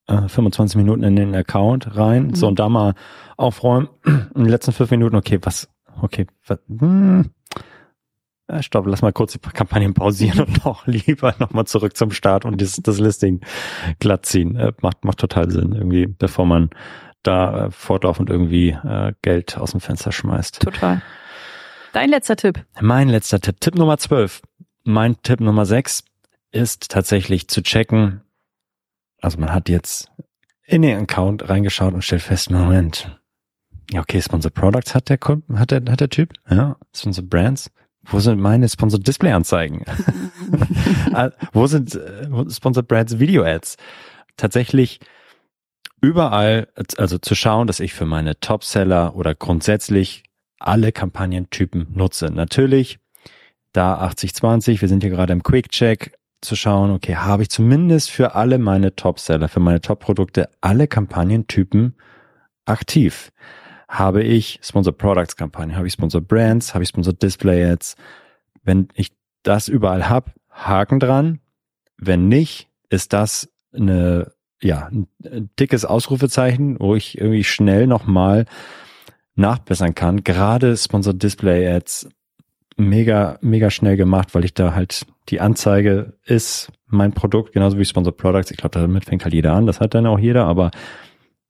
äh, 0.09 0.29
25 0.29 0.77
Minuten 0.77 1.03
in 1.03 1.17
den 1.17 1.35
Account 1.35 1.97
rein, 1.97 2.29
mhm. 2.29 2.35
so 2.35 2.49
und 2.49 2.59
da 2.59 2.69
mal 2.69 2.95
aufräumen, 3.37 3.89
in 4.05 4.45
den 4.45 4.49
letzten 4.49 4.73
fünf 4.73 4.91
Minuten, 4.91 5.17
okay, 5.17 5.39
was, 5.43 5.69
okay, 6.03 6.27
was, 6.47 6.59
hm, 6.69 7.31
stopp, 8.61 8.87
lass 8.87 9.03
mal 9.03 9.13
kurz 9.13 9.33
die 9.33 9.39
Kampagnen 9.39 9.95
pausieren 9.95 10.41
und 10.41 10.65
noch 10.65 10.87
lieber 10.87 11.35
nochmal 11.39 11.67
zurück 11.67 11.97
zum 11.97 12.11
Start 12.11 12.45
und 12.45 12.61
das, 12.61 12.77
das 12.77 12.99
Listing 12.99 13.41
glatt 13.99 14.27
ziehen. 14.27 14.57
Äh, 14.57 14.73
macht, 14.83 15.05
macht 15.05 15.19
total 15.19 15.51
Sinn, 15.51 15.73
irgendwie, 15.73 16.07
bevor 16.07 16.47
man 16.47 16.71
da 17.23 17.67
äh, 17.67 17.71
fortlaufend 17.71 18.31
irgendwie 18.31 18.71
äh, 18.71 19.13
Geld 19.23 19.59
aus 19.59 19.73
dem 19.73 19.81
Fenster 19.81 20.13
schmeißt. 20.13 20.61
Total. 20.61 21.03
Dein 21.93 22.11
letzter 22.11 22.37
Tipp. 22.37 22.65
Mein 22.81 23.09
letzter 23.09 23.41
Tipp. 23.41 23.61
Tipp 23.61 23.75
Nummer 23.75 23.99
12. 23.99 24.43
Mein 24.85 25.21
Tipp 25.23 25.41
Nummer 25.41 25.67
6 25.67 26.05
ist 26.53 26.91
tatsächlich 26.91 27.49
zu 27.49 27.63
checken. 27.63 28.21
Also 29.21 29.39
man 29.39 29.53
hat 29.53 29.69
jetzt 29.69 30.11
in 30.65 30.83
den 30.83 30.99
Account 30.99 31.49
reingeschaut 31.49 31.95
und 31.95 32.03
stellt 32.03 32.23
fest, 32.23 32.51
Moment. 32.51 33.19
Ja, 33.91 34.01
okay, 34.01 34.21
Sponsor 34.21 34.51
Products 34.51 34.95
hat 34.95 35.09
der, 35.09 35.19
hat 35.55 35.71
der, 35.71 35.83
hat 35.89 36.01
der 36.01 36.11
Typ. 36.11 36.33
Ja, 36.51 36.77
Sponsor 36.95 37.25
Brands 37.25 37.71
wo 38.11 38.21
sind 38.21 38.40
meine 38.40 38.69
Sponsored 38.69 39.07
Display 39.07 39.33
Anzeigen? 39.33 39.85
Ah, 41.12 41.31
wo 41.53 41.66
sind 41.66 41.95
äh, 41.95 42.29
Sponsored 42.51 42.88
Brands 42.88 43.19
Video 43.19 43.42
Ads? 43.45 43.77
Tatsächlich 44.37 45.01
überall, 46.01 46.69
also 46.99 47.19
zu 47.19 47.35
schauen, 47.35 47.66
dass 47.66 47.81
ich 47.81 47.95
für 47.95 48.07
meine 48.07 48.38
Topseller 48.38 49.16
oder 49.16 49.35
grundsätzlich 49.35 50.25
alle 50.59 50.92
Kampagnentypen 50.92 51.88
nutze. 51.95 52.27
Natürlich 52.27 52.99
da 53.73 54.03
80-20, 54.07 54.81
wir 54.81 54.88
sind 54.88 55.03
hier 55.03 55.11
gerade 55.11 55.33
im 55.33 55.42
Quick 55.42 55.71
Check, 55.71 56.16
zu 56.40 56.55
schauen, 56.55 56.90
okay, 56.90 57.16
habe 57.16 57.42
ich 57.42 57.51
zumindest 57.51 58.11
für 58.11 58.35
alle 58.35 58.59
meine 58.59 58.95
Topseller, 58.95 59.49
für 59.49 59.61
meine 59.61 59.81
Top-Produkte 59.81 60.49
alle 60.61 60.87
Kampagnentypen 60.87 61.95
aktiv 62.66 63.33
habe 63.88 64.22
ich 64.22 64.59
Sponsor 64.62 64.92
Products 64.92 65.37
Kampagne, 65.37 65.77
habe 65.77 65.87
ich 65.87 65.92
Sponsor 65.92 66.20
Brands, 66.20 66.75
habe 66.75 66.83
ich 66.83 66.88
Sponsor 66.88 67.12
Display 67.12 67.64
Ads. 67.64 67.96
Wenn 68.62 68.88
ich 68.94 69.12
das 69.42 69.68
überall 69.68 70.09
habe, 70.09 70.33
Haken 70.51 70.99
dran. 70.99 71.40
Wenn 71.99 72.29
nicht, 72.29 72.68
ist 72.88 73.12
das 73.12 73.49
eine, 73.72 74.33
ja, 74.61 74.88
ein 74.90 75.51
dickes 75.59 75.85
Ausrufezeichen, 75.85 76.79
wo 76.81 76.94
ich 76.94 77.18
irgendwie 77.18 77.44
schnell 77.44 77.87
nochmal 77.87 78.46
nachbessern 79.35 79.94
kann. 79.94 80.25
Gerade 80.25 80.77
Sponsor 80.77 81.14
Display 81.14 81.68
Ads 81.68 82.09
mega, 82.77 83.38
mega 83.40 83.70
schnell 83.70 83.96
gemacht, 83.96 84.35
weil 84.35 84.44
ich 84.44 84.55
da 84.55 84.75
halt 84.75 85.07
die 85.29 85.40
Anzeige 85.40 86.14
ist 86.25 86.70
mein 86.87 87.12
Produkt, 87.12 87.53
genauso 87.53 87.79
wie 87.79 87.85
Sponsor 87.85 88.16
Products. 88.16 88.51
Ich 88.51 88.57
glaube, 88.57 88.79
damit 88.79 89.05
fängt 89.05 89.25
halt 89.25 89.35
jeder 89.35 89.55
an. 89.55 89.66
Das 89.66 89.81
hat 89.81 89.94
dann 89.94 90.07
auch 90.07 90.18
jeder, 90.18 90.44
aber 90.44 90.70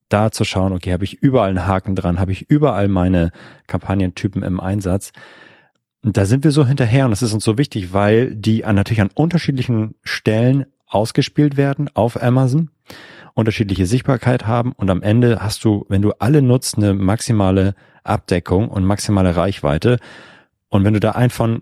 da 0.09 0.31
zu 0.31 0.43
schauen, 0.43 0.73
okay, 0.73 0.93
habe 0.93 1.03
ich 1.03 1.21
überall 1.21 1.49
einen 1.49 1.67
Haken 1.67 1.95
dran, 1.95 2.19
habe 2.19 2.31
ich 2.31 2.49
überall 2.49 2.87
meine 2.87 3.31
Kampagnentypen 3.67 4.43
im 4.43 4.59
Einsatz. 4.59 5.11
Und 6.03 6.17
da 6.17 6.25
sind 6.25 6.43
wir 6.43 6.51
so 6.51 6.65
hinterher 6.65 7.05
und 7.05 7.11
das 7.11 7.23
ist 7.23 7.33
uns 7.33 7.43
so 7.43 7.57
wichtig, 7.57 7.93
weil 7.93 8.35
die 8.35 8.65
an, 8.65 8.75
natürlich 8.75 9.01
an 9.01 9.11
unterschiedlichen 9.13 9.95
Stellen 10.03 10.65
ausgespielt 10.85 11.57
werden 11.57 11.89
auf 11.93 12.21
Amazon, 12.21 12.69
unterschiedliche 13.33 13.85
Sichtbarkeit 13.85 14.47
haben 14.47 14.71
und 14.71 14.89
am 14.89 15.01
Ende 15.01 15.39
hast 15.41 15.63
du, 15.63 15.85
wenn 15.89 16.01
du 16.01 16.13
alle 16.19 16.41
nutzt, 16.41 16.77
eine 16.77 16.93
maximale 16.93 17.75
Abdeckung 18.03 18.69
und 18.69 18.85
maximale 18.85 19.35
Reichweite. 19.35 19.99
Und 20.69 20.85
wenn 20.85 20.93
du 20.93 20.99
da 20.99 21.27
von 21.29 21.61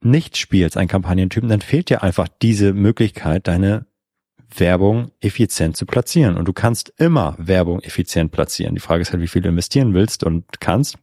nicht 0.00 0.36
spielst, 0.36 0.76
einen 0.76 0.88
Kampagnentypen, 0.88 1.48
dann 1.48 1.60
fehlt 1.60 1.88
dir 1.88 2.02
einfach 2.02 2.28
diese 2.42 2.72
Möglichkeit, 2.72 3.48
deine 3.48 3.86
Werbung 4.58 5.10
effizient 5.20 5.76
zu 5.76 5.86
platzieren. 5.86 6.36
Und 6.36 6.46
du 6.46 6.52
kannst 6.52 6.92
immer 6.98 7.34
Werbung 7.38 7.80
effizient 7.80 8.32
platzieren. 8.32 8.74
Die 8.74 8.80
Frage 8.80 9.02
ist 9.02 9.12
halt, 9.12 9.22
wie 9.22 9.28
viel 9.28 9.42
du 9.42 9.48
investieren 9.48 9.94
willst 9.94 10.24
und 10.24 10.60
kannst. 10.60 10.96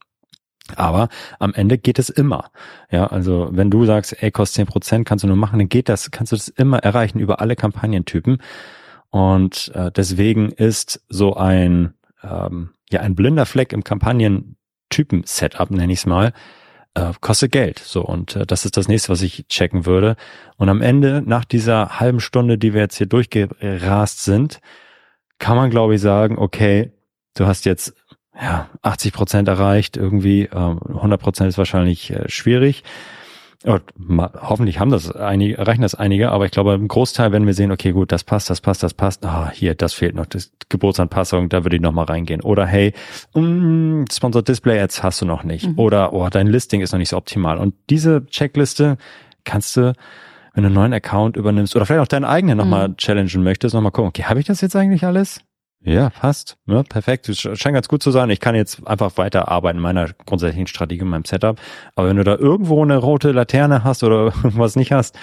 Aber 0.76 1.10
am 1.40 1.54
Ende 1.54 1.78
geht 1.78 2.00
es 2.00 2.10
immer. 2.10 2.52
Ja, 2.92 3.08
also 3.08 3.50
wenn 3.52 3.70
du 3.70 3.86
sagst, 3.86 4.22
ey, 4.22 4.32
kostet 4.32 4.56
zehn 4.56 4.66
Prozent, 4.68 5.08
kannst 5.08 5.24
du 5.24 5.28
nur 5.28 5.38
machen, 5.38 5.60
dann 5.60 5.70
geht 5.70 5.90
das, 5.90 6.12
kannst 6.12 6.32
du 6.32 6.36
das 6.36 6.48
immer 6.48 6.80
erreichen 6.80 7.20
über 7.20 7.42
alle 7.42 7.56
Kampagnentypen. 7.56 8.38
Und 9.10 9.72
äh, 9.76 9.92
deswegen 9.92 10.52
ist 10.52 11.04
so 11.10 11.36
ein, 11.36 11.94
ähm, 12.24 12.72
ja, 12.90 13.02
ein 13.02 13.16
blinder 13.16 13.46
Fleck 13.46 13.74
im 13.74 13.84
Kampagnen-Typen-Setup, 13.84 15.72
nenne 15.72 15.92
ich 15.92 16.00
es 16.00 16.06
mal, 16.06 16.32
äh, 16.94 17.14
kostet 17.22 17.52
Geld. 17.52 17.80
So, 17.80 18.02
und 18.02 18.36
äh, 18.36 18.46
das 18.46 18.66
ist 18.66 18.78
das 18.78 18.88
nächste, 18.88 19.10
was 19.10 19.22
ich 19.22 19.46
checken 19.48 19.86
würde. 19.86 20.16
Und 20.58 20.70
am 20.70 20.82
Ende, 20.82 21.22
nach 21.26 21.46
dieser 21.46 22.00
halben 22.00 22.20
Stunde, 22.20 22.58
die 22.58 22.74
wir 22.74 22.82
jetzt 22.82 22.98
hier 22.98 23.08
durchgerast 23.08 24.24
sind, 24.24 24.60
kann 25.40 25.58
man, 25.58 25.70
glaube 25.70 25.96
ich, 25.96 26.02
sagen, 26.02 26.38
okay, 26.38 26.92
du 27.36 27.46
hast 27.48 27.66
jetzt 27.66 27.94
ja 28.40 28.70
80 28.82 29.14
Prozent 29.14 29.48
erreicht, 29.48 29.98
irgendwie 29.98 30.44
äh, 30.44 30.56
100 30.56 31.20
Prozent 31.20 31.50
ist 31.50 31.58
wahrscheinlich 31.58 32.12
äh, 32.12 32.30
schwierig. 32.30 32.84
Hoffentlich 33.64 34.80
haben 34.80 34.90
das 34.90 35.16
einige, 35.16 35.58
erreichen 35.58 35.84
das 35.84 35.94
einige, 35.94 36.32
aber 36.32 36.46
ich 36.46 36.52
glaube, 36.52 36.74
im 36.74 36.88
Großteil 36.88 37.32
werden 37.32 37.46
wir 37.46 37.54
sehen, 37.54 37.72
okay, 37.72 37.92
gut, 37.92 38.12
das 38.12 38.24
passt, 38.24 38.50
das 38.50 38.60
passt, 38.60 38.82
das 38.82 38.94
passt. 38.94 39.24
Ah, 39.26 39.52
hier, 39.54 39.76
das 39.76 39.94
fehlt 39.94 40.16
noch, 40.16 40.26
das 40.26 40.52
Geburtsanpassung, 40.70 41.50
da 41.50 41.64
würde 41.64 41.76
ich 41.76 41.82
noch 41.82 41.92
mal 41.92 42.06
reingehen. 42.06 42.42
Oder 42.42 42.66
hey, 42.66 42.94
mm, 43.36 44.06
Sponsored 44.12 44.48
Display 44.48 44.80
Ads 44.80 45.04
hast 45.04 45.22
du 45.22 45.26
noch 45.26 45.44
nicht. 45.44 45.68
Mhm. 45.68 45.80
Oder 45.80 46.14
oh, 46.14 46.28
dein 46.30 46.48
Listing 46.48 46.82
ist 46.82 46.92
noch 46.92 47.00
nicht 47.00 47.10
so 47.10 47.18
optimal. 47.18 47.60
Und 47.60 47.76
diese 47.90 48.26
Checkliste 48.26 48.98
kannst 49.44 49.78
du, 49.78 49.94
wenn 50.54 50.64
du 50.64 50.68
einen 50.68 50.76
neuen 50.76 50.94
Account 50.94 51.38
übernimmst 51.38 51.76
oder 51.76 51.86
vielleicht 51.86 52.02
auch 52.02 52.08
deinen 52.08 52.26
eigenen 52.26 52.58
nochmal 52.58 52.90
mhm. 52.90 52.98
challengen 52.98 53.44
möchtest, 53.44 53.76
nochmal 53.76 53.92
gucken, 53.92 54.10
okay, 54.10 54.24
habe 54.24 54.40
ich 54.40 54.46
das 54.48 54.62
jetzt 54.62 54.76
eigentlich 54.76 55.06
alles? 55.06 55.42
Ja, 55.84 56.12
passt. 56.12 56.58
Ja, 56.68 56.84
perfekt. 56.84 57.28
Es 57.28 57.40
scheint 57.40 57.74
ganz 57.74 57.88
gut 57.88 58.04
zu 58.04 58.12
sein. 58.12 58.30
Ich 58.30 58.40
kann 58.40 58.54
jetzt 58.54 58.86
einfach 58.88 59.18
weiterarbeiten 59.18 59.78
in 59.78 59.82
meiner 59.82 60.10
grundsätzlichen 60.26 60.68
Strategie, 60.68 61.02
in 61.02 61.08
meinem 61.08 61.26
Setup. 61.26 61.60
Aber 61.96 62.08
wenn 62.08 62.18
du 62.18 62.24
da 62.24 62.36
irgendwo 62.36 62.84
eine 62.84 62.98
rote 62.98 63.32
Laterne 63.32 63.84
hast 63.84 64.04
oder 64.04 64.26
irgendwas 64.44 64.76
nicht 64.76 64.92
hast, 64.92 65.18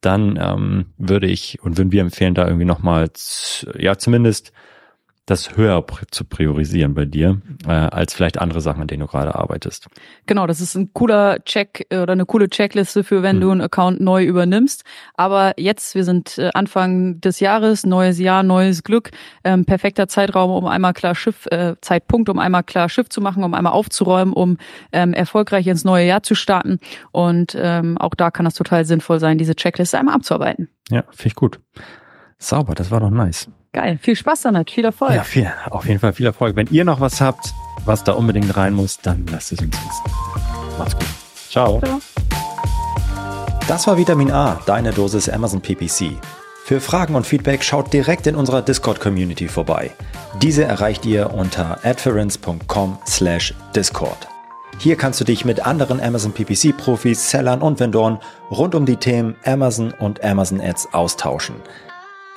dann 0.00 0.36
ähm, 0.40 0.86
würde 0.98 1.28
ich 1.28 1.62
und 1.62 1.78
würden 1.78 1.92
wir 1.92 2.00
empfehlen, 2.00 2.34
da 2.34 2.44
irgendwie 2.44 2.64
nochmal, 2.64 3.08
ja, 3.78 3.98
zumindest 3.98 4.52
das 5.30 5.56
höher 5.56 5.84
zu 6.10 6.24
priorisieren 6.24 6.94
bei 6.94 7.04
dir, 7.04 7.40
äh, 7.66 7.70
als 7.70 8.14
vielleicht 8.14 8.40
andere 8.40 8.60
Sachen, 8.60 8.82
an 8.82 8.88
denen 8.88 9.00
du 9.00 9.06
gerade 9.06 9.34
arbeitest. 9.34 9.86
Genau, 10.26 10.46
das 10.46 10.60
ist 10.60 10.74
ein 10.74 10.92
cooler 10.92 11.44
Check 11.44 11.86
äh, 11.90 11.98
oder 11.98 12.12
eine 12.12 12.26
coole 12.26 12.48
Checkliste 12.48 13.04
für, 13.04 13.22
wenn 13.22 13.36
hm. 13.36 13.40
du 13.40 13.50
einen 13.52 13.60
Account 13.60 14.00
neu 14.00 14.24
übernimmst. 14.24 14.84
Aber 15.14 15.54
jetzt, 15.56 15.94
wir 15.94 16.04
sind 16.04 16.36
äh, 16.38 16.50
Anfang 16.54 17.20
des 17.20 17.38
Jahres, 17.38 17.86
neues 17.86 18.18
Jahr, 18.18 18.42
neues 18.42 18.82
Glück, 18.82 19.10
ähm, 19.44 19.64
perfekter 19.64 20.08
Zeitraum, 20.08 20.50
um 20.50 20.66
einmal 20.66 20.94
klar 20.94 21.14
Schiff, 21.14 21.46
äh, 21.46 21.76
Zeitpunkt, 21.80 22.28
um 22.28 22.38
einmal 22.40 22.64
klar 22.64 22.88
Schiff 22.88 23.08
zu 23.08 23.20
machen, 23.20 23.44
um 23.44 23.54
einmal 23.54 23.72
aufzuräumen, 23.72 24.34
um 24.34 24.56
ähm, 24.92 25.12
erfolgreich 25.12 25.66
ins 25.68 25.84
neue 25.84 26.06
Jahr 26.06 26.24
zu 26.24 26.34
starten. 26.34 26.80
Und 27.12 27.56
ähm, 27.56 27.98
auch 27.98 28.14
da 28.16 28.32
kann 28.32 28.44
das 28.44 28.54
total 28.54 28.84
sinnvoll 28.84 29.20
sein, 29.20 29.38
diese 29.38 29.54
Checkliste 29.54 29.96
einmal 29.98 30.16
abzuarbeiten. 30.16 30.68
Ja, 30.90 31.04
finde 31.10 31.26
ich 31.28 31.34
gut. 31.36 31.60
Sauber, 32.38 32.74
das 32.74 32.90
war 32.90 32.98
doch 32.98 33.10
nice. 33.10 33.48
Geil, 33.72 34.00
viel 34.02 34.16
Spaß 34.16 34.42
damit, 34.42 34.68
viel 34.68 34.84
Erfolg. 34.84 35.14
Ja, 35.14 35.22
viel, 35.22 35.48
auf 35.70 35.86
jeden 35.86 36.00
Fall 36.00 36.12
viel 36.12 36.26
Erfolg. 36.26 36.56
Wenn 36.56 36.66
ihr 36.72 36.84
noch 36.84 36.98
was 37.00 37.20
habt, 37.20 37.54
was 37.84 38.02
da 38.02 38.10
unbedingt 38.12 38.56
rein 38.56 38.74
muss, 38.74 38.98
dann 38.98 39.24
lasst 39.30 39.52
es 39.52 39.60
uns 39.60 39.76
wissen. 39.76 40.02
Macht's 40.76 40.94
gut. 40.94 41.06
Ciao. 41.48 41.78
Ciao. 41.78 42.00
Das 43.68 43.86
war 43.86 43.96
Vitamin 43.96 44.32
A, 44.32 44.60
deine 44.66 44.90
Dosis 44.90 45.28
Amazon 45.28 45.60
PPC. 45.60 46.16
Für 46.64 46.80
Fragen 46.80 47.14
und 47.14 47.24
Feedback 47.24 47.62
schaut 47.62 47.92
direkt 47.92 48.26
in 48.26 48.34
unserer 48.34 48.62
Discord-Community 48.62 49.46
vorbei. 49.46 49.92
Diese 50.42 50.64
erreicht 50.64 51.06
ihr 51.06 51.32
unter 51.32 51.78
adference.com/discord. 51.84 54.26
Hier 54.78 54.96
kannst 54.96 55.20
du 55.20 55.24
dich 55.24 55.44
mit 55.44 55.64
anderen 55.64 56.00
Amazon 56.00 56.32
PPC-Profis, 56.32 57.30
Sellern 57.30 57.62
und 57.62 57.78
Vendoren 57.78 58.18
rund 58.50 58.74
um 58.74 58.86
die 58.86 58.96
Themen 58.96 59.36
Amazon 59.44 59.92
und 59.92 60.24
Amazon 60.24 60.60
Ads 60.60 60.92
austauschen. 60.92 61.54